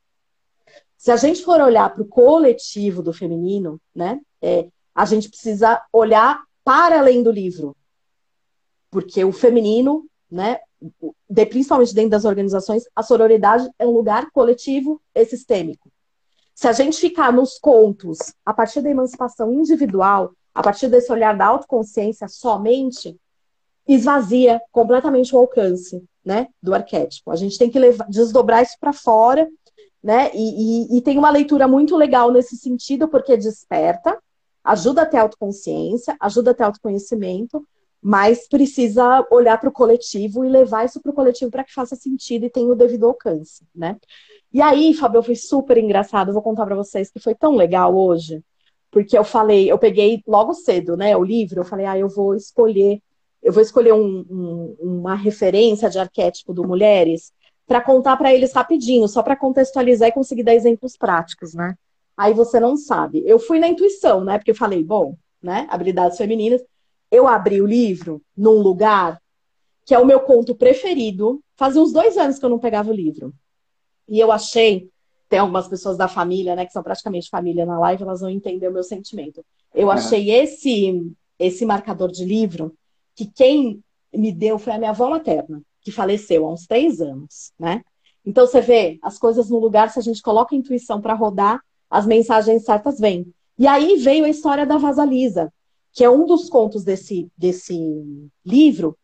Se 1.01 1.11
a 1.11 1.17
gente 1.17 1.43
for 1.43 1.59
olhar 1.63 1.89
para 1.89 2.03
o 2.03 2.07
coletivo 2.07 3.03
do 3.03 3.11
feminino, 3.11 3.81
né, 3.95 4.21
é, 4.43 4.69
a 4.95 5.07
gente 5.07 5.31
precisa 5.31 5.83
olhar 5.91 6.45
para 6.63 6.99
além 6.99 7.23
do 7.23 7.33
livro. 7.33 7.75
Porque 8.91 9.25
o 9.25 9.33
feminino, 9.33 10.05
né, 10.31 10.61
de, 11.27 11.47
principalmente 11.47 11.95
dentro 11.95 12.11
das 12.11 12.27
organizações, 12.27 12.85
a 12.95 13.03
sororidade 13.03 13.67
é 13.79 13.87
um 13.87 13.93
lugar 13.93 14.31
coletivo 14.31 15.01
e 15.15 15.25
sistêmico. 15.25 15.91
Se 16.55 16.69
a 16.69 16.73
gente 16.73 17.01
ficar 17.01 17.33
nos 17.33 17.59
contos, 17.59 18.19
a 18.45 18.53
partir 18.53 18.83
da 18.83 18.91
emancipação 18.91 19.51
individual, 19.55 20.35
a 20.55 20.63
partir 20.63 20.89
desse 20.89 21.11
olhar 21.11 21.35
da 21.35 21.47
autoconsciência 21.47 22.29
somente, 22.29 23.19
esvazia 23.89 24.61
completamente 24.71 25.35
o 25.35 25.39
alcance 25.39 26.05
né, 26.23 26.49
do 26.63 26.75
arquétipo. 26.75 27.31
A 27.31 27.37
gente 27.37 27.57
tem 27.57 27.71
que 27.71 27.79
levar, 27.79 28.07
desdobrar 28.11 28.63
isso 28.63 28.77
para 28.79 28.93
fora, 28.93 29.49
né? 30.03 30.31
E, 30.35 30.95
e, 30.95 30.99
e, 30.99 31.03
tem 31.03 31.19
uma 31.19 31.31
leitura 31.31 31.69
muito 31.69 31.97
legal 31.97 32.31
nesse 32.31 32.57
sentido, 32.57 33.09
porque 33.09 33.37
desperta, 33.37 34.19
ajuda 34.65 35.03
a 35.03 35.07
ter 35.07 35.19
autoconsciência, 35.19 36.17
ajuda 36.21 36.53
a 36.53 36.55
ter 36.55 36.63
autoconhecimento, 36.65 37.67
mas 38.03 38.49
precisa 38.49 39.27
olhar 39.31 39.59
para 39.59 39.69
o 39.69 39.73
coletivo 39.73 40.45
e 40.45 40.49
levar 40.49 40.87
isso 40.87 41.01
para 41.03 41.11
o 41.11 41.15
coletivo 41.15 41.51
para 41.51 41.65
que 41.65 41.75
faça 41.75 41.95
sentido 41.95 42.47
e 42.47 42.51
tenha 42.51 42.73
o 42.73 42.75
devido 42.75 43.07
alcance, 43.07 43.65
né? 43.75 43.97
E 44.53 44.61
aí, 44.63 44.95
Fabio, 44.95 45.23
foi 45.23 45.37
super 45.37 45.77
engraçado. 45.77 46.33
Vou 46.33 46.43
contar 46.43 46.65
para 46.65 46.75
vocês 46.75 47.11
que 47.11 47.21
foi 47.21 47.35
tão 47.35 47.55
legal 47.55 47.95
hoje, 47.95 48.43
porque 48.91 49.17
eu 49.17 49.23
falei, 49.23 49.71
eu 49.71 49.79
peguei 49.79 50.23
logo 50.27 50.55
cedo, 50.55 50.97
né, 50.97 51.17
o 51.17 51.23
livro, 51.23 51.61
eu 51.61 51.65
falei, 51.65 51.87
ah, 51.87 51.99
eu 51.99 52.09
vou 52.09 52.35
escolher 52.35 53.01
eu 53.43 53.53
vou 53.53 53.63
escolher 53.63 53.93
um, 53.95 54.25
um, 54.31 54.77
uma 54.81 55.15
referência 55.15 55.89
de 55.89 55.99
arquétipo 55.99 56.53
do 56.53 56.67
Mulheres 56.67 57.33
para 57.71 57.81
contar 57.81 58.17
para 58.17 58.35
eles 58.35 58.53
rapidinho, 58.53 59.07
só 59.07 59.23
para 59.23 59.37
contextualizar 59.37 60.09
e 60.09 60.13
conseguir 60.13 60.43
dar 60.43 60.57
exemplos 60.57 60.97
práticos, 60.97 61.55
né? 61.55 61.77
Aí 62.17 62.35
você 62.35 62.59
não 62.59 62.77
sabe. 62.77 63.23
Eu 63.25 63.39
fui 63.39 63.61
na 63.61 63.69
intuição, 63.69 64.25
né? 64.25 64.39
Porque 64.39 64.51
eu 64.51 64.57
falei, 64.57 64.83
bom, 64.83 65.15
né? 65.41 65.69
Habilidades 65.71 66.19
femininas. 66.19 66.61
Eu 67.13 67.29
abri 67.29 67.63
o 67.63 67.67
livro 67.67 68.21
num 68.37 68.59
lugar 68.61 69.23
que 69.87 69.95
é 69.95 69.99
o 70.01 70.05
meu 70.05 70.19
conto 70.19 70.53
preferido. 70.53 71.41
Fazia 71.55 71.81
uns 71.81 71.93
dois 71.93 72.19
anos 72.19 72.41
que 72.41 72.45
eu 72.45 72.51
não 72.51 72.59
pegava 72.59 72.91
o 72.91 72.93
livro. 72.93 73.33
E 74.09 74.19
eu 74.19 74.33
achei, 74.33 74.91
tem 75.29 75.39
algumas 75.39 75.69
pessoas 75.69 75.97
da 75.97 76.09
família, 76.09 76.57
né, 76.57 76.67
que 76.67 76.73
são 76.73 76.83
praticamente 76.83 77.31
família 77.31 77.65
na 77.65 77.79
live, 77.79 78.03
elas 78.03 78.21
vão 78.21 78.31
entender 78.31 78.67
o 78.67 78.73
meu 78.73 78.83
sentimento. 78.83 79.45
Eu 79.73 79.93
achei 79.93 80.33
esse 80.33 81.09
esse 81.39 81.65
marcador 81.65 82.11
de 82.11 82.25
livro 82.25 82.75
que 83.15 83.27
quem 83.27 83.81
me 84.13 84.33
deu 84.33 84.59
foi 84.59 84.73
a 84.73 84.79
minha 84.79 84.91
avó 84.91 85.09
materna, 85.09 85.63
que 85.83 85.91
faleceu 85.91 86.47
há 86.47 86.53
uns 86.53 86.67
três 86.67 87.01
anos, 87.01 87.53
né? 87.59 87.83
Então 88.25 88.47
você 88.47 88.61
vê 88.61 88.99
as 89.03 89.19
coisas 89.19 89.49
no 89.49 89.59
lugar, 89.59 89.91
se 89.91 89.99
a 89.99 90.03
gente 90.03 90.23
coloca 90.23 90.55
a 90.55 90.59
intuição 90.59 91.01
para 91.01 91.15
rodar, 91.15 91.61
as 91.89 92.07
mensagens 92.07 92.65
certas 92.65 92.99
vêm. 92.99 93.33
E 93.59 93.67
aí 93.67 93.97
veio 93.97 94.25
a 94.25 94.29
história 94.29 94.67
da 94.67 94.79
Vasalisa, 94.79 95.53
que 95.93 96.05
é 96.05 96.11
um 96.11 96.25
dos 96.25 96.49
contos 96.49 96.85
desse, 96.85 97.29
desse 97.37 97.79
livro, 98.45 98.97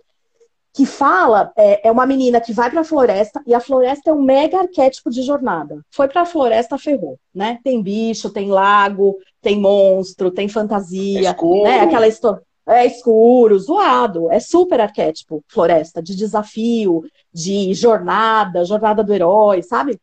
que 0.73 0.85
fala, 0.85 1.51
é, 1.57 1.89
é 1.89 1.91
uma 1.91 2.07
menina 2.07 2.39
que 2.39 2.53
vai 2.53 2.71
para 2.71 2.83
a 2.83 2.85
floresta, 2.85 3.43
e 3.47 3.55
a 3.55 3.61
floresta 3.61 4.11
é 4.11 4.13
um 4.13 4.21
mega 4.21 4.59
arquétipo 4.59 5.11
de 5.11 5.23
jornada. 5.23 5.81
Foi 5.91 6.07
para 6.07 6.21
a 6.21 6.27
floresta, 6.27 6.77
ferrou, 6.77 7.19
né? 7.35 7.59
Tem 7.65 7.83
bicho, 7.83 8.29
tem 8.29 8.51
lago, 8.51 9.17
tem 9.41 9.59
monstro, 9.59 10.31
tem 10.31 10.49
fantasia, 10.51 11.31
é 11.31 11.63
né? 11.63 11.81
Aquela 11.81 12.07
história 12.07 12.43
é 12.67 12.85
escuro, 12.85 13.59
zoado, 13.59 14.31
é 14.31 14.41
super 14.41 14.81
arquétipo, 14.81 15.45
floresta, 15.49 16.03
de 16.03 16.17
desafio, 16.17 17.05
de 17.33 17.73
jornada, 17.75 18.65
jornada 18.65 19.05
do 19.05 19.13
herói, 19.13 19.63
sabe? 19.63 20.01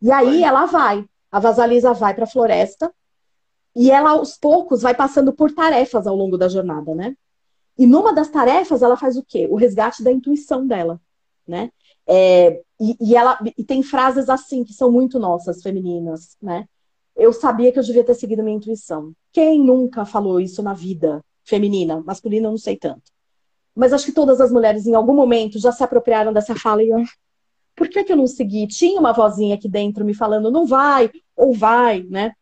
E 0.00 0.10
aí 0.10 0.42
ela 0.42 0.66
vai, 0.66 1.04
a 1.30 1.40
Vasalisa 1.40 1.94
vai 1.94 2.14
para 2.14 2.24
a 2.24 2.28
floresta 2.28 2.92
e 3.74 3.90
ela 3.90 4.10
aos 4.10 4.36
poucos 4.36 4.82
vai 4.82 4.94
passando 4.94 5.32
por 5.32 5.52
tarefas 5.52 6.06
ao 6.06 6.14
longo 6.14 6.36
da 6.36 6.48
jornada, 6.48 6.94
né? 6.94 7.16
E 7.78 7.86
numa 7.86 8.12
das 8.12 8.28
tarefas 8.28 8.82
ela 8.82 8.96
faz 8.96 9.16
o 9.16 9.24
quê? 9.24 9.48
O 9.50 9.56
resgate 9.56 10.02
da 10.02 10.12
intuição 10.12 10.66
dela, 10.66 11.00
né? 11.46 11.70
É, 12.06 12.60
e, 12.78 12.96
e, 13.00 13.16
ela 13.16 13.38
e 13.56 13.64
tem 13.64 13.82
frases 13.82 14.28
assim 14.28 14.64
que 14.64 14.74
são 14.74 14.90
muito 14.90 15.18
nossas, 15.18 15.62
femininas, 15.62 16.36
né? 16.42 16.66
Eu 17.16 17.32
sabia 17.32 17.72
que 17.72 17.78
eu 17.78 17.82
devia 17.82 18.04
ter 18.04 18.14
seguido 18.14 18.42
minha 18.42 18.56
intuição. 18.56 19.12
Quem 19.32 19.62
nunca 19.62 20.04
falou 20.04 20.40
isso 20.40 20.62
na 20.62 20.74
vida? 20.74 21.24
Feminina, 21.44 22.02
masculina 22.04 22.46
eu 22.46 22.52
não 22.52 22.58
sei 22.58 22.76
tanto. 22.76 23.02
Mas 23.74 23.92
acho 23.92 24.06
que 24.06 24.12
todas 24.12 24.40
as 24.40 24.52
mulheres 24.52 24.86
em 24.86 24.94
algum 24.94 25.14
momento 25.14 25.58
já 25.58 25.72
se 25.72 25.82
apropriaram 25.82 26.32
dessa 26.32 26.54
fala 26.54 26.82
e 26.82 26.92
ah, 26.92 27.04
por 27.74 27.88
que, 27.88 28.04
que 28.04 28.12
eu 28.12 28.16
não 28.16 28.26
segui? 28.26 28.66
Tinha 28.66 29.00
uma 29.00 29.12
vozinha 29.12 29.54
aqui 29.54 29.68
dentro 29.68 30.04
me 30.04 30.14
falando, 30.14 30.50
não 30.50 30.66
vai, 30.66 31.10
ou 31.34 31.54
vai, 31.54 32.02
né? 32.02 32.32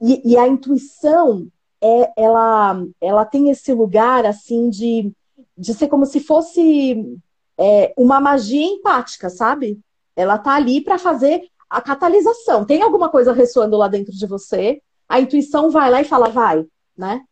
E, 0.00 0.32
e 0.32 0.36
a 0.36 0.46
intuição, 0.46 1.48
é, 1.80 2.12
ela, 2.16 2.84
ela 3.00 3.24
tem 3.24 3.50
esse 3.50 3.72
lugar, 3.72 4.26
assim, 4.26 4.68
de, 4.68 5.12
de 5.56 5.74
ser 5.74 5.88
como 5.88 6.04
se 6.04 6.20
fosse 6.20 7.18
é, 7.58 7.94
uma 7.96 8.20
magia 8.20 8.64
empática, 8.66 9.30
sabe? 9.30 9.80
Ela 10.14 10.38
tá 10.38 10.54
ali 10.54 10.80
para 10.80 10.98
fazer 10.98 11.48
a 11.68 11.80
catalisação. 11.80 12.64
Tem 12.64 12.82
alguma 12.82 13.08
coisa 13.08 13.32
ressoando 13.32 13.76
lá 13.76 13.88
dentro 13.88 14.12
de 14.12 14.26
você, 14.26 14.80
a 15.08 15.20
intuição 15.20 15.70
vai 15.70 15.90
lá 15.90 16.00
e 16.00 16.04
fala, 16.04 16.28
vai, 16.28 16.64
né? 16.96 17.22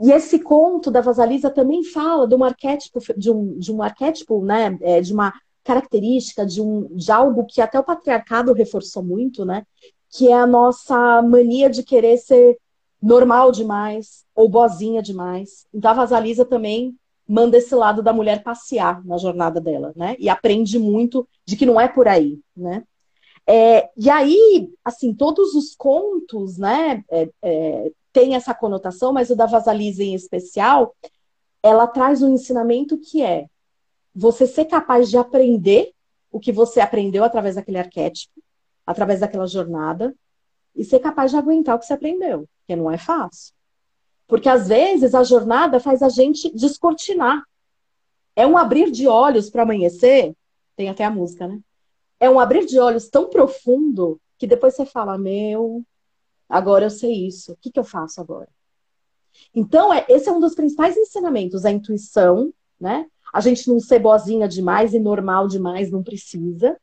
E 0.00 0.10
esse 0.10 0.38
conto 0.38 0.90
da 0.90 1.00
Vasalisa 1.00 1.50
também 1.50 1.84
fala 1.84 2.26
de 2.26 2.34
um 2.34 2.44
arquétipo, 2.44 3.00
de 3.16 3.30
um, 3.30 3.58
de 3.58 3.72
um 3.72 3.82
arquétipo, 3.82 4.44
né, 4.44 4.78
é, 4.80 5.00
de 5.00 5.12
uma 5.12 5.32
característica, 5.62 6.44
de, 6.44 6.60
um, 6.60 6.88
de 6.94 7.12
algo 7.12 7.44
que 7.46 7.60
até 7.60 7.78
o 7.78 7.84
patriarcado 7.84 8.52
reforçou 8.52 9.02
muito, 9.02 9.44
né, 9.44 9.64
que 10.08 10.28
é 10.28 10.34
a 10.34 10.46
nossa 10.46 11.22
mania 11.22 11.70
de 11.70 11.82
querer 11.82 12.16
ser 12.18 12.58
normal 13.00 13.52
demais 13.52 14.24
ou 14.34 14.48
boazinha 14.48 15.02
demais. 15.02 15.66
Então 15.72 15.90
a 15.90 15.94
Vasalisa 15.94 16.44
também 16.44 16.96
manda 17.28 17.56
esse 17.56 17.74
lado 17.74 18.02
da 18.02 18.12
mulher 18.12 18.42
passear 18.42 19.04
na 19.06 19.16
jornada 19.16 19.60
dela, 19.60 19.92
né, 19.94 20.16
e 20.18 20.28
aprende 20.28 20.78
muito 20.78 21.28
de 21.44 21.56
que 21.56 21.66
não 21.66 21.80
é 21.80 21.86
por 21.86 22.08
aí, 22.08 22.40
né. 22.56 22.82
É, 23.46 23.88
e 23.96 24.08
aí, 24.08 24.70
assim, 24.84 25.12
todos 25.14 25.54
os 25.54 25.74
contos, 25.74 26.56
né, 26.56 27.02
é, 27.10 27.28
é, 27.42 27.92
tem 28.12 28.34
essa 28.34 28.54
conotação, 28.54 29.12
mas 29.12 29.30
o 29.30 29.36
da 29.36 29.46
Vasalisa 29.46 30.02
em 30.02 30.14
especial, 30.14 30.94
ela 31.62 31.86
traz 31.86 32.22
um 32.22 32.32
ensinamento 32.32 32.98
que 32.98 33.22
é 33.22 33.46
você 34.14 34.46
ser 34.46 34.64
capaz 34.64 35.08
de 35.08 35.16
aprender 35.16 35.92
o 36.30 36.40
que 36.40 36.52
você 36.52 36.80
aprendeu 36.80 37.24
através 37.24 37.56
daquele 37.56 37.78
arquétipo, 37.78 38.32
através 38.86 39.20
daquela 39.20 39.46
jornada, 39.46 40.14
e 40.74 40.84
ser 40.84 41.00
capaz 41.00 41.30
de 41.30 41.36
aguentar 41.36 41.76
o 41.76 41.78
que 41.78 41.86
você 41.86 41.92
aprendeu, 41.92 42.48
que 42.66 42.76
não 42.76 42.90
é 42.90 42.96
fácil. 42.96 43.52
Porque 44.26 44.48
às 44.48 44.68
vezes 44.68 45.14
a 45.14 45.24
jornada 45.24 45.80
faz 45.80 46.02
a 46.02 46.08
gente 46.08 46.50
descortinar. 46.54 47.42
É 48.36 48.46
um 48.46 48.56
abrir 48.56 48.90
de 48.90 49.08
olhos 49.08 49.50
para 49.50 49.64
amanhecer, 49.64 50.34
tem 50.76 50.88
até 50.88 51.04
a 51.04 51.10
música, 51.10 51.48
né? 51.48 51.60
É 52.20 52.30
um 52.30 52.38
abrir 52.38 52.64
de 52.64 52.78
olhos 52.78 53.08
tão 53.08 53.28
profundo 53.28 54.20
que 54.38 54.46
depois 54.46 54.74
você 54.74 54.86
fala: 54.86 55.18
Meu, 55.18 55.82
agora 56.50 56.86
eu 56.86 56.90
sei 56.90 57.26
isso, 57.26 57.52
o 57.52 57.56
que, 57.56 57.70
que 57.70 57.78
eu 57.78 57.84
faço 57.84 58.20
agora? 58.20 58.48
Então, 59.54 59.92
é, 59.92 60.04
esse 60.08 60.28
é 60.28 60.32
um 60.32 60.40
dos 60.40 60.54
principais 60.54 60.96
ensinamentos, 60.96 61.64
a 61.64 61.70
intuição, 61.70 62.52
né? 62.78 63.06
A 63.32 63.40
gente 63.40 63.68
não 63.68 63.78
ser 63.78 64.00
boazinha 64.00 64.48
demais 64.48 64.92
e 64.92 64.98
normal 64.98 65.46
demais, 65.46 65.90
não 65.90 66.02
precisa. 66.02 66.76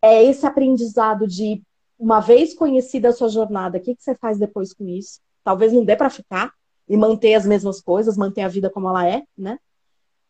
É 0.00 0.22
esse 0.22 0.46
aprendizado 0.46 1.26
de, 1.26 1.62
uma 1.98 2.20
vez 2.20 2.54
conhecida 2.54 3.08
a 3.08 3.12
sua 3.12 3.28
jornada, 3.28 3.78
o 3.78 3.80
que, 3.80 3.94
que 3.94 4.02
você 4.02 4.14
faz 4.14 4.38
depois 4.38 4.72
com 4.72 4.86
isso? 4.86 5.20
Talvez 5.42 5.72
não 5.72 5.84
dê 5.84 5.96
para 5.96 6.10
ficar 6.10 6.52
e 6.88 6.96
manter 6.96 7.34
as 7.34 7.44
mesmas 7.44 7.80
coisas, 7.80 8.16
manter 8.16 8.42
a 8.42 8.48
vida 8.48 8.70
como 8.70 8.88
ela 8.88 9.08
é, 9.08 9.24
né? 9.36 9.58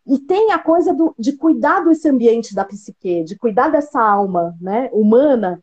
E 0.07 0.19
tem 0.19 0.53
a 0.53 0.59
coisa 0.59 0.93
do, 0.93 1.15
de 1.19 1.33
cuidar 1.37 1.81
desse 1.81 2.09
ambiente 2.09 2.55
da 2.55 2.65
psique, 2.65 3.25
de 3.25 3.37
cuidar 3.37 3.71
dessa 3.71 4.01
alma 4.01 4.55
né, 4.61 4.91
humana, 4.93 5.63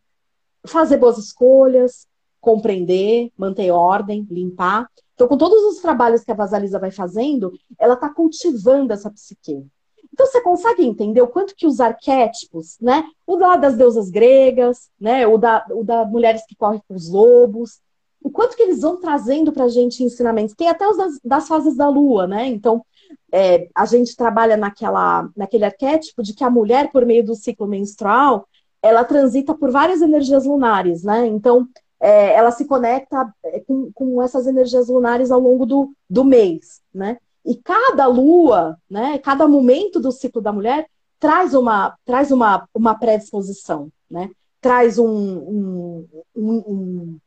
fazer 0.66 0.98
boas 0.98 1.18
escolhas, 1.20 2.08
compreender, 2.42 3.32
manter 3.38 3.72
ordem, 3.72 4.28
limpar. 4.30 4.90
Então, 5.14 5.28
com 5.28 5.38
todos 5.38 5.64
os 5.64 5.82
trabalhos 5.82 6.24
que 6.24 6.32
a 6.32 6.36
Vasalisa 6.36 6.80
vai 6.80 6.92
fazendo, 6.92 7.54
ela 7.80 7.94
está 7.94 8.10
cultivando 8.10 8.92
essa 8.92 9.10
psique. 9.10 9.64
Então, 10.12 10.26
você 10.26 10.42
consegue 10.42 10.84
entender 10.84 11.22
o 11.22 11.28
quanto 11.28 11.56
que 11.56 11.66
os 11.66 11.80
arquétipos, 11.80 12.78
né? 12.82 13.04
O 13.26 13.38
da, 13.38 13.56
das 13.56 13.78
deusas 13.78 14.10
gregas, 14.10 14.90
né? 15.00 15.26
O 15.26 15.38
da, 15.38 15.66
o 15.72 15.84
da 15.84 16.06
mulheres 16.06 16.46
que 16.46 16.56
correm 16.56 16.82
com 16.86 16.96
os 16.96 17.10
lobos, 17.10 17.80
o 18.22 18.30
quanto 18.30 18.56
que 18.56 18.64
eles 18.64 18.82
vão 18.82 19.00
trazendo 19.00 19.52
para 19.52 19.66
a 19.66 19.70
gente 19.70 20.04
ensinamentos. 20.04 20.54
Tem 20.56 20.68
até 20.68 20.88
os 20.88 20.98
das, 20.98 21.20
das 21.24 21.48
fases 21.48 21.78
da 21.78 21.88
lua, 21.88 22.28
né? 22.28 22.48
Então, 22.48 22.84
é, 23.32 23.70
a 23.74 23.86
gente 23.86 24.16
trabalha 24.16 24.58
naquela, 24.58 25.30
naquele 25.36 25.66
arquétipo 25.66 26.22
de 26.22 26.34
que 26.34 26.44
a 26.44 26.50
mulher, 26.50 26.92
por 26.92 27.06
meio 27.06 27.24
do 27.24 27.36
ciclo 27.36 27.68
menstrual, 27.68 28.48
ela 28.82 29.04
transita 29.04 29.54
por 29.54 29.72
várias 29.72 30.02
energias 30.02 30.46
lunares, 30.46 31.04
né? 31.04 31.26
Então, 31.28 31.68
é, 32.02 32.34
ela 32.34 32.50
se 32.50 32.66
conecta 32.66 33.32
é, 33.46 33.60
com, 33.60 33.92
com, 33.94 34.22
essas 34.24 34.48
energias 34.48 34.90
lunares 34.90 35.30
ao 35.30 35.40
longo 35.40 35.68
do, 35.68 35.94
do 36.10 36.26
mês, 36.26 36.82
né? 36.92 37.18
E 37.46 37.56
cada 37.56 38.08
lua, 38.08 38.78
né, 38.90 39.20
cada 39.20 39.48
momento 39.48 40.00
do 40.00 40.12
ciclo 40.12 40.42
da 40.42 40.52
mulher 40.52 40.88
traz 41.20 41.54
uma, 41.54 41.96
traz 42.04 42.32
uma, 42.32 42.68
uma 42.74 42.96
predisposição, 42.96 43.90
né? 44.10 44.32
Traz 44.60 44.98
um, 44.98 45.08
um, 45.08 46.08
um, 46.36 47.18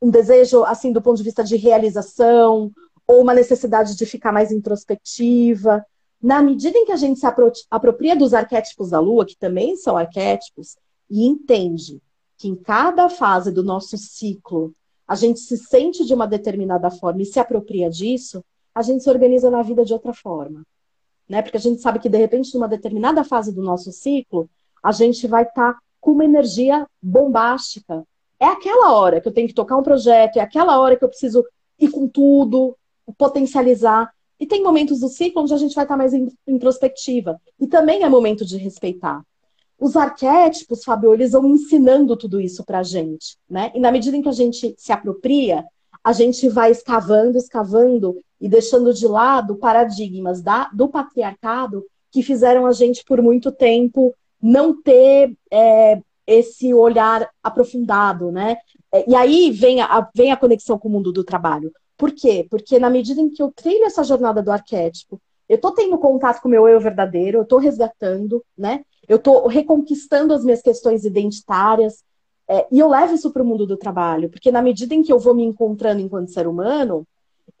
um 0.00 0.10
desejo, 0.10 0.62
assim, 0.64 0.92
do 0.92 1.00
ponto 1.00 1.16
de 1.16 1.22
vista 1.22 1.42
de 1.42 1.56
realização, 1.56 2.70
ou 3.06 3.22
uma 3.22 3.32
necessidade 3.32 3.96
de 3.96 4.06
ficar 4.06 4.32
mais 4.32 4.52
introspectiva. 4.52 5.84
Na 6.22 6.42
medida 6.42 6.76
em 6.76 6.84
que 6.84 6.92
a 6.92 6.96
gente 6.96 7.18
se 7.20 7.26
apropria 7.70 8.14
dos 8.14 8.34
arquétipos 8.34 8.90
da 8.90 9.00
lua, 9.00 9.24
que 9.24 9.36
também 9.36 9.76
são 9.76 9.96
arquétipos, 9.96 10.76
e 11.10 11.26
entende 11.26 12.00
que 12.38 12.48
em 12.48 12.54
cada 12.54 13.10
fase 13.10 13.50
do 13.50 13.64
nosso 13.64 13.98
ciclo 13.98 14.72
a 15.06 15.14
gente 15.14 15.40
se 15.40 15.56
sente 15.56 16.04
de 16.06 16.14
uma 16.14 16.26
determinada 16.26 16.90
forma 16.90 17.22
e 17.22 17.26
se 17.26 17.40
apropria 17.40 17.90
disso, 17.90 18.44
a 18.74 18.82
gente 18.82 19.02
se 19.02 19.10
organiza 19.10 19.50
na 19.50 19.62
vida 19.62 19.84
de 19.84 19.92
outra 19.92 20.14
forma. 20.14 20.62
Né? 21.28 21.42
Porque 21.42 21.56
a 21.56 21.60
gente 21.60 21.80
sabe 21.80 21.98
que, 21.98 22.08
de 22.08 22.16
repente, 22.16 22.54
numa 22.54 22.68
determinada 22.68 23.24
fase 23.24 23.52
do 23.52 23.62
nosso 23.62 23.90
ciclo, 23.90 24.48
a 24.82 24.92
gente 24.92 25.26
vai 25.26 25.42
estar 25.42 25.74
tá 25.74 25.78
com 26.00 26.12
uma 26.12 26.24
energia 26.24 26.86
bombástica. 27.02 28.04
É 28.38 28.46
aquela 28.46 28.92
hora 28.92 29.20
que 29.20 29.26
eu 29.26 29.32
tenho 29.32 29.48
que 29.48 29.54
tocar 29.54 29.76
um 29.76 29.82
projeto, 29.82 30.36
é 30.36 30.40
aquela 30.40 30.78
hora 30.78 30.96
que 30.96 31.04
eu 31.04 31.08
preciso 31.08 31.44
ir 31.78 31.90
com 31.90 32.06
tudo, 32.06 32.76
potencializar. 33.16 34.12
E 34.38 34.46
tem 34.46 34.62
momentos 34.62 35.00
do 35.00 35.08
ciclo 35.08 35.42
onde 35.42 35.54
a 35.54 35.58
gente 35.58 35.74
vai 35.74 35.84
estar 35.84 35.94
tá 35.94 35.98
mais 35.98 36.12
introspectiva. 36.46 37.40
E 37.58 37.66
também 37.66 38.04
é 38.04 38.08
momento 38.08 38.44
de 38.44 38.56
respeitar. 38.56 39.22
Os 39.78 39.96
arquétipos, 39.96 40.82
Fábio, 40.82 41.14
eles 41.14 41.32
vão 41.32 41.46
ensinando 41.46 42.16
tudo 42.16 42.40
isso 42.40 42.64
pra 42.64 42.82
gente, 42.82 43.36
né? 43.48 43.70
E 43.74 43.80
na 43.80 43.92
medida 43.92 44.16
em 44.16 44.22
que 44.22 44.28
a 44.28 44.32
gente 44.32 44.74
se 44.76 44.92
apropria, 44.92 45.64
a 46.02 46.12
gente 46.12 46.48
vai 46.48 46.70
escavando, 46.70 47.38
escavando 47.38 48.16
e 48.40 48.48
deixando 48.48 48.92
de 48.92 49.06
lado 49.06 49.56
paradigmas 49.56 50.42
da, 50.42 50.68
do 50.72 50.88
patriarcado 50.88 51.84
que 52.10 52.22
fizeram 52.22 52.66
a 52.66 52.72
gente, 52.72 53.04
por 53.04 53.20
muito 53.22 53.52
tempo, 53.52 54.14
não 54.40 54.80
ter 54.80 55.36
é, 55.50 56.00
esse 56.26 56.72
olhar 56.72 57.28
aprofundado, 57.42 58.32
né? 58.32 58.56
E 59.06 59.14
aí 59.14 59.50
vem 59.50 59.80
a, 59.80 60.08
vem 60.14 60.32
a 60.32 60.36
conexão 60.36 60.78
com 60.78 60.88
o 60.88 60.90
mundo 60.90 61.12
do 61.12 61.22
trabalho. 61.22 61.70
Por 61.96 62.12
quê? 62.12 62.46
Porque 62.48 62.78
na 62.78 62.88
medida 62.88 63.20
em 63.20 63.28
que 63.28 63.42
eu 63.42 63.52
trilho 63.52 63.84
essa 63.84 64.04
jornada 64.04 64.42
do 64.42 64.50
arquétipo, 64.50 65.20
eu 65.48 65.56
estou 65.56 65.72
tendo 65.72 65.98
contato 65.98 66.40
com 66.40 66.48
o 66.48 66.50
meu 66.50 66.68
eu 66.68 66.80
verdadeiro, 66.80 67.38
eu 67.38 67.42
estou 67.42 67.58
resgatando, 67.58 68.44
né? 68.56 68.84
Eu 69.08 69.16
estou 69.16 69.46
reconquistando 69.46 70.34
as 70.34 70.44
minhas 70.44 70.60
questões 70.60 71.04
identitárias. 71.04 72.04
É, 72.46 72.66
e 72.70 72.78
eu 72.78 72.88
levo 72.88 73.14
isso 73.14 73.30
para 73.30 73.42
o 73.42 73.46
mundo 73.46 73.66
do 73.66 73.76
trabalho, 73.76 74.28
porque 74.28 74.50
na 74.50 74.62
medida 74.62 74.94
em 74.94 75.02
que 75.02 75.12
eu 75.12 75.18
vou 75.18 75.34
me 75.34 75.44
encontrando 75.44 76.00
enquanto 76.00 76.32
ser 76.32 76.46
humano, 76.46 77.06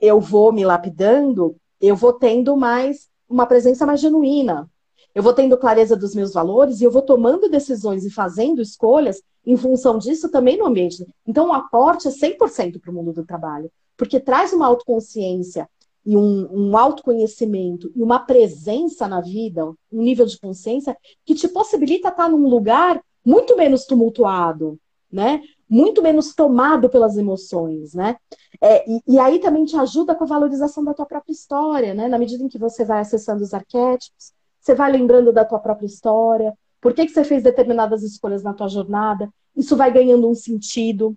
eu 0.00 0.20
vou 0.20 0.52
me 0.52 0.64
lapidando, 0.64 1.56
eu 1.80 1.94
vou 1.96 2.12
tendo 2.12 2.56
mais 2.56 3.08
uma 3.28 3.46
presença 3.46 3.84
mais 3.84 4.00
genuína. 4.00 4.68
Eu 5.14 5.22
vou 5.22 5.32
tendo 5.32 5.58
clareza 5.58 5.96
dos 5.96 6.14
meus 6.14 6.32
valores 6.32 6.80
e 6.80 6.84
eu 6.84 6.90
vou 6.90 7.02
tomando 7.02 7.48
decisões 7.48 8.04
e 8.04 8.10
fazendo 8.10 8.62
escolhas 8.62 9.22
em 9.44 9.56
função 9.56 9.98
disso 9.98 10.30
também 10.30 10.56
no 10.56 10.66
ambiente. 10.66 11.06
Então, 11.26 11.48
o 11.48 11.52
aporte 11.52 12.06
é 12.06 12.10
100% 12.10 12.80
para 12.80 12.90
o 12.90 12.94
mundo 12.94 13.12
do 13.12 13.24
trabalho, 13.24 13.70
porque 13.96 14.20
traz 14.20 14.52
uma 14.52 14.66
autoconsciência 14.66 15.68
e 16.08 16.16
um, 16.16 16.48
um 16.50 16.74
autoconhecimento 16.74 17.92
e 17.94 18.02
uma 18.02 18.18
presença 18.18 19.06
na 19.06 19.20
vida, 19.20 19.66
um 19.92 20.02
nível 20.02 20.24
de 20.24 20.40
consciência 20.40 20.96
que 21.22 21.34
te 21.34 21.46
possibilita 21.46 22.08
estar 22.08 22.30
num 22.30 22.48
lugar 22.48 22.98
muito 23.22 23.54
menos 23.54 23.84
tumultuado, 23.84 24.80
né? 25.12 25.42
Muito 25.68 26.00
menos 26.00 26.34
tomado 26.34 26.88
pelas 26.88 27.18
emoções, 27.18 27.92
né? 27.92 28.16
É, 28.58 28.90
e, 28.90 29.02
e, 29.06 29.18
aí 29.18 29.38
também 29.38 29.66
te 29.66 29.76
ajuda 29.76 30.14
com 30.14 30.24
a 30.24 30.26
valorização 30.26 30.82
da 30.82 30.94
tua 30.94 31.04
própria 31.04 31.30
história, 31.34 31.92
né? 31.92 32.08
Na 32.08 32.18
medida 32.18 32.42
em 32.42 32.48
que 32.48 32.58
você 32.58 32.86
vai 32.86 33.00
acessando 33.00 33.42
os 33.42 33.52
arquétipos, 33.52 34.32
você 34.58 34.74
vai 34.74 34.90
lembrando 34.90 35.30
da 35.30 35.44
tua 35.44 35.58
própria 35.58 35.84
história, 35.84 36.56
por 36.80 36.94
que, 36.94 37.04
que 37.04 37.12
você 37.12 37.22
fez 37.22 37.42
determinadas 37.42 38.02
escolhas 38.02 38.42
na 38.42 38.54
tua 38.54 38.68
jornada, 38.68 39.28
isso 39.54 39.76
vai 39.76 39.92
ganhando 39.92 40.26
um 40.26 40.34
sentido. 40.34 41.14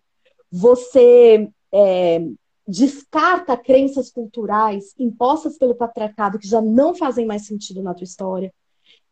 Você 0.51 1.49
é, 1.71 2.27
descarta 2.67 3.57
crenças 3.57 4.09
culturais 4.09 4.93
impostas 4.97 5.57
pelo 5.57 5.75
patriarcado 5.75 6.39
que 6.39 6.47
já 6.47 6.61
não 6.61 6.93
fazem 6.93 7.25
mais 7.25 7.45
sentido 7.45 7.81
na 7.81 7.93
tua 7.93 8.03
história 8.03 8.53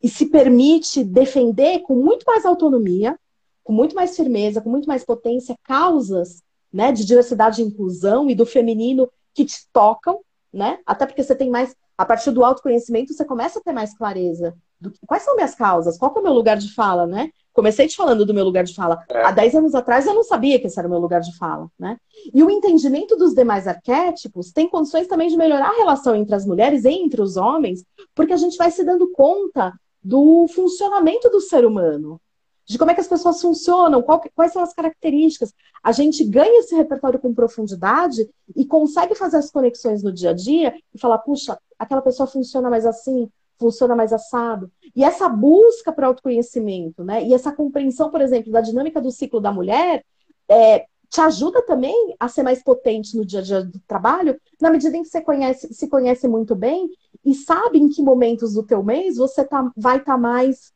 e 0.02 0.08
se 0.08 0.28
permite 0.28 1.04
defender 1.04 1.80
com 1.80 1.96
muito 1.96 2.24
mais 2.26 2.46
autonomia, 2.46 3.20
com 3.64 3.74
muito 3.74 3.96
mais 3.96 4.16
firmeza, 4.16 4.62
com 4.62 4.70
muito 4.70 4.88
mais 4.88 5.04
potência 5.04 5.56
causas, 5.64 6.42
né, 6.72 6.92
de 6.92 7.06
diversidade 7.06 7.62
e 7.62 7.66
inclusão 7.66 8.30
e 8.30 8.36
do 8.36 8.46
feminino 8.46 9.10
que 9.34 9.44
te 9.44 9.68
tocam, 9.74 10.22
né? 10.54 10.80
Até 10.86 11.06
porque 11.06 11.24
você 11.24 11.36
tem 11.36 11.50
mais 11.50 11.76
a 11.98 12.06
partir 12.06 12.32
do 12.32 12.46
autoconhecimento 12.46 13.14
você 13.14 13.26
começa 13.26 13.60
a 13.60 13.62
ter 13.62 13.74
mais 13.74 13.96
clareza 13.98 14.56
do 14.80 14.90
que, 14.90 15.00
quais 15.06 15.24
são 15.24 15.36
minhas 15.36 15.54
causas, 15.54 15.98
qual 15.98 16.14
é 16.16 16.20
o 16.20 16.24
meu 16.24 16.34
lugar 16.34 16.58
de 16.58 16.74
fala, 16.74 17.06
né? 17.06 17.30
Comecei 17.60 17.90
te 17.90 17.98
falando 17.98 18.26
do 18.26 18.34
meu 18.34 18.46
lugar 18.46 18.64
de 18.64 18.74
fala. 18.74 19.04
É. 19.10 19.22
Há 19.22 19.32
10 19.32 19.56
anos 19.56 19.76
atrás 19.76 20.08
eu 20.08 20.14
não 20.14 20.24
sabia 20.24 20.58
que 20.58 20.68
esse 20.68 20.80
era 20.80 20.88
o 20.88 20.92
meu 20.92 21.00
lugar 21.00 21.20
de 21.20 21.36
fala, 21.38 21.70
né? 21.78 21.98
E 22.34 22.42
o 22.42 22.50
entendimento 22.50 23.18
dos 23.18 23.34
demais 23.34 23.68
arquétipos 23.68 24.54
tem 24.54 24.70
condições 24.70 25.08
também 25.08 25.28
de 25.28 25.36
melhorar 25.36 25.68
a 25.68 25.76
relação 25.76 26.16
entre 26.16 26.34
as 26.34 26.46
mulheres 26.46 26.86
e 26.86 26.90
entre 26.90 27.22
os 27.22 27.36
homens, 27.36 27.84
porque 28.16 28.32
a 28.32 28.38
gente 28.38 28.56
vai 28.56 28.72
se 28.72 28.82
dando 28.82 29.12
conta 29.12 29.74
do 30.02 30.48
funcionamento 30.48 31.30
do 31.30 31.42
ser 31.42 31.66
humano, 31.66 32.22
de 32.66 32.78
como 32.78 32.92
é 32.92 32.94
que 32.94 33.02
as 33.02 33.10
pessoas 33.10 33.42
funcionam, 33.42 34.02
quais 34.02 34.54
são 34.54 34.64
as 34.64 34.74
características. 34.74 35.54
A 35.84 35.92
gente 35.92 36.24
ganha 36.24 36.62
esse 36.62 36.74
repertório 36.74 37.20
com 37.20 37.34
profundidade 37.34 38.26
e 38.56 38.66
consegue 38.66 39.16
fazer 39.16 39.36
as 39.36 39.52
conexões 39.52 40.02
no 40.02 40.14
dia 40.14 40.30
a 40.30 40.34
dia 40.34 40.74
e 40.96 40.98
falar, 40.98 41.18
puxa, 41.18 41.60
aquela 41.78 42.02
pessoa 42.02 42.26
funciona 42.26 42.70
mais 42.70 42.86
assim, 42.86 43.30
funciona 43.60 43.96
mais 43.96 44.14
assado. 44.14 44.72
E 44.96 45.04
essa 45.04 45.28
busca 45.28 45.92
para 45.92 46.08
autoconhecimento, 46.08 47.04
né? 47.04 47.24
E 47.24 47.34
essa 47.34 47.52
compreensão, 47.52 48.10
por 48.10 48.22
exemplo, 48.22 48.52
da 48.52 48.62
dinâmica 48.62 49.02
do 49.02 49.12
ciclo 49.12 49.40
da 49.40 49.52
mulher, 49.52 50.04
é, 50.48 50.86
te 51.10 51.22
ajuda 51.22 51.62
também 51.64 52.16
a 52.20 52.28
ser 52.28 52.44
mais 52.44 52.64
potente 52.64 53.18
no 53.18 53.26
dia 53.26 53.40
a 53.40 53.44
dia 53.44 53.64
do 53.64 53.80
trabalho, 53.88 54.40
na 54.62 54.70
medida 54.70 54.96
em 54.96 55.04
que 55.04 55.10
você 55.10 55.22
conhece, 55.22 55.74
se 55.74 55.88
conhece 55.88 56.28
muito 56.28 56.56
bem 56.56 56.90
e 57.26 57.34
sabe 57.34 57.80
em 57.80 57.90
que 57.90 58.02
momentos 58.02 58.54
do 58.54 58.64
teu 58.64 58.84
mês 58.84 59.18
você 59.18 59.44
tá, 59.44 59.72
vai 59.76 59.98
estar 59.98 60.14
tá 60.14 60.18
mais 60.18 60.72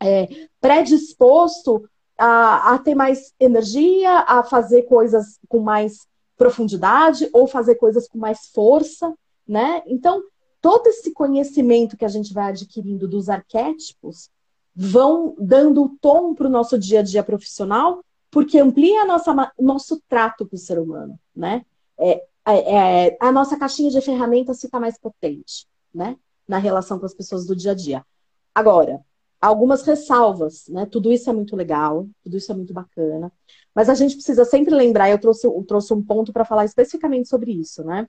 é, 0.00 0.28
predisposto 0.60 1.88
a, 2.16 2.74
a, 2.74 2.78
ter 2.78 2.94
mais 2.94 3.34
energia, 3.40 4.20
a 4.20 4.42
fazer 4.42 4.82
coisas 4.82 5.38
com 5.48 5.58
mais 5.58 6.06
profundidade 6.36 7.28
ou 7.32 7.46
fazer 7.46 7.74
coisas 7.74 8.08
com 8.08 8.18
mais 8.18 8.46
força, 8.54 9.12
né? 9.46 9.82
Então, 9.86 10.22
todo 10.66 10.88
esse 10.88 11.12
conhecimento 11.12 11.96
que 11.96 12.04
a 12.04 12.08
gente 12.08 12.34
vai 12.34 12.48
adquirindo 12.48 13.06
dos 13.06 13.28
arquétipos 13.28 14.28
vão 14.74 15.36
dando 15.38 15.84
o 15.84 15.96
tom 16.00 16.34
para 16.34 16.48
o 16.48 16.50
nosso 16.50 16.76
dia 16.76 16.98
a 16.98 17.02
dia 17.04 17.22
profissional, 17.22 18.04
porque 18.32 18.58
amplia 18.58 19.04
nossa, 19.04 19.52
nosso 19.56 20.02
trato 20.08 20.44
com 20.44 20.56
o 20.56 20.58
ser 20.58 20.80
humano, 20.80 21.16
né? 21.36 21.64
É, 21.96 22.20
é, 22.44 23.06
é, 23.06 23.16
a 23.20 23.30
nossa 23.30 23.56
caixinha 23.56 23.92
de 23.92 24.00
ferramentas 24.00 24.60
fica 24.60 24.80
mais 24.80 24.98
potente, 24.98 25.68
né? 25.94 26.16
Na 26.48 26.58
relação 26.58 26.98
com 26.98 27.06
as 27.06 27.14
pessoas 27.14 27.46
do 27.46 27.54
dia 27.54 27.70
a 27.70 27.74
dia. 27.74 28.04
Agora, 28.52 29.00
algumas 29.40 29.82
ressalvas, 29.82 30.66
né? 30.66 30.84
Tudo 30.84 31.12
isso 31.12 31.30
é 31.30 31.32
muito 31.32 31.54
legal, 31.54 32.08
tudo 32.24 32.36
isso 32.36 32.50
é 32.50 32.56
muito 32.56 32.74
bacana, 32.74 33.30
mas 33.72 33.88
a 33.88 33.94
gente 33.94 34.16
precisa 34.16 34.44
sempre 34.44 34.74
lembrar, 34.74 35.10
eu 35.10 35.20
trouxe, 35.20 35.46
eu 35.46 35.62
trouxe 35.62 35.94
um 35.94 36.02
ponto 36.02 36.32
para 36.32 36.44
falar 36.44 36.64
especificamente 36.64 37.28
sobre 37.28 37.52
isso, 37.52 37.84
né? 37.84 38.08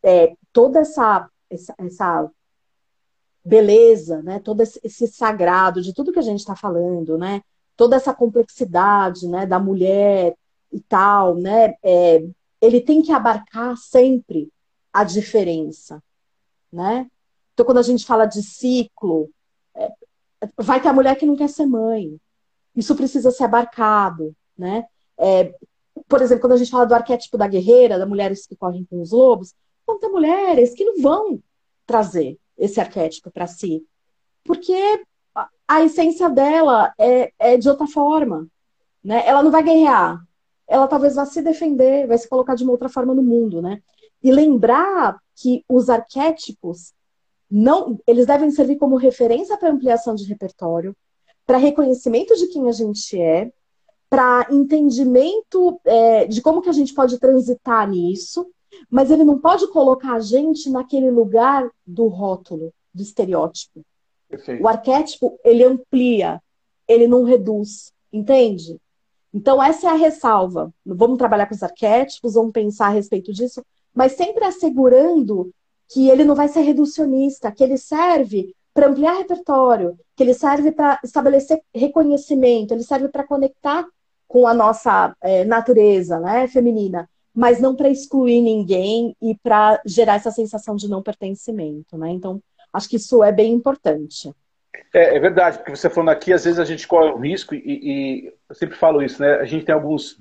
É, 0.00 0.36
toda 0.52 0.78
essa, 0.78 1.28
essa, 1.50 1.74
essa 1.78 2.30
beleza, 3.44 4.22
né? 4.22 4.40
Todo 4.40 4.62
esse 4.62 5.06
sagrado 5.06 5.80
de 5.80 5.92
tudo 5.94 6.12
que 6.12 6.18
a 6.18 6.22
gente 6.22 6.40
está 6.40 6.54
falando, 6.54 7.16
né? 7.16 7.42
Toda 7.76 7.96
essa 7.96 8.14
complexidade, 8.14 9.26
né? 9.28 9.46
Da 9.46 9.58
mulher 9.58 10.36
e 10.72 10.80
tal, 10.80 11.34
né? 11.34 11.74
É, 11.82 12.22
ele 12.60 12.80
tem 12.80 13.02
que 13.02 13.12
abarcar 13.12 13.76
sempre 13.76 14.52
a 14.92 15.04
diferença, 15.04 16.02
né? 16.72 17.08
Então, 17.54 17.64
quando 17.64 17.78
a 17.78 17.82
gente 17.82 18.04
fala 18.04 18.26
de 18.26 18.42
ciclo, 18.42 19.30
é, 19.74 19.90
vai 20.56 20.80
ter 20.80 20.88
a 20.88 20.92
mulher 20.92 21.16
que 21.16 21.26
não 21.26 21.36
quer 21.36 21.48
ser 21.48 21.66
mãe. 21.66 22.18
Isso 22.76 22.94
precisa 22.94 23.30
ser 23.30 23.44
abarcado, 23.44 24.34
né? 24.56 24.84
É, 25.16 25.54
por 26.06 26.22
exemplo, 26.22 26.42
quando 26.42 26.52
a 26.52 26.56
gente 26.56 26.70
fala 26.70 26.86
do 26.86 26.94
arquétipo 26.94 27.36
da 27.36 27.48
guerreira, 27.48 27.98
das 27.98 28.08
mulheres 28.08 28.46
que 28.46 28.56
correm 28.56 28.84
com 28.84 29.00
os 29.00 29.10
lobos, 29.10 29.54
ter 29.96 30.08
mulheres 30.08 30.74
que 30.74 30.84
não 30.84 31.00
vão 31.00 31.40
trazer 31.86 32.36
esse 32.58 32.80
arquétipo 32.80 33.30
para 33.30 33.46
si. 33.46 33.86
Porque 34.44 35.02
a 35.66 35.82
essência 35.82 36.28
dela 36.28 36.92
é, 36.98 37.32
é 37.38 37.56
de 37.56 37.68
outra 37.68 37.86
forma. 37.86 38.48
Né? 39.02 39.22
Ela 39.26 39.42
não 39.42 39.50
vai 39.50 39.62
guerrear. 39.62 40.20
Ela 40.66 40.88
talvez 40.88 41.14
vá 41.14 41.24
se 41.24 41.40
defender, 41.40 42.06
vai 42.06 42.18
se 42.18 42.28
colocar 42.28 42.54
de 42.54 42.64
uma 42.64 42.72
outra 42.72 42.88
forma 42.88 43.14
no 43.14 43.22
mundo, 43.22 43.62
né? 43.62 43.80
E 44.22 44.30
lembrar 44.30 45.18
que 45.34 45.64
os 45.68 45.88
arquétipos 45.88 46.92
não, 47.50 47.98
eles 48.06 48.26
devem 48.26 48.50
servir 48.50 48.76
como 48.76 48.96
referência 48.96 49.56
para 49.56 49.70
ampliação 49.70 50.14
de 50.14 50.24
repertório, 50.24 50.94
para 51.46 51.56
reconhecimento 51.56 52.36
de 52.36 52.48
quem 52.48 52.68
a 52.68 52.72
gente 52.72 53.18
é, 53.18 53.50
para 54.10 54.46
entendimento 54.50 55.80
é, 55.84 56.26
de 56.26 56.42
como 56.42 56.60
que 56.60 56.68
a 56.68 56.72
gente 56.72 56.92
pode 56.92 57.18
transitar 57.18 57.88
nisso 57.88 58.46
mas 58.90 59.10
ele 59.10 59.24
não 59.24 59.38
pode 59.38 59.66
colocar 59.68 60.14
a 60.14 60.20
gente 60.20 60.70
naquele 60.70 61.10
lugar 61.10 61.68
do 61.86 62.06
rótulo, 62.06 62.72
do 62.92 63.02
estereótipo. 63.02 63.84
Perfeito. 64.28 64.62
O 64.62 64.68
arquétipo, 64.68 65.38
ele 65.44 65.64
amplia, 65.64 66.40
ele 66.86 67.06
não 67.06 67.24
reduz, 67.24 67.92
entende? 68.12 68.78
Então, 69.32 69.62
essa 69.62 69.88
é 69.88 69.90
a 69.90 69.94
ressalva. 69.94 70.72
Vamos 70.84 71.18
trabalhar 71.18 71.46
com 71.46 71.54
os 71.54 71.62
arquétipos, 71.62 72.34
vamos 72.34 72.52
pensar 72.52 72.86
a 72.86 72.90
respeito 72.90 73.32
disso, 73.32 73.62
mas 73.94 74.12
sempre 74.12 74.44
assegurando 74.44 75.50
que 75.88 76.08
ele 76.08 76.24
não 76.24 76.34
vai 76.34 76.48
ser 76.48 76.60
reducionista, 76.60 77.50
que 77.50 77.64
ele 77.64 77.78
serve 77.78 78.54
para 78.74 78.88
ampliar 78.88 79.14
repertório, 79.14 79.98
que 80.14 80.22
ele 80.22 80.34
serve 80.34 80.70
para 80.70 81.00
estabelecer 81.02 81.60
reconhecimento, 81.74 82.72
ele 82.72 82.82
serve 82.82 83.08
para 83.08 83.26
conectar 83.26 83.86
com 84.26 84.46
a 84.46 84.52
nossa 84.52 85.16
é, 85.22 85.44
natureza 85.44 86.20
né, 86.20 86.46
feminina 86.46 87.08
mas 87.38 87.60
não 87.60 87.76
para 87.76 87.88
excluir 87.88 88.40
ninguém 88.40 89.16
e 89.22 89.32
para 89.36 89.80
gerar 89.86 90.14
essa 90.14 90.32
sensação 90.32 90.74
de 90.74 90.88
não 90.88 91.00
pertencimento, 91.00 91.96
né? 91.96 92.10
Então, 92.10 92.42
acho 92.72 92.88
que 92.88 92.96
isso 92.96 93.22
é 93.22 93.30
bem 93.30 93.52
importante. 93.52 94.34
É, 94.92 95.16
é 95.16 95.20
verdade, 95.20 95.58
porque 95.58 95.76
você 95.76 95.88
falando 95.88 96.08
aqui, 96.08 96.32
às 96.32 96.44
vezes 96.44 96.58
a 96.58 96.64
gente 96.64 96.88
corre 96.88 97.12
o 97.12 97.16
risco, 97.16 97.54
e, 97.54 97.60
e, 97.64 98.34
eu 98.48 98.54
sempre 98.56 98.76
falo 98.76 99.00
isso, 99.00 99.22
né? 99.22 99.34
A 99.34 99.44
gente 99.44 99.64
tem 99.64 99.72
alguns 99.72 100.18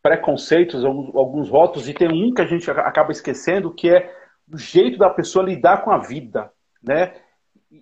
preconceitos, 0.00 0.84
alguns, 0.84 1.12
alguns 1.16 1.50
rótulos, 1.50 1.88
e 1.88 1.92
tem 1.92 2.06
um 2.06 2.32
que 2.32 2.40
a 2.40 2.46
gente 2.46 2.70
acaba 2.70 3.10
esquecendo, 3.10 3.74
que 3.74 3.90
é 3.90 4.14
o 4.48 4.56
jeito 4.56 4.96
da 4.96 5.10
pessoa 5.10 5.44
lidar 5.44 5.82
com 5.82 5.90
a 5.90 5.98
vida, 5.98 6.52
né? 6.80 7.14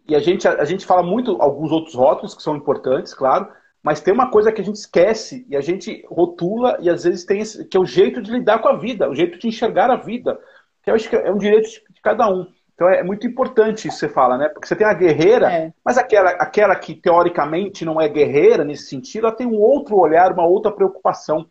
E 0.09 0.17
a 0.17 0.21
gente, 0.21 0.49
a, 0.49 0.63
a 0.63 0.65
gente 0.65 0.87
fala 0.87 1.03
muito 1.03 1.37
alguns 1.43 1.71
outros 1.71 1.95
rótulos 1.95 2.35
que 2.35 2.43
são 2.43 2.57
importantes, 2.57 3.13
claro, 3.13 3.53
mas 3.89 4.03
tem 4.03 4.13
uma 4.13 4.31
coisa 4.31 4.53
que 4.53 4.61
a 4.61 4.65
gente 4.65 4.77
esquece 4.77 5.47
e 5.49 5.57
a 5.57 5.63
gente 5.63 6.05
rotula 6.11 6.77
e 6.79 6.91
às 6.91 7.05
vezes 7.05 7.25
tem 7.25 7.41
esse, 7.41 7.65
que 7.65 7.75
é 7.75 7.81
o 7.81 7.87
jeito 7.87 8.21
de 8.21 8.31
lidar 8.31 8.59
com 8.59 8.69
a 8.69 8.77
vida, 8.77 9.09
o 9.09 9.15
jeito 9.15 9.39
de 9.39 9.49
enxergar 9.49 9.91
a 9.91 9.97
vida, 9.97 10.39
que 10.83 10.91
eu 10.91 10.95
acho 10.95 11.09
que 11.09 11.17
é 11.17 11.33
um 11.33 11.39
direito 11.39 11.71
de 11.71 12.03
cada 12.03 12.31
um. 12.31 12.47
Então 12.75 12.87
é 12.87 13.03
muito 13.03 13.27
importante 13.27 13.89
isso 13.89 13.99
que 13.99 14.07
você 14.07 14.09
fala, 14.11 14.37
né? 14.37 14.51
Porque 14.51 14.69
você 14.69 14.77
tem 14.77 14.87
a 14.87 14.93
guerreira, 14.93 15.51
é. 15.51 15.73
mas 15.83 15.97
aquela, 15.97 16.33
aquela 16.33 16.77
que 16.77 16.95
teoricamente 16.95 17.83
não 17.83 17.99
é 17.99 18.07
guerreira 18.11 18.63
nesse 18.63 18.89
sentido, 18.89 19.27
ela 19.27 19.35
tem 19.35 19.47
um 19.47 19.59
outro 19.59 19.97
olhar, 19.97 20.35
uma 20.35 20.47
outra 20.47 20.71
preocupação. 20.71 21.47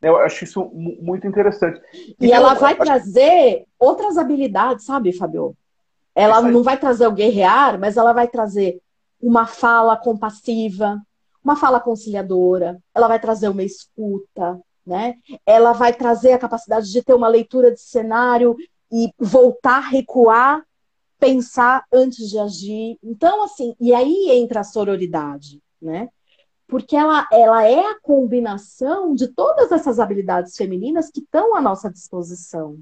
Eu 0.00 0.16
acho 0.18 0.44
isso 0.44 0.70
muito 0.72 1.26
interessante. 1.26 1.80
E, 2.20 2.28
e 2.28 2.32
ela 2.32 2.54
vai 2.54 2.74
acho... 2.74 2.84
trazer 2.84 3.64
outras 3.80 4.16
habilidades, 4.16 4.84
sabe, 4.84 5.12
Fabio? 5.12 5.56
Ela 6.14 6.40
não 6.40 6.62
vai 6.62 6.76
trazer 6.76 7.08
o 7.08 7.12
guerrear, 7.12 7.80
mas 7.80 7.96
ela 7.96 8.12
vai 8.12 8.28
trazer 8.28 8.80
uma 9.20 9.44
fala 9.44 9.96
compassiva, 9.96 10.96
uma 11.42 11.56
fala 11.56 11.80
conciliadora, 11.80 12.78
ela 12.94 13.08
vai 13.08 13.18
trazer 13.18 13.48
uma 13.48 13.62
escuta, 13.62 14.60
né? 14.86 15.14
Ela 15.46 15.72
vai 15.72 15.92
trazer 15.92 16.32
a 16.32 16.38
capacidade 16.38 16.90
de 16.90 17.02
ter 17.02 17.14
uma 17.14 17.28
leitura 17.28 17.72
de 17.72 17.80
cenário 17.80 18.56
e 18.92 19.12
voltar, 19.18 19.80
recuar, 19.80 20.62
pensar 21.18 21.84
antes 21.92 22.28
de 22.28 22.38
agir. 22.38 22.98
Então, 23.02 23.44
assim, 23.44 23.74
e 23.80 23.94
aí 23.94 24.30
entra 24.30 24.60
a 24.60 24.64
sororidade, 24.64 25.60
né? 25.80 26.08
Porque 26.66 26.96
ela, 26.96 27.26
ela 27.32 27.66
é 27.66 27.80
a 27.80 27.98
combinação 28.00 29.14
de 29.14 29.28
todas 29.28 29.72
essas 29.72 29.98
habilidades 29.98 30.56
femininas 30.56 31.10
que 31.10 31.20
estão 31.20 31.56
à 31.56 31.60
nossa 31.60 31.90
disposição. 31.90 32.78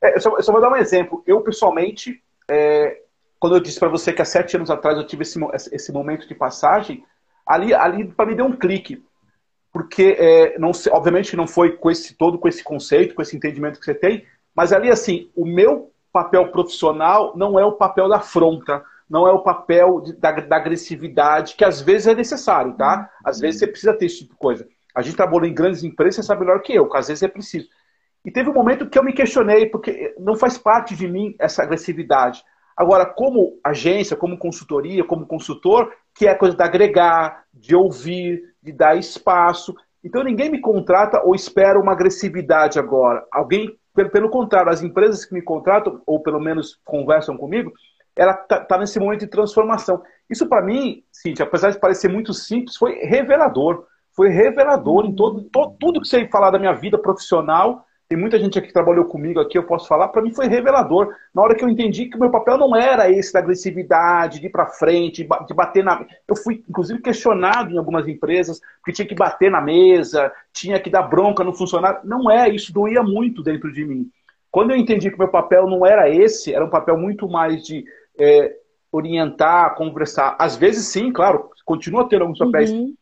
É, 0.00 0.16
eu, 0.16 0.20
só, 0.20 0.36
eu, 0.36 0.42
só, 0.42 0.52
vou 0.52 0.60
dar 0.60 0.70
um 0.70 0.76
exemplo. 0.76 1.22
Eu, 1.26 1.42
pessoalmente, 1.42 2.22
é, 2.48 3.02
quando 3.38 3.56
eu 3.56 3.60
disse 3.60 3.78
para 3.78 3.88
você 3.88 4.12
que 4.12 4.22
há 4.22 4.24
sete 4.24 4.56
anos 4.56 4.70
atrás 4.70 4.96
eu 4.96 5.06
tive 5.06 5.22
esse, 5.22 5.38
esse 5.72 5.92
momento 5.92 6.28
de 6.28 6.34
passagem, 6.34 7.04
ali, 7.48 7.74
ali 7.74 8.04
para 8.04 8.26
mim 8.26 8.36
deu 8.36 8.46
um 8.46 8.56
clique. 8.56 9.02
Porque, 9.72 10.16
é, 10.18 10.58
não, 10.58 10.70
obviamente, 10.90 11.36
não 11.36 11.46
foi 11.46 11.76
com 11.76 11.90
esse 11.90 12.14
todo 12.14 12.38
com 12.38 12.48
esse 12.48 12.64
conceito, 12.64 13.14
com 13.14 13.22
esse 13.22 13.36
entendimento 13.36 13.78
que 13.78 13.84
você 13.84 13.94
tem, 13.94 14.24
mas 14.54 14.72
ali, 14.72 14.90
assim, 14.90 15.30
o 15.36 15.44
meu 15.44 15.92
papel 16.12 16.50
profissional 16.50 17.36
não 17.36 17.58
é 17.58 17.64
o 17.64 17.72
papel 17.72 18.08
da 18.08 18.16
afronta, 18.16 18.82
não 19.08 19.26
é 19.26 19.32
o 19.32 19.42
papel 19.42 20.00
de, 20.00 20.12
da, 20.14 20.32
da, 20.32 20.56
agressividade, 20.56 21.54
que 21.54 21.64
às 21.64 21.80
vezes 21.80 22.06
é 22.08 22.14
necessário, 22.14 22.74
tá? 22.74 23.10
Às 23.24 23.40
vezes 23.40 23.60
você 23.60 23.66
precisa 23.66 23.94
ter 23.94 24.06
esse 24.06 24.18
tipo 24.18 24.32
de 24.32 24.38
coisa. 24.38 24.68
A 24.94 25.02
gente 25.02 25.16
trabalhou 25.16 25.46
em 25.46 25.54
grandes 25.54 25.84
empresas, 25.84 26.16
você 26.16 26.22
sabe 26.24 26.40
melhor 26.40 26.60
que 26.60 26.74
eu, 26.74 26.88
que 26.88 26.96
às 26.96 27.08
vezes 27.08 27.22
é 27.22 27.28
preciso. 27.28 27.68
E 28.24 28.30
teve 28.30 28.50
um 28.50 28.54
momento 28.54 28.88
que 28.88 28.98
eu 28.98 29.04
me 29.04 29.12
questionei, 29.12 29.66
porque 29.66 30.14
não 30.18 30.36
faz 30.36 30.58
parte 30.58 30.94
de 30.94 31.06
mim 31.06 31.34
essa 31.38 31.62
agressividade. 31.62 32.42
Agora, 32.76 33.06
como 33.06 33.58
agência, 33.64 34.16
como 34.16 34.38
consultoria, 34.38 35.04
como 35.04 35.26
consultor, 35.26 35.92
que 36.18 36.26
é 36.26 36.30
a 36.30 36.36
coisa 36.36 36.56
de 36.56 36.62
agregar, 36.64 37.44
de 37.54 37.76
ouvir, 37.76 38.42
de 38.60 38.72
dar 38.72 38.96
espaço. 38.96 39.72
Então 40.02 40.24
ninguém 40.24 40.50
me 40.50 40.60
contrata 40.60 41.22
ou 41.24 41.32
espera 41.32 41.78
uma 41.78 41.92
agressividade 41.92 42.76
agora. 42.76 43.24
Alguém, 43.30 43.78
pelo, 43.94 44.10
pelo 44.10 44.28
contrário, 44.28 44.72
as 44.72 44.82
empresas 44.82 45.24
que 45.24 45.32
me 45.32 45.40
contratam, 45.40 46.02
ou 46.04 46.20
pelo 46.20 46.40
menos 46.40 46.80
conversam 46.84 47.36
comigo, 47.36 47.72
ela 48.16 48.32
está 48.32 48.58
tá 48.58 48.78
nesse 48.78 48.98
momento 48.98 49.20
de 49.20 49.28
transformação. 49.28 50.02
Isso 50.28 50.48
para 50.48 50.60
mim, 50.60 51.04
Cintia, 51.12 51.46
apesar 51.46 51.70
de 51.70 51.78
parecer 51.78 52.08
muito 52.08 52.34
simples, 52.34 52.76
foi 52.76 52.94
revelador. 52.96 53.86
Foi 54.10 54.28
revelador 54.28 55.06
em 55.06 55.14
todo, 55.14 55.44
todo 55.44 55.76
tudo 55.78 56.00
que 56.00 56.08
você 56.08 56.26
falar 56.26 56.50
da 56.50 56.58
minha 56.58 56.74
vida 56.74 56.98
profissional 56.98 57.84
tem 58.08 58.18
muita 58.18 58.38
gente 58.38 58.58
aqui 58.58 58.68
que 58.68 58.72
trabalhou 58.72 59.04
comigo 59.04 59.38
aqui, 59.38 59.58
eu 59.58 59.64
posso 59.64 59.86
falar, 59.86 60.08
para 60.08 60.22
mim 60.22 60.32
foi 60.32 60.48
revelador. 60.48 61.14
Na 61.34 61.42
hora 61.42 61.54
que 61.54 61.62
eu 61.62 61.68
entendi 61.68 62.06
que 62.06 62.16
o 62.16 62.20
meu 62.20 62.30
papel 62.30 62.56
não 62.56 62.74
era 62.74 63.10
esse 63.10 63.34
da 63.34 63.38
agressividade, 63.38 64.40
de 64.40 64.46
ir 64.46 64.50
para 64.50 64.66
frente, 64.66 65.28
de 65.46 65.54
bater 65.54 65.84
na. 65.84 66.06
Eu 66.26 66.34
fui, 66.34 66.64
inclusive, 66.66 67.02
questionado 67.02 67.70
em 67.70 67.76
algumas 67.76 68.08
empresas, 68.08 68.60
porque 68.78 68.92
tinha 68.92 69.06
que 69.06 69.14
bater 69.14 69.50
na 69.50 69.60
mesa, 69.60 70.32
tinha 70.54 70.80
que 70.80 70.88
dar 70.88 71.02
bronca 71.02 71.44
no 71.44 71.52
funcionário. 71.52 72.00
Não 72.02 72.30
é, 72.30 72.48
isso 72.48 72.72
doía 72.72 73.02
muito 73.02 73.42
dentro 73.42 73.70
de 73.70 73.84
mim. 73.84 74.08
Quando 74.50 74.70
eu 74.70 74.76
entendi 74.78 75.10
que 75.10 75.16
o 75.16 75.18
meu 75.18 75.28
papel 75.28 75.68
não 75.68 75.84
era 75.84 76.08
esse, 76.08 76.54
era 76.54 76.64
um 76.64 76.70
papel 76.70 76.96
muito 76.96 77.28
mais 77.28 77.62
de 77.62 77.84
é, 78.18 78.56
orientar, 78.90 79.74
conversar. 79.74 80.34
Às 80.38 80.56
vezes, 80.56 80.86
sim, 80.86 81.12
claro, 81.12 81.50
continua 81.62 82.08
tendo 82.08 82.22
alguns 82.22 82.38
papéis. 82.38 82.70
Uhum 82.70 82.94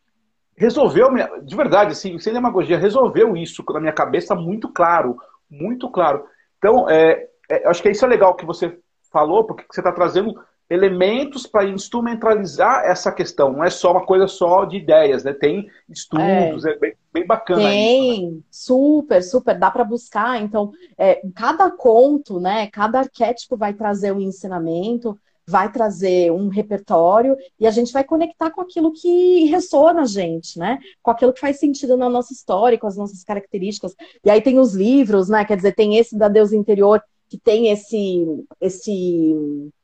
resolveu, 0.57 1.09
de 1.43 1.55
verdade, 1.55 1.91
assim, 1.91 2.17
sem 2.17 2.33
demagogia, 2.33 2.77
resolveu 2.77 3.37
isso 3.37 3.63
na 3.69 3.79
minha 3.79 3.93
cabeça 3.93 4.33
muito 4.33 4.67
claro, 4.69 5.17
muito 5.49 5.89
claro. 5.89 6.25
Então, 6.57 6.89
é, 6.89 7.27
é, 7.49 7.67
acho 7.67 7.81
que 7.81 7.89
isso 7.89 8.03
é 8.03 8.07
legal 8.07 8.35
que 8.35 8.45
você 8.45 8.77
falou, 9.11 9.43
porque 9.43 9.63
você 9.69 9.79
está 9.79 9.91
trazendo 9.91 10.35
elementos 10.69 11.47
para 11.47 11.65
instrumentalizar 11.65 12.83
essa 12.83 13.11
questão. 13.11 13.53
Não 13.53 13.63
é 13.63 13.69
só 13.69 13.91
uma 13.91 14.05
coisa 14.05 14.27
só 14.27 14.65
de 14.65 14.77
ideias, 14.77 15.23
né? 15.23 15.31
Tem 15.31 15.69
estudos, 15.87 16.65
é, 16.65 16.71
é 16.71 16.77
bem, 16.77 16.93
bem 17.13 17.25
bacana. 17.25 17.61
Tem, 17.61 18.25
isso, 18.25 18.31
né? 18.31 18.41
super, 18.51 19.23
super, 19.23 19.57
dá 19.57 19.71
para 19.71 19.85
buscar. 19.85 20.41
Então, 20.41 20.71
é, 20.97 21.21
cada 21.33 21.71
conto, 21.71 22.39
né, 22.39 22.67
cada 22.67 22.99
arquétipo 22.99 23.55
vai 23.55 23.73
trazer 23.73 24.11
um 24.11 24.19
ensinamento, 24.19 25.17
vai 25.47 25.71
trazer 25.71 26.31
um 26.31 26.49
repertório 26.49 27.37
e 27.57 27.65
a 27.65 27.71
gente 27.71 27.93
vai 27.93 28.03
conectar 28.03 28.51
com 28.51 28.59
aquilo 28.59 28.91
que 28.91 29.45
ressoa 29.45 29.93
na 29.93 30.05
gente, 30.05 30.59
né? 30.59 30.77
Com 31.01 31.11
aquilo 31.11 31.31
que 31.31 31.39
faz 31.39 31.57
sentido 31.57 31.95
na 31.95 32.09
nossa 32.09 32.33
história, 32.33 32.77
com 32.77 32.87
as 32.87 32.97
nossas 32.97 33.23
características. 33.23 33.95
E 34.25 34.29
aí 34.29 34.41
tem 34.41 34.59
os 34.59 34.73
livros, 34.73 35.29
né? 35.29 35.45
Quer 35.45 35.55
dizer, 35.55 35.73
tem 35.73 35.97
esse 35.97 36.17
da 36.17 36.27
Deus 36.27 36.51
Interior 36.51 37.01
que 37.29 37.37
tem 37.37 37.69
esse, 37.69 38.25
esse, 38.59 39.35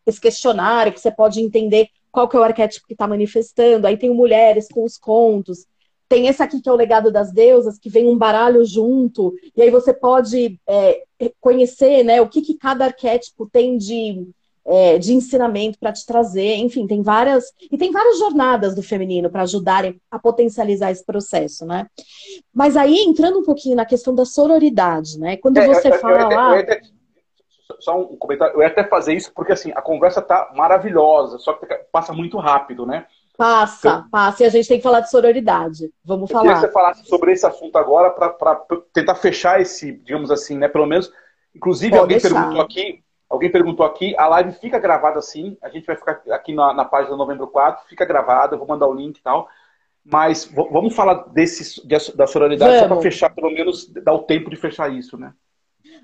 esse 0.06 0.20
questionário 0.20 0.94
que 0.94 1.00
você 1.00 1.12
pode 1.12 1.42
entender 1.42 1.88
qual 2.12 2.28
que 2.28 2.36
é 2.36 2.40
o 2.40 2.44
arquétipo 2.44 2.88
que 2.88 2.94
está 2.94 3.08
manifestando. 3.08 3.88
Aí 3.88 3.98
tem 3.98 4.14
mulheres 4.14 4.68
com 4.68 4.84
os 4.84 4.98
contos. 4.98 5.66
Tem 6.08 6.28
esse 6.28 6.44
aqui 6.44 6.62
que 6.62 6.70
é 6.70 6.72
o 6.72 6.76
legado 6.76 7.12
das 7.12 7.32
deusas, 7.32 7.80
que 7.80 7.90
vem 7.90 8.08
um 8.08 8.18
baralho 8.18 8.64
junto, 8.66 9.34
e 9.56 9.62
aí 9.62 9.72
você 9.72 9.92
pode 9.92 10.60
é, 10.68 11.04
conhecer 11.42 12.04
né, 12.04 12.22
o 12.22 12.30
que, 12.30 12.42
que 12.42 12.56
cada 12.56 12.86
arquétipo 12.86 13.50
tem 13.50 13.78
de, 13.78 14.28
é, 14.66 14.98
de 14.98 15.14
ensinamento 15.14 15.78
para 15.80 15.92
te 15.92 16.06
trazer. 16.06 16.56
Enfim, 16.56 16.88
tem 16.88 17.02
várias. 17.02 17.46
E 17.72 17.78
tem 17.78 17.92
várias 17.92 18.20
jornadas 18.20 18.76
do 18.76 18.84
feminino 18.84 19.30
para 19.30 19.44
ajudarem 19.44 20.00
a 20.10 20.18
potencializar 20.18 20.92
esse 20.92 21.06
processo, 21.06 21.66
né? 21.66 21.88
Mas 22.54 22.78
aí, 22.78 22.98
entrando 23.00 23.40
um 23.40 23.44
pouquinho 23.44 23.76
na 23.76 23.86
questão 23.86 24.14
da 24.14 24.26
sororidade, 24.26 25.20
né? 25.20 25.38
Quando 25.38 25.58
é, 25.58 25.68
você 25.68 25.90
eu, 25.90 26.00
fala. 26.00 26.34
Eu, 26.34 26.60
eu, 26.60 26.66
eu, 26.68 27.04
só 27.80 28.00
um 28.00 28.16
comentário. 28.18 28.56
Eu 28.56 28.62
ia 28.62 28.68
até 28.68 28.84
fazer 28.84 29.14
isso 29.14 29.32
porque 29.34 29.52
assim, 29.52 29.72
a 29.76 29.82
conversa 29.82 30.22
tá 30.22 30.52
maravilhosa, 30.56 31.38
só 31.38 31.54
que 31.54 31.66
passa 31.92 32.14
muito 32.14 32.38
rápido, 32.38 32.86
né? 32.86 33.06
Passa, 33.38 33.90
então, 33.90 34.10
passa. 34.10 34.44
E 34.44 34.46
a 34.46 34.50
gente 34.50 34.68
tem 34.68 34.78
que 34.78 34.84
falar 34.84 35.00
de 35.02 35.10
sororidade. 35.10 35.92
Vamos 36.06 36.32
falar. 36.32 36.44
Eu 36.44 36.48
queria 36.48 36.62
que 36.62 36.68
você 36.68 36.72
falasse 36.72 37.06
sobre 37.08 37.32
esse 37.32 37.46
assunto 37.46 37.78
agora 37.78 38.12
para 38.12 38.56
tentar 38.94 39.16
fechar 39.16 39.60
esse, 39.60 39.92
digamos 39.92 40.30
assim, 40.30 40.58
né? 40.58 40.68
Pelo 40.68 40.86
menos. 40.86 41.12
Inclusive, 41.56 41.92
Pode 41.92 42.02
alguém 42.02 42.18
deixar. 42.20 42.36
perguntou 42.36 42.62
aqui. 42.62 43.04
Alguém 43.34 43.52
perguntou 43.52 43.84
aqui, 43.84 44.16
a 44.16 44.28
live 44.28 44.52
fica 44.52 44.78
gravada 44.78 45.18
assim, 45.18 45.58
a 45.60 45.68
gente 45.68 45.88
vai 45.88 45.96
ficar 45.96 46.22
aqui 46.30 46.54
na, 46.54 46.72
na 46.72 46.86
página 46.86 47.18
Novembro 47.18 47.48
4, 47.48 47.88
fica 47.90 48.06
gravada, 48.06 48.54
eu 48.54 48.60
vou 48.60 48.68
mandar 48.68 48.88
o 48.88 48.94
link 48.94 49.18
e 49.18 49.24
tal. 49.24 49.48
Mas 50.06 50.46
vamos 50.46 50.94
falar 50.94 51.16
desse, 51.30 51.82
da 52.16 52.28
sororidade 52.28 52.74
vamos. 52.74 52.88
só 52.88 52.94
para 52.94 53.02
fechar, 53.02 53.34
pelo 53.34 53.50
menos 53.50 53.92
dar 53.92 54.14
o 54.14 54.22
tempo 54.22 54.52
de 54.52 54.56
fechar 54.56 54.94
isso, 54.94 55.18
né? 55.18 55.34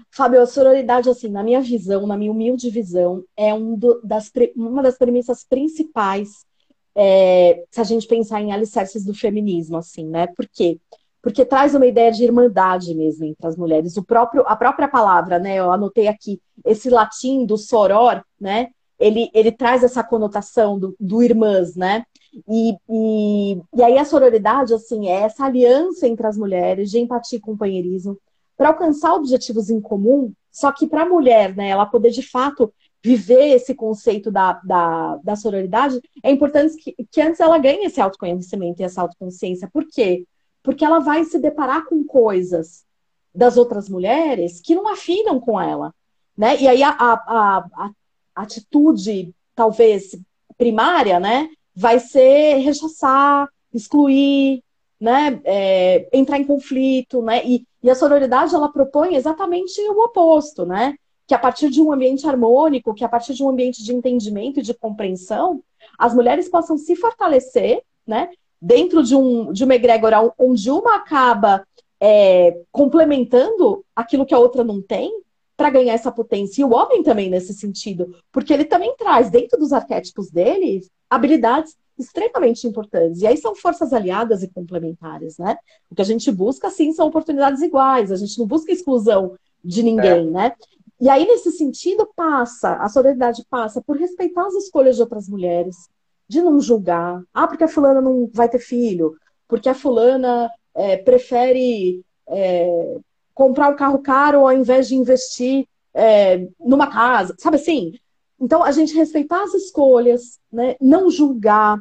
Fábio, 0.10 0.42
a 0.42 0.48
sororidade, 0.48 1.08
assim, 1.08 1.30
na 1.30 1.44
minha 1.44 1.62
visão, 1.62 2.08
na 2.08 2.18
minha 2.18 2.32
humilde 2.32 2.68
visão, 2.72 3.24
é 3.38 3.54
um 3.54 3.78
do, 3.78 4.02
das, 4.04 4.32
uma 4.56 4.82
das 4.82 4.98
premissas 4.98 5.44
principais 5.44 6.48
é, 6.96 7.64
se 7.70 7.80
a 7.80 7.84
gente 7.84 8.08
pensar 8.08 8.42
em 8.42 8.52
alicerces 8.52 9.06
do 9.06 9.14
feminismo, 9.14 9.78
assim, 9.78 10.08
né? 10.08 10.26
Por 10.36 10.48
quê? 10.52 10.80
Porque 11.22 11.46
traz 11.46 11.76
uma 11.76 11.86
ideia 11.86 12.12
de 12.12 12.24
irmandade 12.24 12.96
mesmo 12.96 13.26
entre 13.26 13.46
as 13.46 13.58
mulheres. 13.58 13.98
O 13.98 14.04
próprio, 14.04 14.44
a 14.48 14.56
própria 14.56 14.88
palavra, 14.88 15.38
né? 15.38 15.56
Eu 15.56 15.72
anotei 15.72 16.08
aqui, 16.08 16.42
esse 16.66 16.90
latim 16.90 17.46
do 17.46 17.58
soror, 17.58 18.24
né? 18.40 18.70
Ele, 18.98 19.30
ele 19.34 19.52
traz 19.52 19.84
essa 19.84 20.04
conotação 20.04 20.78
do, 20.78 20.96
do 21.00 21.22
irmãs, 21.22 21.76
né? 21.76 22.04
E, 22.48 22.76
e, 22.90 23.62
e 23.76 23.84
aí 23.84 23.98
a 23.98 24.06
sororidade, 24.06 24.74
assim, 24.74 25.08
é 25.08 25.22
essa 25.22 25.46
aliança 25.46 26.08
entre 26.08 26.28
as 26.28 26.38
mulheres 26.38 26.90
de 26.92 27.00
empatia 27.00 27.38
e 27.38 27.42
companheirismo, 27.42 28.18
para 28.58 28.70
alcançar 28.70 29.14
objetivos 29.14 29.70
em 29.70 29.80
comum, 29.80 30.34
só 30.52 30.72
que 30.72 30.86
para 30.86 31.04
a 31.04 31.10
mulher, 31.10 31.56
né, 31.56 31.70
ela 31.70 31.86
poder 31.86 32.12
de 32.12 32.22
fato 32.22 32.74
viver 33.02 33.56
esse 33.56 33.74
conceito 33.74 34.30
da, 34.30 34.60
da, 34.64 35.16
da 35.24 35.36
sororidade, 35.36 36.02
é 36.22 36.30
importante 36.30 36.76
que, 36.76 36.94
que 37.10 37.22
antes 37.22 37.40
ela 37.40 37.58
ganhe 37.58 37.86
esse 37.86 38.02
autoconhecimento 38.02 38.82
e 38.82 38.84
essa 38.84 39.02
autoconsciência. 39.02 39.70
Por 39.72 39.86
quê? 39.88 40.26
Porque 40.70 40.86
ela 40.86 41.00
vai 41.00 41.24
se 41.24 41.40
deparar 41.40 41.88
com 41.88 42.04
coisas 42.04 42.86
das 43.34 43.58
outras 43.58 43.90
mulheres 43.90 44.62
que 44.62 44.76
não 44.76 44.88
afinam 44.88 45.40
com 45.40 45.60
ela. 45.60 45.92
Né? 46.38 46.62
E 46.62 46.68
aí 46.68 46.84
a, 46.84 46.92
a, 46.92 47.66
a, 47.76 47.92
atitude, 48.36 49.34
talvez, 49.56 50.16
primária, 50.56 51.20
né, 51.20 51.50
vai 51.76 52.00
ser 52.00 52.58
rechaçar, 52.58 53.50
excluir, 53.74 54.64
né, 55.02 55.42
é, 55.44 56.08
entrar 56.14 56.38
em 56.38 56.46
conflito, 56.46 57.20
né, 57.24 57.44
e, 57.44 57.66
e 57.82 57.90
a 57.90 57.96
sororidade 57.96 58.54
ela 58.54 58.72
propõe 58.72 59.16
exatamente 59.16 59.82
o 59.90 60.06
oposto, 60.06 60.68
né, 60.68 60.94
que 61.26 61.34
a 61.34 61.40
partir 61.40 61.72
de 61.72 61.82
um 61.82 61.92
ambiente 61.92 62.28
harmônico, 62.28 62.94
que 62.94 63.04
a 63.04 63.10
partir 63.10 63.34
de 63.34 63.44
um 63.44 63.50
ambiente 63.50 63.84
de 63.84 63.92
entendimento 63.92 64.60
e 64.60 64.64
de 64.64 64.76
compreensão, 64.76 65.64
as 65.98 66.14
mulheres 66.14 66.48
possam 66.48 66.78
se 66.78 66.96
fortalecer, 66.96 67.82
né, 68.06 68.30
dentro 68.62 69.04
de 69.04 69.16
um 69.16 69.52
de 69.52 69.64
uma 69.64 69.76
egrégora 69.76 70.34
onde 70.38 70.70
uma 70.70 70.96
acaba 70.96 71.66
é, 72.00 72.62
complementando 72.72 73.84
aquilo 73.96 74.26
que 74.26 74.34
a 74.34 74.40
outra 74.40 74.64
não 74.64 74.82
tem, 74.82 75.12
para 75.60 75.70
ganhar 75.70 75.94
essa 75.94 76.10
potência. 76.10 76.62
E 76.62 76.64
o 76.64 76.74
homem 76.74 77.04
também 77.04 77.30
nesse 77.30 77.54
sentido, 77.54 78.16
porque 78.32 78.54
ele 78.54 78.64
também 78.64 78.96
traz 78.96 79.30
dentro 79.30 79.60
dos 79.60 79.74
arquétipos 79.74 80.32
dele 80.32 80.88
habilidades 81.10 81.76
extremamente 81.98 82.66
importantes. 82.66 83.22
E 83.22 83.28
aí 83.28 83.36
são 83.36 83.54
forças 83.54 83.92
aliadas 83.92 84.42
e 84.42 84.48
complementares, 84.48 85.38
né? 85.38 85.58
O 85.92 85.96
que 85.96 86.02
a 86.02 86.06
gente 86.06 86.32
busca, 86.32 86.70
sim, 86.70 86.94
são 86.94 87.08
oportunidades 87.08 87.62
iguais. 87.62 88.10
A 88.10 88.16
gente 88.16 88.40
não 88.40 88.48
busca 88.48 88.72
exclusão 88.72 89.36
de 89.62 89.84
ninguém, 89.84 90.30
é. 90.30 90.32
né? 90.32 90.54
E 91.02 91.10
aí, 91.10 91.26
nesse 91.26 91.52
sentido, 91.52 92.10
passa, 92.16 92.76
a 92.76 92.88
solidariedade 92.88 93.46
passa 93.50 93.82
por 93.82 93.98
respeitar 93.98 94.46
as 94.46 94.54
escolhas 94.54 94.96
de 94.96 95.02
outras 95.02 95.28
mulheres, 95.28 95.90
de 96.30 96.42
não 96.42 96.62
julgar. 96.62 97.22
Ah, 97.34 97.48
porque 97.48 97.64
a 97.64 97.68
fulana 97.68 98.00
não 98.00 98.30
vai 98.32 98.48
ter 98.48 98.60
filho, 98.60 99.18
porque 99.48 99.68
a 99.68 99.74
fulana 99.74 100.50
é, 100.76 100.96
prefere 100.96 102.02
é, 102.28 102.98
comprar 103.34 103.70
um 103.70 103.76
carro 103.76 104.00
caro 104.00 104.42
ao 104.42 104.54
invés 104.54 104.88
de 104.88 104.96
investir 104.96 105.68
é, 105.94 106.48
numa 106.60 106.88
casa, 106.88 107.36
sabe 107.40 107.58
assim? 107.58 107.94
Então, 108.40 108.64
a 108.64 108.72
gente 108.72 108.94
respeitar 108.94 109.44
as 109.44 109.54
escolhas, 109.54 110.40
né? 110.52 110.76
não 110.80 111.12
julgar, 111.12 111.78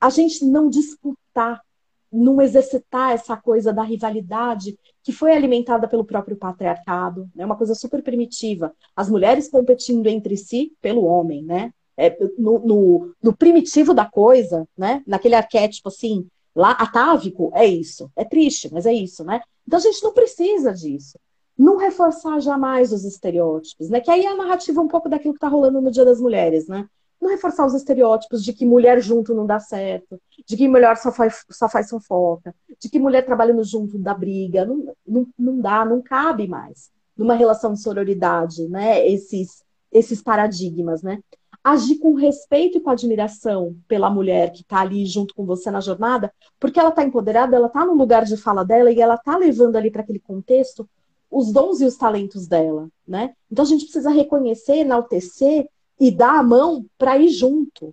a 0.00 0.10
gente 0.10 0.44
não 0.44 0.68
disputar, 0.68 1.60
não 2.12 2.40
exercitar 2.40 3.12
essa 3.12 3.36
coisa 3.36 3.72
da 3.72 3.82
rivalidade 3.82 4.78
que 5.02 5.10
foi 5.10 5.32
alimentada 5.32 5.88
pelo 5.88 6.04
próprio 6.04 6.36
patriarcado, 6.36 7.28
né? 7.34 7.44
uma 7.44 7.56
coisa 7.56 7.74
super 7.74 8.02
primitiva. 8.02 8.72
As 8.94 9.08
mulheres 9.08 9.48
competindo 9.48 10.06
entre 10.06 10.36
si 10.36 10.72
pelo 10.80 11.04
homem, 11.04 11.42
né? 11.42 11.72
É, 11.96 12.16
no, 12.38 12.58
no, 12.58 13.14
no, 13.22 13.36
primitivo 13.36 13.94
da 13.94 14.04
coisa, 14.04 14.68
né? 14.76 15.02
Naquele 15.06 15.34
arquétipo 15.34 15.88
assim, 15.88 16.26
lá 16.54 16.72
atávico, 16.72 17.50
é 17.54 17.64
isso. 17.64 18.10
É 18.14 18.24
triste, 18.24 18.68
mas 18.72 18.84
é 18.84 18.92
isso, 18.92 19.24
né? 19.24 19.40
Então 19.66 19.78
a 19.78 19.82
gente 19.82 20.02
não 20.02 20.12
precisa 20.12 20.72
disso 20.74 21.18
não 21.56 21.76
reforçar 21.76 22.38
jamais 22.40 22.92
os 22.92 23.04
estereótipos, 23.04 23.88
né? 23.88 24.00
Que 24.00 24.10
aí 24.10 24.24
é 24.26 24.28
a 24.28 24.36
narrativa 24.36 24.80
um 24.80 24.88
pouco 24.88 25.08
daquilo 25.08 25.32
que 25.32 25.38
está 25.38 25.48
rolando 25.48 25.80
no 25.80 25.90
Dia 25.90 26.04
das 26.04 26.20
Mulheres, 26.20 26.68
né? 26.68 26.86
Não 27.20 27.30
reforçar 27.30 27.64
os 27.64 27.74
estereótipos 27.74 28.44
de 28.44 28.52
que 28.52 28.66
mulher 28.66 29.00
junto 29.00 29.34
não 29.34 29.46
dá 29.46 29.58
certo, 29.58 30.20
de 30.46 30.56
que 30.56 30.68
mulher 30.68 30.96
só 30.98 31.10
faz, 31.10 31.44
só 31.50 31.66
faz 31.68 31.88
fofoca, 31.88 32.54
de 32.78 32.90
que 32.90 32.98
mulher 32.98 33.24
trabalhando 33.24 33.64
junto 33.64 33.98
dá 33.98 34.12
briga. 34.12 34.66
Não, 34.66 34.94
não, 35.06 35.26
não 35.38 35.60
dá, 35.60 35.84
não 35.84 36.02
cabe 36.02 36.46
mais 36.46 36.90
numa 37.16 37.34
relação 37.34 37.72
de 37.72 37.80
sororidade, 37.80 38.68
né? 38.68 39.08
Esses, 39.08 39.64
esses 39.90 40.22
paradigmas, 40.22 41.02
né? 41.02 41.20
Agir 41.68 41.98
com 41.98 42.14
respeito 42.14 42.78
e 42.78 42.80
com 42.80 42.90
admiração 42.90 43.76
pela 43.88 44.08
mulher 44.08 44.52
que 44.52 44.62
está 44.62 44.82
ali 44.82 45.04
junto 45.04 45.34
com 45.34 45.44
você 45.44 45.68
na 45.68 45.80
jornada, 45.80 46.32
porque 46.60 46.78
ela 46.78 46.90
está 46.90 47.02
empoderada, 47.02 47.56
ela 47.56 47.66
está 47.66 47.84
no 47.84 47.94
lugar 47.94 48.24
de 48.24 48.36
fala 48.36 48.64
dela 48.64 48.92
e 48.92 49.00
ela 49.00 49.16
está 49.16 49.36
levando 49.36 49.74
ali 49.74 49.90
para 49.90 50.02
aquele 50.02 50.20
contexto 50.20 50.88
os 51.28 51.52
dons 51.52 51.80
e 51.80 51.84
os 51.84 51.96
talentos 51.96 52.46
dela, 52.46 52.88
né? 53.04 53.34
Então 53.50 53.64
a 53.64 53.68
gente 53.68 53.82
precisa 53.82 54.10
reconhecer, 54.10 54.76
enaltecer 54.76 55.68
e 55.98 56.08
dar 56.08 56.38
a 56.38 56.42
mão 56.42 56.86
para 56.96 57.18
ir 57.18 57.30
junto, 57.30 57.92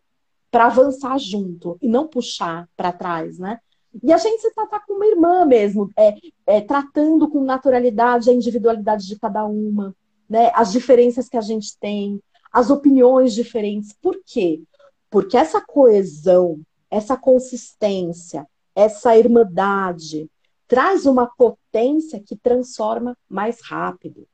para 0.51 0.67
avançar 0.67 1.17
junto 1.17 1.75
e 1.81 1.87
não 1.87 2.07
puxar 2.07 2.69
para 2.77 2.91
trás, 2.91 3.39
né? 3.39 3.59
E 4.03 4.13
a 4.13 4.19
gente 4.19 4.39
se 4.39 4.53
tratar 4.53 4.85
com 4.85 4.93
uma 4.93 5.07
irmã 5.07 5.45
mesmo, 5.45 5.89
é, 5.97 6.13
é, 6.45 6.61
tratando 6.61 7.27
com 7.27 7.43
naturalidade 7.43 8.29
a 8.29 8.33
individualidade 8.33 9.07
de 9.07 9.17
cada 9.17 9.43
uma, 9.45 9.95
né? 10.29 10.51
As 10.53 10.71
diferenças 10.71 11.27
que 11.27 11.37
a 11.37 11.41
gente 11.41 11.75
tem, 11.79 12.21
as 12.53 12.69
opiniões 12.69 13.33
diferentes. 13.33 13.91
Por 13.99 14.21
quê? 14.23 14.61
Porque 15.09 15.35
essa 15.35 15.59
coesão, 15.59 16.61
essa 16.89 17.17
consistência, 17.17 18.47
essa 18.75 19.17
irmandade, 19.17 20.29
traz 20.67 21.05
uma 21.05 21.25
potência 21.25 22.19
que 22.19 22.35
transforma 22.35 23.17
mais 23.27 23.59
rápido. 23.61 24.27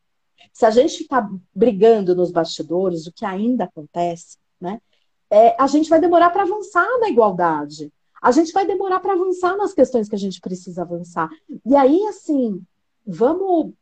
Se 0.53 0.65
a 0.65 0.70
gente 0.70 0.97
ficar 0.97 1.30
brigando 1.55 2.13
nos 2.13 2.32
bastidores, 2.32 3.07
o 3.07 3.13
que 3.13 3.26
ainda 3.26 3.63
acontece, 3.63 4.38
né? 4.59 4.82
É, 5.30 5.55
a 5.61 5.67
gente 5.67 5.89
vai 5.89 6.01
demorar 6.01 6.32
para 6.32 6.43
avançar 6.43 6.88
na 6.99 7.09
igualdade. 7.09 7.91
A 8.22 8.32
gente 8.32 8.51
vai 8.51 8.65
demorar 8.65 8.99
para 8.99 9.13
avançar 9.13 9.55
nas 9.55 9.74
questões 9.74 10.09
que 10.09 10.15
a 10.15 10.20
gente 10.20 10.41
precisa 10.41 10.82
avançar. 10.82 11.30
E 11.65 11.76
aí, 11.76 12.03
assim, 12.07 12.61
vamos. 13.05 13.74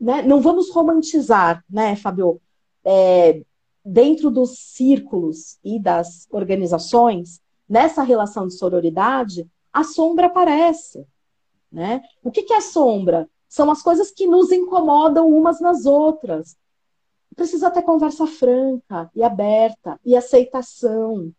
Né, 0.00 0.22
não 0.22 0.40
vamos 0.40 0.70
romantizar, 0.70 1.64
né, 1.68 1.96
Fabio? 1.96 2.40
É, 2.84 3.42
dentro 3.84 4.30
dos 4.30 4.58
círculos 4.58 5.58
e 5.64 5.80
das 5.80 6.26
organizações, 6.30 7.40
nessa 7.68 8.02
relação 8.02 8.46
de 8.46 8.54
sororidade, 8.54 9.46
a 9.72 9.84
sombra 9.84 10.26
aparece. 10.26 11.06
né? 11.70 12.02
O 12.22 12.30
que, 12.30 12.42
que 12.42 12.52
é 12.52 12.60
sombra? 12.60 13.28
São 13.48 13.70
as 13.70 13.82
coisas 13.82 14.10
que 14.10 14.26
nos 14.26 14.50
incomodam 14.52 15.28
umas 15.28 15.60
nas 15.60 15.86
outras. 15.86 16.56
Precisa 17.34 17.70
ter 17.70 17.82
conversa 17.82 18.26
franca 18.26 19.10
e 19.14 19.22
aberta 19.22 19.98
e 20.04 20.16
aceitação, 20.16 21.32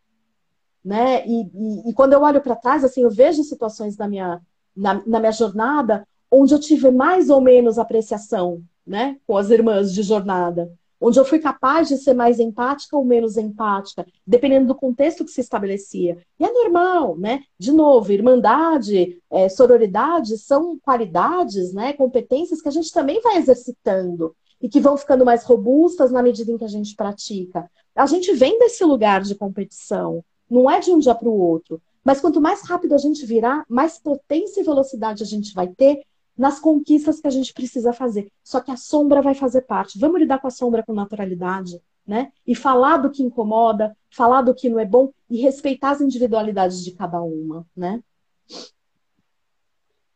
né? 0.84 1.26
E, 1.28 1.44
e, 1.54 1.90
e 1.90 1.94
quando 1.94 2.14
eu 2.14 2.22
olho 2.22 2.42
para 2.42 2.56
trás, 2.56 2.84
assim, 2.84 3.04
eu 3.04 3.10
vejo 3.10 3.44
situações 3.44 3.98
na 3.98 4.08
minha, 4.08 4.42
na, 4.76 5.06
na 5.06 5.20
minha 5.20 5.32
jornada 5.32 6.08
onde 6.30 6.54
eu 6.54 6.60
tive 6.60 6.90
mais 6.92 7.30
ou 7.30 7.42
menos 7.42 7.78
apreciação, 7.78 8.64
né? 8.88 9.18
Com 9.28 9.38
as 9.38 9.50
irmãs 9.50 9.94
de 9.94 10.02
jornada 10.02 10.72
onde 11.02 11.20
eu 11.20 11.26
fui 11.26 11.40
capaz 11.40 11.88
de 11.88 11.98
ser 11.98 12.14
mais 12.14 12.40
empática 12.40 12.96
ou 12.96 13.04
menos 13.04 13.36
empática, 13.36 14.06
dependendo 14.26 14.68
do 14.68 14.76
contexto 14.76 15.26
que 15.26 15.32
se 15.32 15.42
estabelecia. 15.42 16.18
E 16.40 16.46
é 16.46 16.54
normal, 16.54 17.18
né? 17.18 17.42
De 17.58 17.72
novo, 17.72 18.12
irmandade, 18.12 19.18
é, 19.32 19.50
sororidade 19.50 20.38
são 20.38 20.78
qualidades, 20.80 21.74
né? 21.74 21.94
Competências 21.94 22.62
que 22.62 22.68
a 22.68 22.72
gente 22.72 22.94
também 22.94 23.20
vai 23.22 23.38
exercitando 23.38 24.36
e 24.62 24.70
que 24.70 24.80
vão 24.80 24.96
ficando 24.96 25.26
mais 25.26 25.44
robustas 25.44 26.12
na 26.12 26.22
medida 26.22 26.52
em 26.52 26.58
que 26.58 26.64
a 26.64 26.70
gente 26.70 26.96
pratica. 26.96 27.70
A 27.96 28.06
gente 28.06 28.32
vem 28.34 28.60
desse 28.60 28.86
lugar 28.86 29.22
de 29.22 29.34
competição, 29.34 30.24
não 30.48 30.70
é 30.70 30.80
de 30.80 30.92
um 30.92 31.00
dia 31.00 31.16
para 31.16 31.28
o 31.28 31.40
outro. 31.40 31.82
Mas 32.04 32.20
quanto 32.20 32.42
mais 32.42 32.62
rápido 32.64 32.94
a 32.94 32.98
gente 32.98 33.26
virar, 33.26 33.64
mais 33.70 34.00
potência 34.00 34.62
e 34.62 34.64
velocidade 34.64 35.24
a 35.24 35.26
gente 35.26 35.54
vai 35.54 35.68
ter 35.68 36.02
nas 36.42 36.60
conquistas 36.60 37.22
que 37.22 37.28
a 37.28 37.32
gente 37.32 37.54
precisa 37.54 37.94
fazer. 37.94 38.32
Só 38.44 38.60
que 38.60 38.72
a 38.72 38.76
sombra 38.76 39.22
vai 39.22 39.36
fazer 39.36 39.62
parte. 39.62 40.00
Vamos 40.00 40.20
lidar 40.20 40.40
com 40.40 40.48
a 40.48 40.52
sombra 40.52 40.82
com 40.82 40.92
naturalidade, 40.92 41.80
né? 42.06 42.32
E 42.48 42.56
falar 42.56 42.98
do 42.98 43.12
que 43.12 43.22
incomoda, 43.22 43.96
falar 44.10 44.42
do 44.42 44.56
que 44.56 44.68
não 44.68 44.80
é 44.80 44.86
bom 44.86 45.14
e 45.30 45.40
respeitar 45.40 45.92
as 45.92 46.02
individualidades 46.02 46.84
de 46.84 46.94
cada 46.94 47.22
uma, 47.22 47.64
né? 47.78 48.02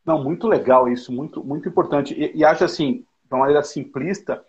Não, 0.04 0.22
muito 0.24 0.48
legal 0.48 0.88
isso, 0.88 1.12
muito, 1.12 1.44
muito 1.44 1.68
importante. 1.68 2.12
E, 2.12 2.38
e 2.38 2.44
acho 2.44 2.64
assim, 2.64 3.04
de 3.24 3.30
uma 3.30 3.40
maneira 3.42 3.62
simplista, 3.62 4.44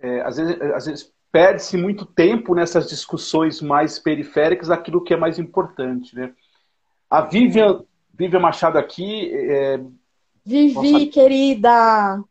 é, 0.00 0.22
às 0.22 0.38
vezes, 0.38 0.60
às 0.60 0.86
vezes 0.86 1.12
perde-se 1.30 1.76
muito 1.76 2.04
tempo 2.04 2.52
nessas 2.52 2.88
discussões 2.88 3.62
mais 3.62 3.96
periféricas 3.96 4.66
daquilo 4.66 5.04
que 5.04 5.14
é 5.14 5.16
mais 5.16 5.38
importante, 5.38 6.16
né? 6.16 6.34
A 7.08 7.20
Vivian, 7.20 7.84
Vivian 8.12 8.40
Machado 8.40 8.76
aqui 8.76 9.32
é, 9.32 9.80
Vivi, 10.44 10.92
Nossa, 10.92 11.06
querida! 11.06 12.24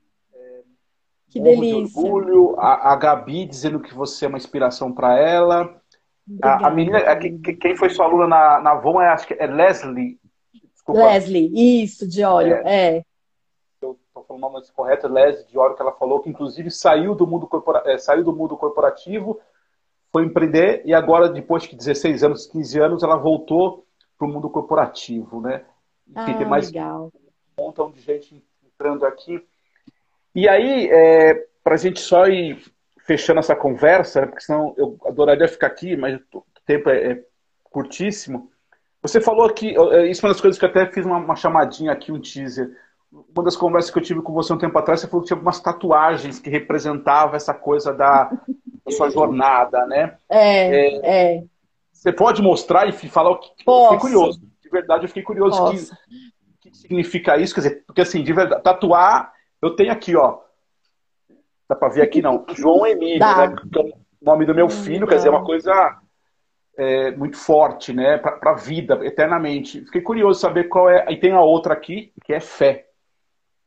que 1.32 1.40
delícia. 1.40 2.02
De 2.02 2.10
orgulho. 2.10 2.60
A, 2.60 2.92
a, 2.92 2.96
Gabi 2.98 3.46
dizendo 3.46 3.80
que 3.80 3.94
você 3.94 4.26
é 4.26 4.28
uma 4.28 4.38
inspiração 4.38 4.92
para 4.92 5.18
ela. 5.18 5.82
A, 6.42 6.68
a, 6.68 6.70
menina, 6.70 7.00
a, 7.00 7.16
quem 7.16 7.76
foi 7.76 7.90
sua 7.90 8.06
aluna 8.06 8.28
na, 8.28 8.62
na 8.62 8.76
VOM 8.76 9.02
é, 9.02 9.08
acho 9.08 9.26
que 9.26 9.34
é 9.34 9.48
Leslie. 9.48 10.20
Desculpa. 10.74 11.06
Leslie, 11.06 11.84
isso, 11.84 12.08
de 12.08 12.24
óleo, 12.24 12.56
é. 12.66 12.98
é. 12.98 13.06
Eu 13.82 13.98
falando 14.14 14.30
o 14.30 14.38
nome 14.38 14.66
correto, 14.76 15.08
Leslie 15.08 15.48
de 15.48 15.58
óleo, 15.58 15.76
que 15.76 15.82
ela 15.82 15.94
falou 15.94 16.20
que 16.20 16.30
inclusive 16.30 16.70
saiu 16.70 17.16
do 17.16 17.26
mundo, 17.26 17.48
corpora, 17.48 17.82
é, 17.86 17.98
saiu 17.98 18.24
do 18.24 18.34
mundo 18.34 18.58
corporativo, 18.58 19.40
foi 20.12 20.26
empreender 20.26 20.82
e 20.86 20.94
agora, 20.94 21.30
depois 21.30 21.64
de 21.64 21.76
16 21.76 22.24
anos, 22.24 22.46
15 22.48 22.80
anos, 22.80 23.04
ela 23.04 23.16
voltou 23.16 23.86
para 24.18 24.28
o 24.28 24.32
mundo 24.32 24.50
corporativo, 24.50 25.40
né? 25.40 25.64
Enfim, 26.08 26.44
ah, 26.44 26.46
mais 26.46 26.68
legal 26.68 27.12
montão 27.58 27.92
de 27.92 28.02
gente 28.02 28.44
entrando 28.64 29.06
aqui. 29.06 29.46
E 30.34 30.48
aí, 30.48 30.90
é, 30.90 31.46
para 31.64 31.76
a 31.76 31.78
gente 31.78 32.00
só 32.00 32.26
ir 32.28 32.64
fechando 33.06 33.40
essa 33.40 33.56
conversa, 33.56 34.26
porque 34.28 34.42
senão 34.42 34.74
eu 34.78 34.98
adoraria 35.06 35.48
ficar 35.48 35.68
aqui, 35.68 35.96
mas 35.98 36.20
o 36.34 36.44
tempo 36.66 36.90
é, 36.90 37.12
é 37.12 37.24
curtíssimo. 37.64 38.50
Você 39.02 39.20
falou 39.20 39.46
aqui, 39.46 39.76
é, 39.92 40.08
isso 40.08 40.26
é 40.26 40.28
uma 40.28 40.34
das 40.34 40.42
coisas 40.42 40.60
que 40.60 40.66
eu 40.66 40.70
até 40.70 40.86
fiz 40.88 41.06
uma, 41.06 41.18
uma, 41.18 41.36
chamadinha 41.36 41.92
aqui, 41.92 42.12
um 42.12 42.20
teaser. 42.20 42.72
Uma 43.12 43.44
das 43.44 43.58
conversas 43.58 43.92
que 43.92 43.98
eu 43.98 44.04
tive 44.04 44.22
com 44.22 44.32
você 44.32 44.54
um 44.54 44.58
tempo 44.58 44.78
atrás, 44.78 45.02
você 45.02 45.08
falou 45.08 45.22
que 45.22 45.28
tinha 45.28 45.36
algumas 45.36 45.60
tatuagens 45.60 46.40
que 46.40 46.50
representavam 46.50 47.36
essa 47.36 47.54
coisa 47.54 47.92
da, 47.92 48.32
da 48.86 48.92
sua 48.92 49.10
jornada, 49.12 49.86
né? 49.88 50.18
É, 50.30 50.70
é, 50.70 51.38
é, 51.38 51.44
Você 51.92 52.14
pode 52.14 52.42
mostrar 52.42 52.88
e 52.88 52.94
falar 52.94 53.32
o 53.32 53.40
que. 53.40 53.66
Posso. 53.66 53.96
Eu 53.96 54.00
fiquei 54.00 54.12
curioso. 54.12 54.42
De 54.62 54.70
verdade, 54.70 55.04
eu 55.04 55.08
fiquei 55.10 55.24
curioso. 55.24 55.58
Posso. 55.58 55.92
Que, 55.92 56.31
significa 56.92 57.38
isso? 57.38 57.54
Quer 57.56 57.62
dizer, 57.62 57.84
porque 57.88 58.02
assim, 58.02 58.24
de 58.24 58.34
verdade, 58.34 58.62
tatuar, 58.62 59.34
eu 59.62 59.76
tenho 59.76 59.92
aqui, 59.92 60.16
ó. 60.16 60.40
Dá 61.70 61.76
pra 61.76 61.88
ver 61.88 62.02
aqui 62.02 62.22
não? 62.22 62.46
João 62.54 62.86
Emílio, 62.86 63.20
Dá. 63.20 63.48
né? 63.48 63.56
Que 63.56 63.80
é 63.80 63.84
o 63.84 63.94
nome 64.22 64.46
do 64.46 64.54
meu 64.54 64.70
filho, 64.70 65.08
quer 65.08 65.16
dizer, 65.16 65.30
é 65.30 65.32
uma 65.32 65.46
coisa 65.46 66.00
é, 66.78 67.12
muito 67.12 67.38
forte, 67.38 67.94
né? 67.94 68.18
Pra, 68.18 68.34
pra 68.34 68.54
vida, 68.54 69.00
eternamente. 69.06 69.86
Fiquei 69.86 70.02
curioso 70.02 70.38
de 70.38 70.42
saber 70.42 70.66
qual 70.66 70.90
é. 70.90 71.06
E 71.10 71.18
tem 71.18 71.32
a 71.32 71.42
outra 71.42 71.74
aqui, 71.74 72.12
que 72.26 72.34
é 72.34 72.40
fé. 72.40 72.88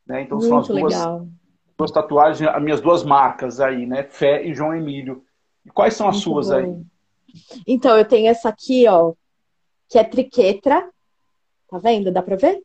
Né? 0.07 0.23
Então 0.23 0.37
muito 0.37 0.49
são 0.49 0.59
as 0.59 0.69
duas, 0.69 0.93
legal. 0.93 1.27
duas 1.79 1.91
tatuagens, 1.91 2.49
as 2.49 2.63
minhas 2.63 2.81
duas 2.81 3.03
marcas 3.03 3.59
aí, 3.59 3.87
né? 3.87 4.03
Fé 4.05 4.45
e 4.45 4.55
João 4.55 4.75
Emílio. 4.75 5.25
E 5.65 5.71
quais 5.71 5.95
são 5.95 6.07
as 6.07 6.17
muito 6.17 6.25
suas 6.25 6.49
bom. 6.49 6.57
aí? 6.57 6.85
Então, 7.67 7.97
eu 7.99 8.05
tenho 8.05 8.29
essa 8.29 8.49
aqui, 8.49 8.87
ó, 8.87 9.15
que 9.89 9.99
é 9.99 10.05
triquetra. 10.05 10.89
Tá 11.69 11.79
vendo? 11.79 12.13
Dá 12.13 12.23
pra 12.23 12.37
ver? 12.37 12.63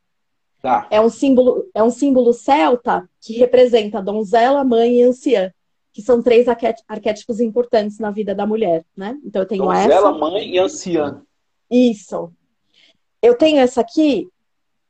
Tá. 0.62 0.88
É 0.92 1.00
um 1.00 1.10
símbolo, 1.10 1.70
é 1.74 1.82
um 1.82 1.90
símbolo 1.90 2.34
celta 2.34 3.10
que 3.22 3.34
representa 3.34 4.02
donzela, 4.02 4.64
mãe 4.64 5.00
e 5.00 5.04
anciã, 5.04 5.54
que 5.94 6.02
são 6.02 6.22
três 6.22 6.48
arquétipos 6.88 7.40
importantes 7.40 7.98
na 7.98 8.12
vida 8.12 8.36
da 8.36 8.46
mulher, 8.46 8.86
né? 8.96 9.18
Então 9.24 9.42
eu 9.42 9.48
tenho 9.48 9.64
donzela, 9.64 9.94
essa. 9.94 10.02
Donzela, 10.02 10.32
mãe 10.32 10.50
e 10.50 10.60
anciã. 10.60 11.22
Isso. 11.72 12.32
Eu 13.22 13.36
tenho 13.36 13.60
essa 13.60 13.82
aqui, 13.82 14.28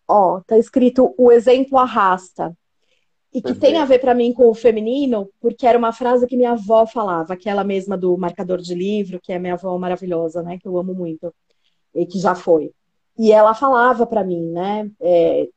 ó, 0.08 0.42
tá 0.42 0.58
escrito 0.58 1.14
o 1.18 1.32
exemplo 1.32 1.78
arrasta. 1.78 2.56
E 3.32 3.44
que 3.44 3.54
tem 3.54 3.78
a 3.78 3.86
ver 3.86 4.00
para 4.00 4.16
mim 4.16 4.34
com 4.34 4.48
o 4.48 4.56
feminino, 4.56 5.30
porque 5.40 5.68
era 5.68 5.78
uma 5.78 5.94
frase 5.94 6.26
que 6.26 6.36
minha 6.36 6.54
avó 6.54 6.88
falava, 6.88 7.34
aquela 7.34 7.64
mesma 7.64 7.96
do 7.96 8.18
marcador 8.18 8.58
de 8.58 8.74
livro, 8.74 9.20
que 9.22 9.32
é 9.32 9.38
minha 9.38 9.54
avó 9.54 9.78
maravilhosa, 9.78 10.42
né? 10.42 10.58
Que 10.58 10.68
eu 10.68 10.76
amo 10.80 10.96
muito. 10.96 11.32
E 11.94 12.08
que 12.08 12.18
já 12.18 12.34
foi. 12.34 12.72
E 13.16 13.32
ela 13.32 13.54
falava 13.54 14.08
para 14.08 14.24
mim, 14.24 14.50
né? 14.50 14.90
É, 15.00 15.48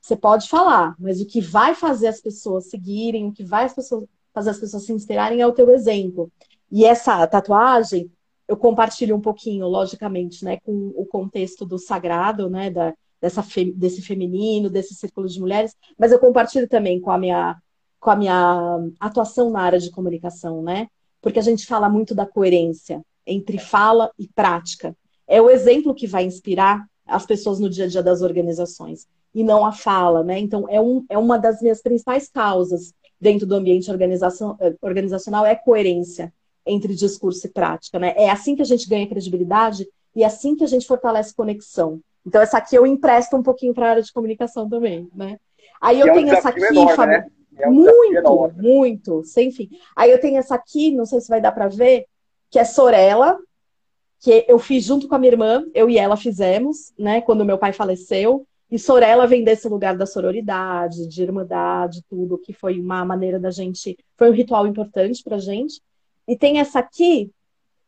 você 0.00 0.16
pode 0.16 0.48
falar, 0.48 0.94
mas 0.98 1.20
o 1.20 1.26
que 1.26 1.40
vai 1.40 1.74
fazer 1.74 2.08
as 2.08 2.20
pessoas 2.20 2.68
seguirem, 2.68 3.26
o 3.26 3.32
que 3.32 3.44
vai 3.44 3.64
as 3.64 3.74
pessoas, 3.74 4.04
fazer 4.32 4.50
as 4.50 4.58
pessoas 4.58 4.84
se 4.84 4.92
inspirarem 4.92 5.40
é 5.40 5.46
o 5.46 5.52
teu 5.52 5.70
exemplo. 5.70 6.30
E 6.70 6.84
essa 6.84 7.26
tatuagem, 7.26 8.10
eu 8.46 8.56
compartilho 8.56 9.14
um 9.14 9.20
pouquinho, 9.20 9.66
logicamente, 9.68 10.44
né, 10.44 10.58
com 10.60 10.92
o 10.96 11.06
contexto 11.06 11.64
do 11.64 11.78
sagrado, 11.78 12.50
né, 12.50 12.70
da, 12.70 12.94
dessa, 13.20 13.44
desse 13.74 14.02
feminino, 14.02 14.70
desse 14.70 14.94
círculo 14.94 15.28
de 15.28 15.40
mulheres, 15.40 15.76
mas 15.98 16.12
eu 16.12 16.18
compartilho 16.18 16.68
também 16.68 17.00
com 17.00 17.10
a 17.10 17.18
minha, 17.18 17.56
com 18.00 18.10
a 18.10 18.16
minha 18.16 18.78
atuação 18.98 19.50
na 19.50 19.60
área 19.60 19.78
de 19.78 19.90
comunicação, 19.90 20.62
né? 20.62 20.88
Porque 21.20 21.38
a 21.38 21.42
gente 21.42 21.66
fala 21.66 21.88
muito 21.88 22.14
da 22.14 22.24
coerência 22.24 23.02
entre 23.26 23.58
fala 23.58 24.10
e 24.18 24.28
prática. 24.28 24.96
É 25.26 25.42
o 25.42 25.50
exemplo 25.50 25.94
que 25.94 26.06
vai 26.06 26.24
inspirar 26.24 26.86
as 27.04 27.26
pessoas 27.26 27.58
no 27.58 27.68
dia 27.68 27.84
a 27.84 27.88
dia 27.88 28.02
das 28.02 28.22
organizações 28.22 29.06
e 29.34 29.44
não 29.44 29.64
a 29.64 29.72
fala, 29.72 30.22
né? 30.22 30.38
Então, 30.38 30.66
é, 30.68 30.80
um, 30.80 31.04
é 31.08 31.18
uma 31.18 31.38
das 31.38 31.60
minhas 31.60 31.82
principais 31.82 32.28
causas 32.28 32.92
dentro 33.20 33.46
do 33.46 33.54
ambiente 33.54 33.90
organização, 33.90 34.56
eh, 34.60 34.74
organizacional 34.80 35.44
é 35.44 35.54
coerência 35.54 36.32
entre 36.64 36.94
discurso 36.94 37.46
e 37.46 37.50
prática, 37.50 37.98
né? 37.98 38.14
É 38.16 38.30
assim 38.30 38.54
que 38.54 38.62
a 38.62 38.64
gente 38.64 38.88
ganha 38.88 39.08
credibilidade 39.08 39.88
e 40.14 40.22
é 40.22 40.26
assim 40.26 40.54
que 40.54 40.64
a 40.64 40.68
gente 40.68 40.86
fortalece 40.86 41.34
conexão. 41.34 42.00
Então, 42.26 42.40
essa 42.40 42.58
aqui 42.58 42.76
eu 42.76 42.86
empresto 42.86 43.36
um 43.36 43.42
pouquinho 43.42 43.74
para 43.74 43.86
a 43.86 43.90
área 43.90 44.02
de 44.02 44.12
comunicação 44.12 44.68
também, 44.68 45.08
né? 45.14 45.38
Aí 45.80 46.00
eu 46.00 46.08
é 46.08 46.10
um 46.12 46.14
tenho 46.14 46.30
essa 46.30 46.48
aqui, 46.48 46.60
enorme, 46.60 47.06
né? 47.06 47.26
é 47.58 47.68
um 47.68 47.72
muito, 47.72 48.52
muito, 48.56 49.24
sem 49.24 49.50
fim. 49.50 49.68
Aí 49.96 50.10
eu 50.10 50.20
tenho 50.20 50.38
essa 50.38 50.54
aqui, 50.54 50.92
não 50.92 51.06
sei 51.06 51.20
se 51.20 51.28
vai 51.28 51.40
dar 51.40 51.52
para 51.52 51.68
ver, 51.68 52.06
que 52.50 52.58
é 52.58 52.64
Sorella, 52.64 53.38
que 54.20 54.44
eu 54.48 54.58
fiz 54.58 54.84
junto 54.84 55.08
com 55.08 55.14
a 55.14 55.18
minha 55.18 55.32
irmã, 55.32 55.64
eu 55.74 55.88
e 55.88 55.98
ela 55.98 56.16
fizemos, 56.16 56.92
né, 56.98 57.20
quando 57.20 57.44
meu 57.44 57.58
pai 57.58 57.72
faleceu. 57.72 58.46
E 58.70 58.78
Sorella 58.78 59.26
vem 59.26 59.42
desse 59.42 59.66
lugar 59.68 59.96
da 59.96 60.04
sororidade, 60.04 61.06
de 61.06 61.22
irmandade, 61.22 62.02
tudo, 62.08 62.36
que 62.36 62.52
foi 62.52 62.78
uma 62.78 63.04
maneira 63.04 63.40
da 63.40 63.50
gente, 63.50 63.96
foi 64.16 64.28
um 64.30 64.34
ritual 64.34 64.66
importante 64.66 65.22
pra 65.22 65.38
gente. 65.38 65.80
E 66.26 66.36
tem 66.36 66.58
essa 66.58 66.78
aqui, 66.78 67.32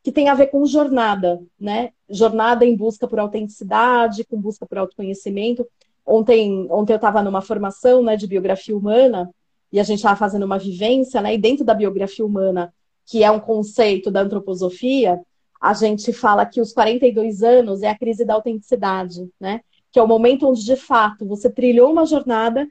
que 0.02 0.10
tem 0.10 0.30
a 0.30 0.34
ver 0.34 0.46
com 0.46 0.64
jornada, 0.64 1.38
né? 1.58 1.90
Jornada 2.08 2.64
em 2.64 2.74
busca 2.74 3.06
por 3.06 3.18
autenticidade, 3.18 4.24
com 4.24 4.40
busca 4.40 4.64
por 4.64 4.78
autoconhecimento. 4.78 5.68
Ontem, 6.06 6.66
ontem 6.70 6.94
eu 6.94 6.96
estava 6.96 7.22
numa 7.22 7.42
formação 7.42 8.02
né, 8.02 8.16
de 8.16 8.26
biografia 8.26 8.74
humana 8.74 9.30
e 9.70 9.78
a 9.78 9.82
gente 9.82 9.98
estava 9.98 10.16
fazendo 10.16 10.44
uma 10.44 10.58
vivência, 10.58 11.20
né? 11.20 11.34
E 11.34 11.38
dentro 11.38 11.64
da 11.64 11.74
biografia 11.74 12.24
humana, 12.24 12.72
que 13.04 13.22
é 13.22 13.30
um 13.30 13.38
conceito 13.38 14.10
da 14.10 14.22
antroposofia, 14.22 15.20
a 15.60 15.74
gente 15.74 16.10
fala 16.12 16.46
que 16.46 16.60
os 16.60 16.72
42 16.72 17.42
anos 17.42 17.82
é 17.82 17.88
a 17.88 17.98
crise 17.98 18.24
da 18.24 18.32
autenticidade, 18.32 19.28
né? 19.38 19.60
Que 19.92 19.98
é 19.98 20.02
o 20.02 20.08
momento 20.08 20.48
onde, 20.48 20.64
de 20.64 20.76
fato, 20.76 21.26
você 21.26 21.50
trilhou 21.50 21.90
uma 21.90 22.06
jornada 22.06 22.66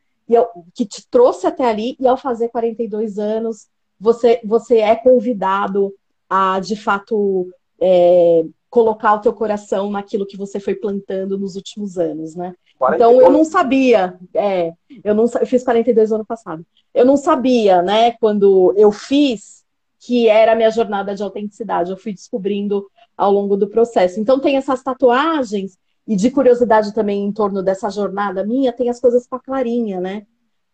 que 0.76 0.86
te 0.86 1.08
trouxe 1.10 1.48
até 1.48 1.68
ali, 1.68 1.96
e 2.00 2.08
ao 2.08 2.16
fazer 2.16 2.50
42 2.50 3.18
anos, 3.18 3.68
você, 4.00 4.40
você 4.44 4.78
é 4.78 4.96
convidado 4.96 5.94
a, 6.30 6.60
de 6.60 6.76
fato, 6.76 7.50
é, 7.82 8.46
colocar 8.70 9.16
o 9.16 9.20
teu 9.20 9.34
coração 9.34 9.90
naquilo 9.90 10.28
que 10.28 10.38
você 10.38 10.60
foi 10.60 10.76
plantando 10.76 11.38
nos 11.38 11.56
últimos 11.56 11.98
anos, 11.98 12.36
né? 12.36 12.54
42. 12.78 13.12
Então 13.12 13.26
eu 13.26 13.32
não 13.32 13.44
sabia, 13.44 14.18
é, 14.34 14.72
eu 15.04 15.14
não 15.14 15.26
eu 15.26 15.48
fiz 15.48 15.64
42 15.64 16.12
ano 16.12 16.26
passado. 16.26 16.66
Eu 16.94 17.06
não 17.06 17.18
sabia, 17.18 17.82
né, 17.82 18.12
quando 18.14 18.74
eu 18.78 18.92
fiz 18.92 19.60
que 20.00 20.30
era 20.30 20.54
a 20.54 20.56
minha 20.56 20.72
jornada 20.72 21.14
de 21.14 21.22
autenticidade. 21.22 21.92
Eu 21.92 21.98
fui 21.98 22.14
descobrindo 22.14 22.90
ao 23.18 23.32
longo 23.32 23.58
do 23.58 23.68
processo. 23.68 24.20
Então 24.20 24.40
tem 24.40 24.56
essas 24.56 24.82
tatuagens 24.82 25.78
e 26.10 26.16
de 26.16 26.32
curiosidade 26.32 26.92
também 26.92 27.24
em 27.24 27.32
torno 27.32 27.62
dessa 27.62 27.88
jornada 27.88 28.44
minha, 28.44 28.74
tem 28.74 28.90
as 28.90 29.00
coisas 29.00 29.28
com 29.28 29.36
a 29.36 29.40
Clarinha, 29.40 30.02
né? 30.02 30.26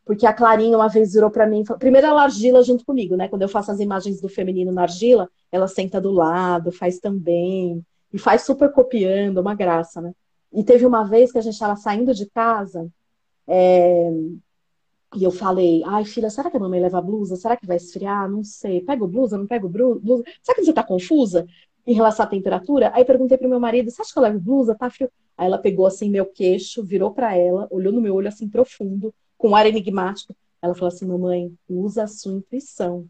Porque 0.06 0.26
a 0.26 0.32
Clarinha 0.32 0.78
uma 0.78 0.88
vez 0.88 1.12
virou 1.12 1.30
para 1.30 1.46
mim, 1.46 1.62
primeiro 1.78 2.08
ela 2.08 2.24
argila 2.24 2.64
junto 2.64 2.86
comigo, 2.86 3.18
né? 3.18 3.28
Quando 3.28 3.42
eu 3.42 3.50
faço 3.50 3.70
as 3.70 3.82
imagens 3.82 4.22
do 4.22 4.30
feminino 4.30 4.72
na 4.72 4.84
argila, 4.84 5.30
ela 5.52 5.68
senta 5.68 6.00
do 6.00 6.10
lado, 6.10 6.72
faz 6.72 7.00
também, 7.00 7.86
e 8.14 8.18
faz 8.18 8.44
super 8.44 8.72
copiando, 8.72 9.40
uma 9.40 9.54
graça, 9.54 10.00
né? 10.00 10.14
E 10.54 10.64
teve 10.64 10.86
uma 10.86 11.04
vez 11.04 11.34
que 11.34 11.38
a 11.38 11.42
gente 11.42 11.56
estava 11.56 11.76
saindo 11.76 12.14
de 12.14 12.28
casa, 12.28 12.88
é... 13.46 14.10
e 15.18 15.22
eu 15.22 15.32
falei, 15.32 15.84
ai 15.86 16.06
filha, 16.06 16.30
será 16.30 16.50
que 16.50 16.56
a 16.56 16.60
mamãe 16.62 16.80
leva 16.80 17.02
blusa? 17.02 17.36
Será 17.36 17.58
que 17.58 17.68
vai 17.68 17.76
esfriar? 17.76 18.30
Não 18.32 18.42
sei. 18.42 18.80
Pego 18.86 19.06
blusa, 19.06 19.38
não 19.38 19.48
pego 19.48 19.68
blusa? 19.68 20.24
Será 20.42 20.56
que 20.56 20.64
você 20.64 20.72
tá 20.72 20.82
confusa 20.84 21.46
em 21.86 21.94
relação 21.94 22.26
à 22.26 22.28
temperatura? 22.28 22.92
Aí 22.94 23.06
perguntei 23.06 23.38
pro 23.38 23.50
meu 23.50 23.60
marido, 23.60 23.90
você 23.90 24.02
acha 24.02 24.12
que 24.14 24.20
eu 24.20 24.24
levo 24.24 24.40
blusa? 24.40 24.76
Tá 24.76 24.90
frio? 24.90 25.10
Aí 25.38 25.48
ela 25.48 25.58
pegou 25.58 25.86
assim 25.86 26.10
meu 26.10 26.26
queixo, 26.26 26.84
virou 26.84 27.12
para 27.12 27.36
ela, 27.36 27.68
olhou 27.70 27.92
no 27.92 28.02
meu 28.02 28.16
olho 28.16 28.28
assim 28.28 28.48
profundo, 28.48 29.14
com 29.38 29.56
ar 29.56 29.66
enigmático. 29.66 30.36
Ela 30.62 30.74
falou 30.74 30.88
assim: 30.88 31.06
Mamãe, 31.06 31.54
usa 31.70 32.04
a 32.04 32.08
sua 32.08 32.34
intuição. 32.34 33.06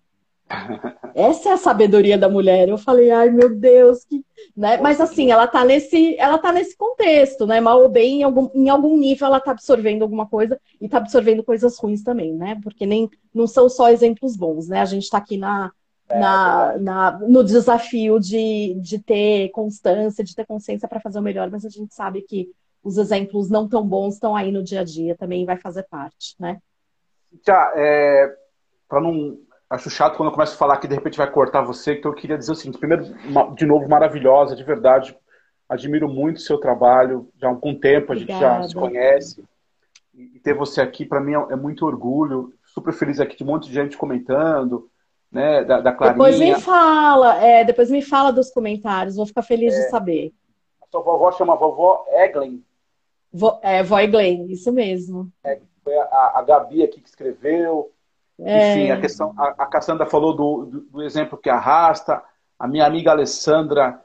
Essa 1.16 1.50
é 1.50 1.52
a 1.54 1.58
sabedoria 1.58 2.18
da 2.18 2.28
mulher. 2.28 2.68
Eu 2.68 2.78
falei, 2.78 3.10
ai 3.10 3.30
meu 3.30 3.56
Deus, 3.56 4.04
que. 4.04 4.24
Né? 4.56 4.78
Mas 4.78 5.00
assim, 5.00 5.32
ela 5.32 5.48
tá 5.48 5.64
nesse, 5.64 6.16
ela 6.18 6.38
tá 6.38 6.52
nesse 6.52 6.76
contexto, 6.78 7.48
né? 7.48 7.62
Mal 7.62 7.82
ou 7.82 7.90
bem, 7.90 8.20
em 8.20 8.24
algum, 8.24 8.50
em 8.54 8.70
algum 8.70 8.98
nível 8.98 9.28
ela 9.28 9.40
tá 9.40 9.52
absorvendo 9.52 10.02
alguma 10.02 10.28
coisa 10.28 10.60
e 10.80 10.90
tá 10.90 10.98
absorvendo 10.98 11.44
coisas 11.44 11.78
ruins 11.78 12.04
também, 12.04 12.34
né? 12.34 12.60
Porque 12.62 12.86
nem 12.86 13.10
não 13.34 13.48
são 13.48 13.70
só 13.70 13.90
exemplos 13.90 14.36
bons, 14.36 14.68
né? 14.68 14.82
A 14.82 14.86
gente 14.86 15.10
tá 15.10 15.18
aqui 15.18 15.38
na, 15.38 15.72
é, 16.10 16.20
na, 16.20 16.78
na, 16.78 17.12
no 17.20 17.44
desafio 17.44 18.20
de, 18.20 18.76
de 18.80 19.00
ter 19.00 19.50
constância, 19.50 20.24
de 20.24 20.36
ter 20.36 20.46
consciência 20.46 20.88
para 20.88 21.00
fazer 21.00 21.20
o 21.20 21.24
melhor, 21.24 21.50
mas 21.50 21.66
a 21.66 21.70
gente 21.70 21.94
sabe 21.94 22.22
que 22.22 22.50
os 22.84 22.98
exemplos 22.98 23.50
não 23.50 23.68
tão 23.68 23.84
bons 23.84 24.14
estão 24.14 24.36
aí 24.36 24.52
no 24.52 24.64
dia 24.64 24.82
a 24.82 24.84
dia, 24.84 25.16
também 25.18 25.46
vai 25.46 25.58
fazer 25.58 25.84
parte, 25.90 26.36
né? 26.40 26.60
Já, 27.46 27.74
é, 27.76 28.36
para 28.88 29.02
não. 29.02 29.40
Acho 29.68 29.90
chato 29.90 30.16
quando 30.16 30.30
eu 30.30 30.34
começo 30.34 30.54
a 30.54 30.58
falar 30.58 30.78
que 30.78 30.88
de 30.88 30.94
repente 30.94 31.18
vai 31.18 31.30
cortar 31.30 31.64
você, 31.64 31.96
então 31.96 32.12
eu 32.12 32.16
queria 32.16 32.38
dizer 32.38 32.52
o 32.52 32.56
seguinte: 32.56 32.78
primeiro, 32.78 33.04
de 33.56 33.66
novo, 33.66 33.90
maravilhosa, 33.90 34.56
de 34.56 34.64
verdade. 34.64 35.18
Admiro 35.68 36.08
muito 36.08 36.38
o 36.38 36.42
seu 36.42 36.60
trabalho, 36.60 37.28
já 37.42 37.48
há 37.48 37.50
algum 37.50 37.74
tempo 37.74 38.14
a 38.14 38.16
gente 38.16 38.32
já 38.32 38.62
se 38.62 38.76
conhece. 38.76 39.44
E 40.14 40.40
ter 40.40 40.54
você 40.54 40.80
aqui, 40.80 41.04
para 41.04 41.20
mim, 41.20 41.34
é, 41.34 41.54
é 41.54 41.56
muito 41.56 41.88
orgulho. 41.88 42.54
Super 42.64 42.94
feliz 42.94 43.20
aqui 43.20 43.36
de 43.36 43.44
um 43.44 43.48
monte 43.48 43.68
de 43.68 43.74
gente 43.74 43.98
comentando, 43.98 44.88
né? 45.32 45.64
Da, 45.64 45.82
da 45.82 45.92
Clarinha. 45.92 46.14
Depois 46.18 46.40
me 46.40 46.56
fala, 46.62 47.44
é, 47.44 47.64
depois 47.64 47.92
me 47.92 48.02
fala 48.02 48.32
dos 48.32 48.52
comentários, 48.52 49.16
vou 49.16 49.26
ficar 49.26 49.42
feliz 49.42 49.74
é, 49.74 49.82
de 49.82 49.90
saber. 49.90 50.34
A 50.82 50.88
sua 50.88 51.02
vovó 51.02 51.32
chama 51.32 51.56
vovó 51.56 52.06
Eglen. 52.10 52.64
Vo, 53.34 53.60
é, 53.62 53.84
Voy 53.84 54.08
Glenn, 54.08 54.50
isso 54.50 54.72
mesmo. 54.72 55.30
É, 55.44 55.60
foi 55.84 55.98
a, 55.98 56.32
a 56.36 56.42
Gabi 56.42 56.84
aqui 56.84 57.02
que 57.02 57.10
escreveu. 57.10 57.92
É. 58.40 58.72
Enfim, 58.72 58.92
a 58.92 59.02
questão, 59.02 59.34
a, 59.38 59.48
a 59.58 59.66
Cassandra 59.66 60.06
falou 60.06 60.34
do, 60.34 60.66
do, 60.66 60.80
do, 60.82 61.04
exemplo 61.04 61.38
que 61.38 61.50
arrasta. 61.50 62.24
A 62.58 62.68
minha 62.68 62.86
amiga 62.86 63.12
Alessandra 63.12 64.02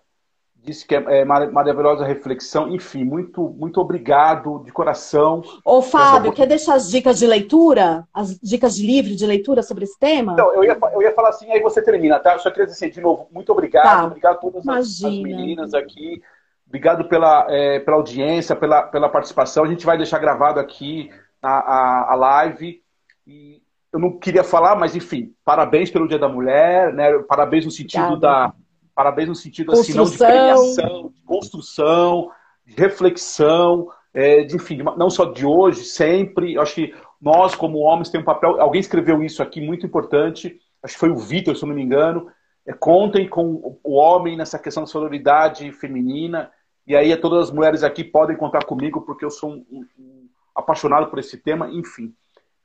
disse 0.63 0.87
que 0.87 0.95
é, 0.95 1.21
é 1.21 1.25
maravilhosa 1.25 2.05
reflexão. 2.05 2.69
Enfim, 2.69 3.05
muito, 3.05 3.55
muito 3.59 3.81
obrigado 3.81 4.63
de 4.65 4.73
coração. 4.73 5.43
Ô, 5.65 5.81
Fábio, 5.83 6.33
quer 6.33 6.47
deixar 6.47 6.75
as 6.75 6.91
dicas 6.91 7.19
de 7.19 7.27
leitura? 7.27 8.07
As 8.13 8.39
dicas 8.39 8.77
de 8.77 8.87
livro 8.87 9.15
de 9.15 9.27
leitura 9.27 9.63
sobre 9.63 9.85
esse 9.85 9.99
tema? 9.99 10.33
Então, 10.33 10.53
eu 10.55 10.65
ia, 10.65 10.79
eu 10.93 11.03
ia 11.03 11.15
falar 11.15 11.31
assim, 11.31 11.51
aí 11.51 11.61
você 11.61 11.83
termina, 11.83 12.19
tá? 12.19 12.35
Eu 12.35 12.39
só 12.39 12.51
queria 12.51 12.67
dizer 12.67 12.85
assim, 12.85 12.93
de 12.93 13.01
novo, 13.01 13.27
muito 13.33 13.51
obrigado. 13.51 13.85
Tá. 13.85 14.07
Obrigado 14.07 14.35
a 14.35 14.39
todas 14.39 14.69
as, 14.69 15.03
as 15.03 15.03
meninas 15.03 15.75
aqui. 15.75 16.23
Obrigado 16.71 17.09
pela, 17.09 17.47
é, 17.49 17.81
pela 17.81 17.97
audiência, 17.97 18.55
pela, 18.55 18.83
pela 18.83 19.09
participação. 19.09 19.65
A 19.65 19.69
gente 19.69 19.85
vai 19.85 19.97
deixar 19.97 20.19
gravado 20.19 20.61
aqui 20.61 21.11
a, 21.43 21.51
a, 21.51 22.13
a, 22.13 22.15
live. 22.15 22.81
E 23.27 23.61
eu 23.93 23.99
não 23.99 24.19
queria 24.19 24.45
falar, 24.45 24.77
mas 24.77 24.95
enfim, 24.95 25.35
parabéns 25.45 25.91
pelo 25.91 26.07
Dia 26.07 26.19
da 26.19 26.29
Mulher, 26.29 26.93
né? 26.93 27.19
Parabéns 27.29 27.65
no 27.65 27.73
sentido 27.73 28.17
da. 28.17 28.53
Parabéns 29.01 29.29
no 29.29 29.35
sentido 29.35 29.73
assim, 29.73 29.95
não 29.95 30.05
de 30.05 30.19
premiação, 30.19 31.11
de 31.15 31.23
construção, 31.23 32.31
de 32.67 32.75
reflexão, 32.75 33.89
é, 34.13 34.43
de, 34.43 34.57
enfim, 34.57 34.83
não 34.95 35.09
só 35.09 35.25
de 35.25 35.47
hoje, 35.47 35.85
sempre. 35.85 36.53
Eu 36.53 36.61
acho 36.61 36.75
que 36.75 36.95
nós, 37.19 37.55
como 37.55 37.79
homens, 37.79 38.11
temos 38.11 38.25
um 38.25 38.27
papel. 38.27 38.61
Alguém 38.61 38.79
escreveu 38.79 39.23
isso 39.23 39.43
aqui 39.43 39.59
muito 39.59 39.87
importante. 39.87 40.61
Acho 40.83 40.93
que 40.93 41.01
foi 41.01 41.09
o 41.09 41.17
Vitor, 41.17 41.57
se 41.57 41.65
eu 41.65 41.69
não 41.69 41.75
me 41.75 41.83
engano. 41.83 42.31
É, 42.67 42.75
contem 42.75 43.27
com 43.27 43.79
o 43.83 43.95
homem 43.95 44.37
nessa 44.37 44.59
questão 44.59 44.83
da 44.83 44.87
sororidade 44.87 45.73
feminina 45.73 46.51
e 46.87 46.95
aí 46.95 47.17
todas 47.17 47.49
as 47.49 47.51
mulheres 47.51 47.83
aqui 47.83 48.05
podem 48.05 48.37
contar 48.37 48.67
comigo, 48.67 49.01
porque 49.01 49.25
eu 49.25 49.31
sou 49.31 49.53
um, 49.53 49.65
um, 49.73 49.87
um 49.99 50.29
apaixonado 50.55 51.09
por 51.09 51.19
esse 51.19 51.39
tema, 51.39 51.71
enfim. 51.71 52.15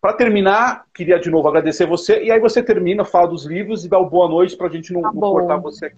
Para 0.06 0.14
terminar, 0.14 0.86
queria 0.94 1.20
de 1.20 1.32
novo 1.32 1.48
agradecer 1.48 1.88
você, 1.88 2.24
e 2.24 2.30
aí 2.30 2.40
você 2.40 2.62
termina, 2.62 3.04
fala 3.04 3.28
dos 3.28 3.44
livros 3.44 3.84
e 3.84 3.90
dá 3.90 3.98
uma 3.98 4.08
boa 4.08 4.30
noite 4.30 4.56
para 4.56 4.68
a 4.68 4.70
gente 4.70 4.94
não, 4.94 5.02
tá 5.02 5.12
não 5.12 5.20
cortar 5.20 5.58
você 5.58 5.88
aqui. 5.88 5.98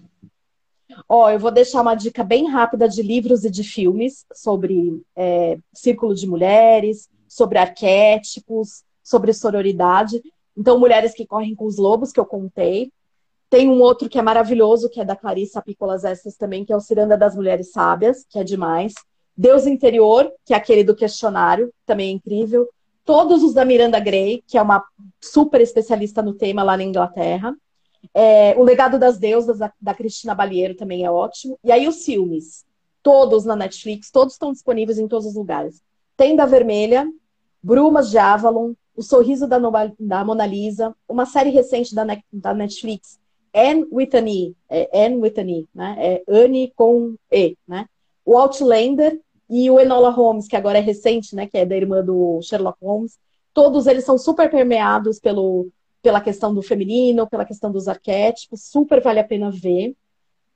Ó, 1.10 1.30
eu 1.30 1.38
vou 1.38 1.52
deixar 1.52 1.82
uma 1.82 1.94
dica 1.94 2.24
bem 2.24 2.50
rápida 2.50 2.88
de 2.88 3.02
livros 3.02 3.44
e 3.44 3.50
de 3.50 3.66
filmes 3.66 4.26
sobre 4.34 5.04
é, 5.14 5.58
círculo 5.74 6.16
de 6.16 6.26
mulheres, 6.26 7.10
sobre 7.28 7.58
arquétipos, 7.58 8.82
sobre 9.04 9.34
sororidade. 9.34 10.22
Então, 10.56 10.80
Mulheres 10.80 11.14
que 11.14 11.28
Correm 11.28 11.54
com 11.54 11.66
os 11.66 11.76
Lobos, 11.76 12.14
que 12.14 12.20
eu 12.22 12.26
contei. 12.26 12.90
Tem 13.50 13.68
um 13.68 13.82
outro 13.82 14.08
que 14.08 14.18
é 14.18 14.22
maravilhoso, 14.22 14.90
que 14.90 15.02
é 15.02 15.04
da 15.04 15.18
Clarissa 15.18 15.62
Pícolas 15.62 16.06
Estes 16.06 16.38
também, 16.38 16.64
que 16.64 16.72
é 16.72 16.78
o 16.78 16.80
Ciranda 16.80 17.18
das 17.18 17.36
Mulheres 17.36 17.74
Sábias, 17.74 18.26
que 18.30 18.40
é 18.40 18.44
demais. 18.46 18.94
Deus 19.36 19.68
Interior, 19.68 20.32
que 20.46 20.54
é 20.54 20.58
aquele 20.58 20.86
do 20.86 20.96
questionário, 20.96 21.74
também 21.86 22.08
é 22.08 22.14
incrível. 22.14 22.70
Todos 23.08 23.42
os 23.42 23.54
da 23.54 23.64
Miranda 23.64 24.02
Gray, 24.02 24.44
que 24.46 24.58
é 24.58 24.62
uma 24.62 24.84
super 25.22 25.62
especialista 25.62 26.22
no 26.22 26.34
tema 26.34 26.62
lá 26.62 26.76
na 26.76 26.84
Inglaterra. 26.84 27.56
É, 28.14 28.54
o 28.58 28.64
Legado 28.64 29.00
das 29.00 29.18
Deusas, 29.18 29.60
da, 29.60 29.72
da 29.80 29.94
Cristina 29.94 30.36
Balieiro, 30.36 30.76
também 30.76 31.06
é 31.06 31.10
ótimo. 31.10 31.58
E 31.64 31.72
aí 31.72 31.88
os 31.88 32.04
filmes, 32.04 32.66
todos 33.02 33.46
na 33.46 33.56
Netflix, 33.56 34.12
todos 34.12 34.34
estão 34.34 34.52
disponíveis 34.52 35.00
em 35.00 35.08
todos 35.08 35.26
os 35.26 35.36
lugares. 35.36 35.82
Tem 36.18 36.36
da 36.36 36.46
Vermelha, 36.46 37.10
Brumas 37.64 38.10
de 38.10 38.18
Avalon, 38.18 38.74
O 38.94 39.02
Sorriso 39.02 39.48
da, 39.48 39.58
da 39.98 40.26
Mona 40.26 40.46
Lisa, 40.46 40.94
uma 41.08 41.26
série 41.26 41.50
recente 41.50 41.96
da, 41.96 42.04
da 42.34 42.54
Netflix, 42.54 43.18
Anne 43.56 43.88
with 43.90 44.10
an 44.16 44.28
E, 44.28 44.56
é 44.70 45.06
Anne 45.06 45.16
with 45.16 45.36
an 45.38 45.50
E, 45.50 45.68
né? 45.74 45.96
É 45.98 46.24
Anne 46.28 46.74
com 46.76 47.16
E, 47.32 47.56
né? 47.66 47.86
O 48.26 48.38
Outlander 48.38 49.18
e 49.50 49.70
o 49.70 49.80
Enola 49.80 50.10
Holmes, 50.10 50.48
que 50.48 50.56
agora 50.56 50.78
é 50.78 50.82
recente, 50.82 51.36
né? 51.36 51.48
Que 51.48 51.60
é 51.60 51.66
da 51.66 51.76
irmã 51.76 52.04
do 52.04 52.42
Sherlock 52.42 52.78
Holmes. 52.84 53.18
Todos 53.54 53.88
eles 53.88 54.04
são 54.04 54.18
super 54.18 54.50
permeados 54.50 55.20
pelo, 55.20 55.68
pela 56.02 56.22
questão 56.22 56.54
do 56.54 56.62
feminino, 56.62 57.28
pela 57.28 57.46
questão 57.46 57.72
dos 57.72 57.88
arquétipos. 57.88 58.64
Super 58.64 59.02
vale 59.02 59.20
a 59.20 59.24
pena 59.24 59.50
ver. 59.50 59.96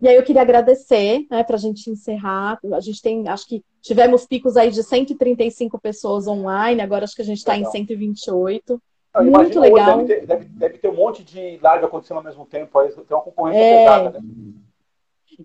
E 0.02 0.08
aí 0.08 0.16
eu 0.16 0.24
queria 0.24 0.42
agradecer, 0.42 1.26
né, 1.30 1.44
para 1.44 1.56
a 1.56 1.60
gente 1.60 1.90
encerrar. 1.90 2.60
A 2.74 2.80
gente 2.80 3.02
tem, 3.02 3.28
acho 3.30 3.48
que 3.48 3.64
tivemos 3.82 4.26
picos 4.26 4.58
aí 4.58 4.72
de 4.72 4.84
135 4.84 5.80
pessoas 5.80 6.28
online, 6.28 6.82
agora 6.82 7.04
acho 7.04 7.16
que 7.16 7.22
a 7.22 7.26
gente 7.26 7.38
está 7.38 7.56
em 7.56 7.66
128. 7.66 8.82
Não, 9.14 9.24
Muito 9.26 9.60
legal. 9.60 9.98
Deve 9.98 10.08
ter, 10.08 10.26
deve, 10.26 10.46
deve 10.46 10.78
ter, 10.80 10.88
um 10.88 10.96
monte 10.96 11.24
de 11.24 11.60
live 11.62 11.86
acontecendo 11.86 12.18
ao 12.18 12.24
mesmo 12.24 12.46
tempo, 12.46 12.80
aí 12.80 12.92
tem 12.92 13.04
uma 13.12 13.22
concorrência 13.22 13.60
é... 13.60 13.84
pesada, 13.84 14.20
né? 14.20 14.26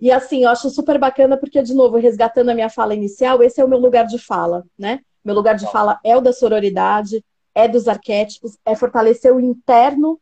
E 0.01 0.11
assim, 0.11 0.45
eu 0.45 0.51
acho 0.51 0.71
super 0.71 0.99
bacana 0.99 1.37
porque, 1.37 1.63
de 1.63 1.75
novo, 1.75 1.97
resgatando 1.97 2.51
a 2.51 2.55
minha 2.55 2.71
fala 2.71 2.95
inicial, 2.95 3.43
esse 3.43 3.61
é 3.61 3.65
o 3.65 3.69
meu 3.69 3.79
lugar 3.79 4.07
de 4.07 4.19
fala, 4.19 4.65
né? 4.79 5.01
Meu 5.25 5.35
lugar 5.35 5.57
de 5.57 5.71
fala 5.71 5.99
é 6.05 6.17
o 6.17 6.21
da 6.21 6.33
sororidade, 6.33 7.25
é 7.55 7.67
dos 7.67 7.89
arquétipos, 7.89 8.57
é 8.65 8.75
fortalecer 8.75 9.35
o 9.35 9.41
interno 9.41 10.21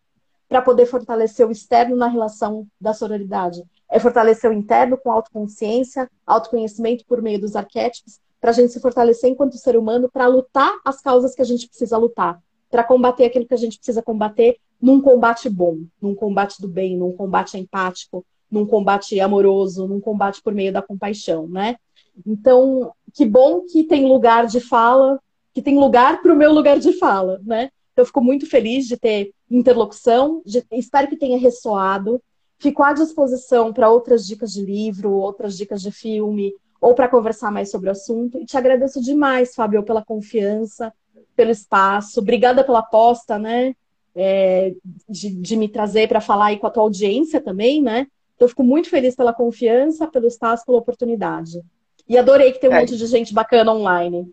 para 0.49 0.63
poder 0.63 0.87
fortalecer 0.87 1.47
o 1.47 1.51
externo 1.51 1.97
na 1.97 2.07
relação 2.07 2.67
da 2.81 2.95
sororidade. 2.95 3.63
É 3.91 3.99
fortalecer 3.99 4.51
o 4.51 4.55
interno 4.55 4.97
com 4.97 5.11
autoconsciência, 5.11 6.11
autoconhecimento 6.27 7.05
por 7.07 7.21
meio 7.21 7.41
dos 7.41 7.57
arquétipos, 7.57 8.21
para 8.41 8.51
a 8.51 8.55
gente 8.55 8.73
se 8.73 8.81
fortalecer 8.81 9.31
enquanto 9.31 9.57
ser 9.57 9.77
humano 9.77 10.09
para 10.11 10.27
lutar 10.27 10.73
as 10.85 11.01
causas 11.01 11.35
que 11.35 11.43
a 11.43 11.47
gente 11.47 11.67
precisa 11.67 11.97
lutar 11.97 12.41
para 12.75 12.83
combater 12.83 13.27
aquilo 13.27 13.47
que 13.47 13.55
a 13.55 13.57
gente 13.57 13.77
precisa 13.77 14.03
combater 14.03 14.59
num 14.83 15.01
combate 15.01 15.49
bom, 15.49 15.85
num 16.03 16.13
combate 16.13 16.61
do 16.61 16.67
bem, 16.67 16.97
num 16.97 17.13
combate 17.13 17.57
empático, 17.57 18.27
num 18.55 18.65
combate 18.65 19.19
amoroso, 19.19 19.89
num 19.89 20.01
combate 20.01 20.41
por 20.41 20.55
meio 20.55 20.73
da 20.73 20.81
compaixão, 20.81 21.49
né? 21.49 21.77
Então, 22.25 22.93
que 23.13 23.27
bom 23.27 23.63
que 23.63 23.83
tem 23.83 24.07
lugar 24.07 24.47
de 24.47 24.61
fala, 24.61 25.21
que 25.53 25.61
tem 25.61 25.77
lugar 25.79 26.23
para 26.23 26.33
o 26.33 26.37
meu 26.37 26.53
lugar 26.53 26.79
de 26.79 26.93
fala, 26.93 27.41
né? 27.45 27.71
Eu 27.97 28.07
fico 28.07 28.23
muito 28.23 28.49
feliz 28.49 28.87
de 28.87 28.97
ter 28.97 29.33
interlocução, 29.51 30.41
de, 30.45 30.65
espero 30.73 31.09
que 31.09 31.17
tenha 31.17 31.39
ressoado. 31.39 32.23
Fico 32.59 32.83
à 32.83 32.93
disposição 32.93 33.73
para 33.73 33.91
outras 33.91 34.27
dicas 34.27 34.53
de 34.53 34.65
livro, 34.65 35.13
outras 35.13 35.57
dicas 35.57 35.83
de 35.83 35.91
filme, 35.91 36.55
ou 36.81 36.95
para 36.95 37.09
conversar 37.09 37.51
mais 37.51 37.71
sobre 37.71 37.89
o 37.89 37.93
assunto. 37.93 38.39
E 38.39 38.47
te 38.47 38.57
agradeço 38.57 39.01
demais, 39.01 39.55
Fábio, 39.55 39.83
pela 39.83 40.05
confiança, 40.05 40.93
pelo 41.35 41.51
espaço. 41.51 42.21
Obrigada 42.21 42.63
pela 42.63 42.81
aposta, 42.81 43.39
né? 43.39 43.75
É, 44.15 44.73
de, 45.09 45.31
de, 45.31 45.57
me 45.57 45.69
trazer 45.69 46.09
para 46.09 46.21
falar 46.21 46.47
aí 46.47 46.59
com 46.59 46.69
a 46.69 46.71
tua 46.71 46.85
audiência 46.85 47.41
também, 47.41 47.83
né? 47.83 48.07
Então, 48.35 48.47
eu 48.47 48.49
fico 48.49 48.65
muito 48.65 48.89
feliz 48.89 49.15
pela 49.15 49.33
confiança, 49.33 50.07
pelo 50.07 50.27
espaço, 50.27 50.65
pela 50.67 50.79
oportunidade. 50.79 51.63
E 52.09 52.19
adorei 52.19 52.53
que 52.53 52.61
tem 52.61 52.69
um 52.69 52.75
é. 52.75 52.81
monte 52.81 52.97
de 52.97 53.07
gente 53.07 53.33
bacana 53.33 53.73
online. 53.73 54.31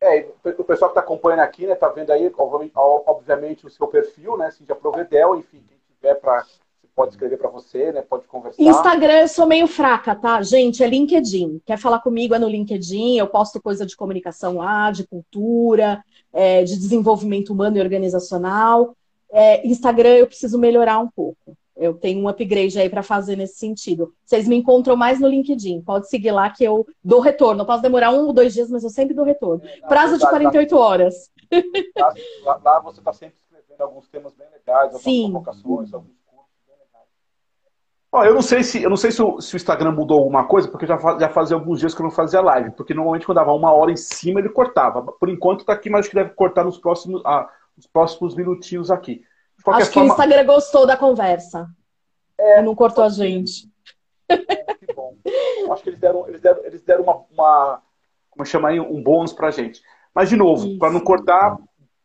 É, 0.00 0.26
o 0.44 0.64
pessoal 0.64 0.90
que 0.90 0.98
está 0.98 1.00
acompanhando 1.00 1.40
aqui, 1.40 1.66
né, 1.66 1.74
tá 1.74 1.88
vendo 1.88 2.10
aí, 2.10 2.30
obviamente, 2.74 3.66
o 3.66 3.70
seu 3.70 3.86
perfil, 3.86 4.36
né, 4.38 4.50
Cintia 4.50 4.74
Provedel, 4.74 5.36
enfim, 5.36 5.62
quem 5.68 5.78
tiver 5.94 6.14
para 6.14 6.44
pode 6.94 7.12
escrever 7.12 7.38
para 7.38 7.48
você, 7.48 7.92
né? 7.92 8.02
Pode 8.02 8.26
conversar. 8.26 8.62
Instagram 8.62 9.20
eu 9.20 9.28
sou 9.28 9.46
meio 9.46 9.66
fraca, 9.66 10.14
tá? 10.14 10.42
Gente, 10.42 10.82
é 10.82 10.86
LinkedIn. 10.86 11.60
Quer 11.64 11.78
falar 11.78 12.00
comigo 12.00 12.34
é 12.34 12.38
no 12.38 12.48
LinkedIn. 12.48 13.16
Eu 13.16 13.26
posto 13.26 13.60
coisa 13.60 13.86
de 13.86 13.96
comunicação 13.96 14.56
lá, 14.56 14.90
de 14.90 15.06
cultura, 15.06 16.04
é, 16.30 16.62
de 16.62 16.76
desenvolvimento 16.76 17.54
humano 17.54 17.78
e 17.78 17.80
organizacional. 17.80 18.94
É, 19.32 19.66
Instagram 19.66 20.16
eu 20.16 20.26
preciso 20.26 20.58
melhorar 20.58 20.98
um 20.98 21.08
pouco. 21.08 21.56
Eu 21.80 21.94
tenho 21.94 22.22
um 22.22 22.28
upgrade 22.28 22.78
aí 22.78 22.90
para 22.90 23.02
fazer 23.02 23.36
nesse 23.36 23.56
sentido. 23.56 24.12
Vocês 24.22 24.46
me 24.46 24.54
encontram 24.54 24.96
mais 24.96 25.18
no 25.18 25.26
LinkedIn. 25.26 25.80
Pode 25.80 26.10
seguir 26.10 26.30
lá 26.30 26.50
que 26.50 26.62
eu 26.62 26.86
dou 27.02 27.20
retorno. 27.20 27.62
Eu 27.62 27.66
posso 27.66 27.82
demorar 27.82 28.10
um 28.10 28.26
ou 28.26 28.32
dois 28.34 28.52
dias, 28.52 28.68
mas 28.68 28.84
eu 28.84 28.90
sempre 28.90 29.14
dou 29.14 29.24
retorno. 29.24 29.62
Prazo 29.88 30.18
de 30.18 30.28
48 30.28 30.76
horas. 30.76 31.30
Lá, 32.44 32.60
lá 32.62 32.80
você 32.80 33.00
está 33.00 33.12
sempre 33.14 33.36
escrevendo 33.42 33.80
alguns 33.80 34.06
temas 34.08 34.34
bem 34.34 34.46
legais, 34.52 34.94
algumas 34.94 35.02
Sim. 35.02 35.30
provocações, 35.30 35.94
alguns 35.94 36.20
eu 38.12 38.34
não 38.34 38.42
sei 38.42 38.64
se 38.64 38.82
eu 38.82 38.90
não 38.90 38.96
sei 38.96 39.12
se 39.12 39.22
o, 39.22 39.40
se 39.40 39.54
o, 39.54 39.56
Instagram 39.56 39.92
mudou 39.92 40.18
alguma 40.18 40.44
coisa, 40.44 40.68
porque 40.68 40.84
já, 40.84 40.98
já 41.18 41.28
fazia 41.28 41.56
alguns 41.56 41.78
dias 41.78 41.94
que 41.94 42.00
eu 42.00 42.04
não 42.04 42.10
fazia 42.10 42.40
live, 42.40 42.72
porque 42.72 42.92
normalmente 42.92 43.24
quando 43.24 43.36
dava 43.36 43.52
uma 43.52 43.72
hora 43.72 43.92
em 43.92 43.96
cima 43.96 44.40
ele 44.40 44.48
cortava. 44.48 45.00
Por 45.00 45.28
enquanto 45.28 45.60
está 45.60 45.72
aqui, 45.72 45.88
mas 45.88 46.00
acho 46.00 46.10
que 46.10 46.16
deve 46.16 46.30
cortar 46.30 46.64
nos 46.64 46.76
próximos, 46.76 47.22
ah, 47.24 47.48
nos 47.76 47.86
próximos 47.86 48.34
minutinhos 48.34 48.90
aqui. 48.90 49.22
Acho 49.66 49.90
forma... 49.90 49.90
que 49.90 49.98
o 49.98 50.04
Instagram 50.04 50.46
gostou 50.46 50.86
da 50.86 50.96
conversa. 50.96 51.68
É, 52.38 52.60
e 52.60 52.62
não 52.62 52.74
cortou 52.74 53.04
a 53.04 53.08
gente. 53.08 53.68
É, 54.28 54.36
que 54.74 54.92
bom. 54.94 55.16
Acho 55.70 55.82
que 55.82 55.90
eles 55.90 56.00
deram, 56.00 56.26
eles 56.28 56.40
deram, 56.40 56.64
eles 56.64 56.82
deram 56.82 57.02
uma, 57.04 57.24
uma 57.30 57.82
como 58.30 58.46
chama 58.46 58.68
aí, 58.70 58.80
um 58.80 59.02
bônus 59.02 59.32
pra 59.32 59.50
gente. 59.50 59.82
Mas, 60.14 60.28
de 60.28 60.36
novo, 60.36 60.78
para 60.78 60.92
não 60.92 61.00
cortar, 61.00 61.58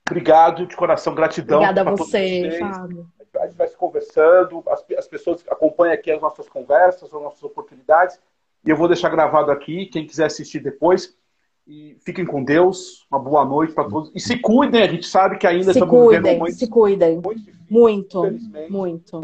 obrigado 0.07 0.65
de 0.65 0.75
coração, 0.75 1.15
gratidão. 1.15 1.59
Obrigada 1.59 1.89
a 1.89 1.95
você, 1.95 2.57
Fábio 2.59 3.09
a 3.39 3.47
gente 3.47 3.57
vai 3.57 3.67
se 3.67 3.77
conversando, 3.77 4.63
as, 4.67 4.83
as 4.97 5.07
pessoas 5.07 5.43
acompanham 5.49 5.93
aqui 5.93 6.11
as 6.11 6.21
nossas 6.21 6.47
conversas, 6.47 7.03
as 7.03 7.11
nossas 7.11 7.43
oportunidades, 7.43 8.19
e 8.65 8.69
eu 8.69 8.75
vou 8.75 8.87
deixar 8.87 9.09
gravado 9.09 9.51
aqui, 9.51 9.85
quem 9.85 10.05
quiser 10.05 10.25
assistir 10.25 10.59
depois. 10.59 11.15
E 11.67 11.97
fiquem 12.05 12.25
com 12.25 12.43
Deus, 12.43 13.07
uma 13.11 13.19
boa 13.19 13.43
noite 13.43 13.73
para 13.73 13.89
todos. 13.89 14.11
E 14.13 14.19
se 14.19 14.37
cuidem, 14.37 14.83
a 14.83 14.87
gente 14.87 15.07
sabe 15.07 15.37
que 15.37 15.47
ainda 15.47 15.73
se 15.73 15.79
estamos 15.79 15.95
cuidem, 15.95 16.21
vivendo 16.21 16.39
muito. 16.39 16.55
Se 16.57 16.67
cuidem, 16.67 17.21
muito. 17.21 17.39
Difícil, 17.39 17.65
muito, 17.69 18.31
muito. 18.69 19.21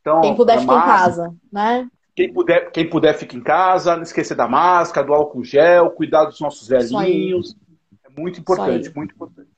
Então, 0.00 0.20
quem 0.20 0.34
puder 0.34 0.60
ficar 0.60 0.76
em 0.76 0.82
casa, 0.82 1.34
né? 1.50 1.88
Quem 2.14 2.30
puder, 2.30 2.70
quem 2.70 2.90
puder 2.90 3.14
fica 3.14 3.34
em 3.34 3.40
casa, 3.40 3.96
não 3.96 4.02
esquecer 4.02 4.34
da 4.34 4.46
máscara, 4.46 5.06
do 5.06 5.14
álcool 5.14 5.42
gel, 5.42 5.90
cuidar 5.92 6.26
dos 6.26 6.38
nossos 6.38 6.68
velhinhos. 6.68 7.56
É 8.04 8.20
muito 8.20 8.38
importante, 8.38 8.92
muito 8.94 9.14
importante. 9.14 9.48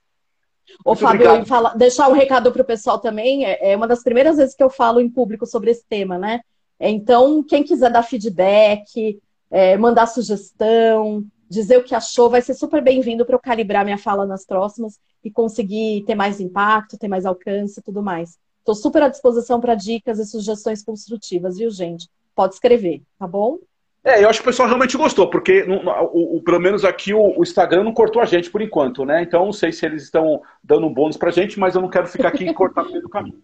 Ô, 0.85 0.95
Fábio, 0.95 1.45
fala, 1.45 1.75
deixar 1.75 2.09
um 2.09 2.12
recado 2.12 2.53
para 2.53 2.62
o 2.62 2.66
pessoal 2.66 3.01
também. 3.01 3.45
É, 3.45 3.72
é, 3.72 3.77
uma 3.77 3.89
das 3.89 4.03
primeiras 4.03 4.37
vezes 4.37 4.55
que 4.55 4.62
eu 4.62 4.70
falo 4.70 5.01
em 5.01 5.11
público 5.11 5.45
sobre 5.45 5.70
esse 5.70 5.85
tema, 5.87 6.16
né? 6.18 6.41
É, 6.79 6.89
então, 6.89 7.43
quem 7.43 7.64
quiser 7.64 7.91
dar 7.91 8.03
feedback, 8.03 9.20
é, 9.51 9.77
mandar 9.77 10.07
sugestão, 10.07 11.25
dizer 11.49 11.78
o 11.78 11.84
que 11.84 11.95
achou, 11.95 12.30
vai 12.30 12.42
ser 12.42 12.55
super 12.55 12.82
bem-vindo 12.82 13.24
para 13.24 13.34
eu 13.34 13.40
calibrar 13.40 13.84
minha 13.84 13.99
fala 13.99 14.26
nas 14.26 14.45
próximas 14.45 14.99
e 15.22 15.30
conseguir 15.30 16.05
ter 16.07 16.14
mais 16.14 16.40
impacto, 16.40 16.99
ter 16.99 17.09
mais 17.09 17.26
alcance 17.26 17.80
e 17.80 17.82
tudo 17.82 18.03
mais. 18.03 18.38
Estou 18.59 18.74
super 18.74 19.03
à 19.03 19.09
disposição 19.09 19.61
para 19.61 19.74
dicas 19.74 20.18
e 20.18 20.26
sugestões 20.26 20.82
construtivas, 20.82 21.59
viu, 21.59 21.70
gente? 21.70 22.09
Pode 22.34 22.55
escrever, 22.55 23.03
tá 23.18 23.26
bom? 23.26 23.59
É, 24.03 24.22
eu 24.22 24.28
acho 24.28 24.40
que 24.40 24.49
o 24.49 24.51
pessoal 24.51 24.68
realmente 24.68 24.97
gostou, 24.99 25.30
porque 25.30 25.64
no, 25.64 25.76
o, 26.12 26.36
o, 26.36 26.42
pelo 26.42 26.61
menos 26.61 26.84
aqui 26.84 27.14
o, 27.14 27.38
o, 27.38 27.42
Instagram 27.42 27.84
não 27.84 27.92
cortou 27.95 28.20
a 28.20 28.26
gente 28.26 28.51
por 28.51 28.61
enquanto, 28.61 29.05
né? 29.05 29.22
Então 29.22 29.47
não 29.47 29.53
sei 29.53 29.72
se 29.72 29.86
eles 29.86 30.03
estão 30.03 30.42
dando 30.62 30.86
um 30.86 30.92
bônus 30.92 31.16
pra 31.16 31.30
gente, 31.30 31.59
mas 31.59 31.74
eu 31.74 31.80
não 31.80 31.88
quero 31.88 32.07
ficar 32.07 32.28
aqui 32.28 32.45
e 32.45 32.53
cortar 32.53 32.84
no 32.84 32.90
meio 32.92 33.03
do 33.03 33.09
caminho. 33.09 33.42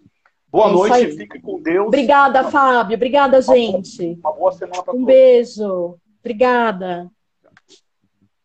Boa 0.51 0.69
é 0.69 0.73
noite, 0.73 1.17
fique 1.17 1.41
com 1.41 1.63
Deus. 1.63 1.87
Obrigada, 1.87 2.51
Fábio. 2.51 2.97
Obrigada, 2.97 3.41
gente. 3.41 4.19
Uma 4.23 4.33
boa 4.33 4.53
semana 4.53 4.83
para 4.83 4.95
um 4.95 4.99
todos. 4.99 5.03
Um 5.03 5.05
beijo. 5.07 5.99
Obrigada. 6.19 7.11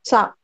Tchau. 0.05 0.35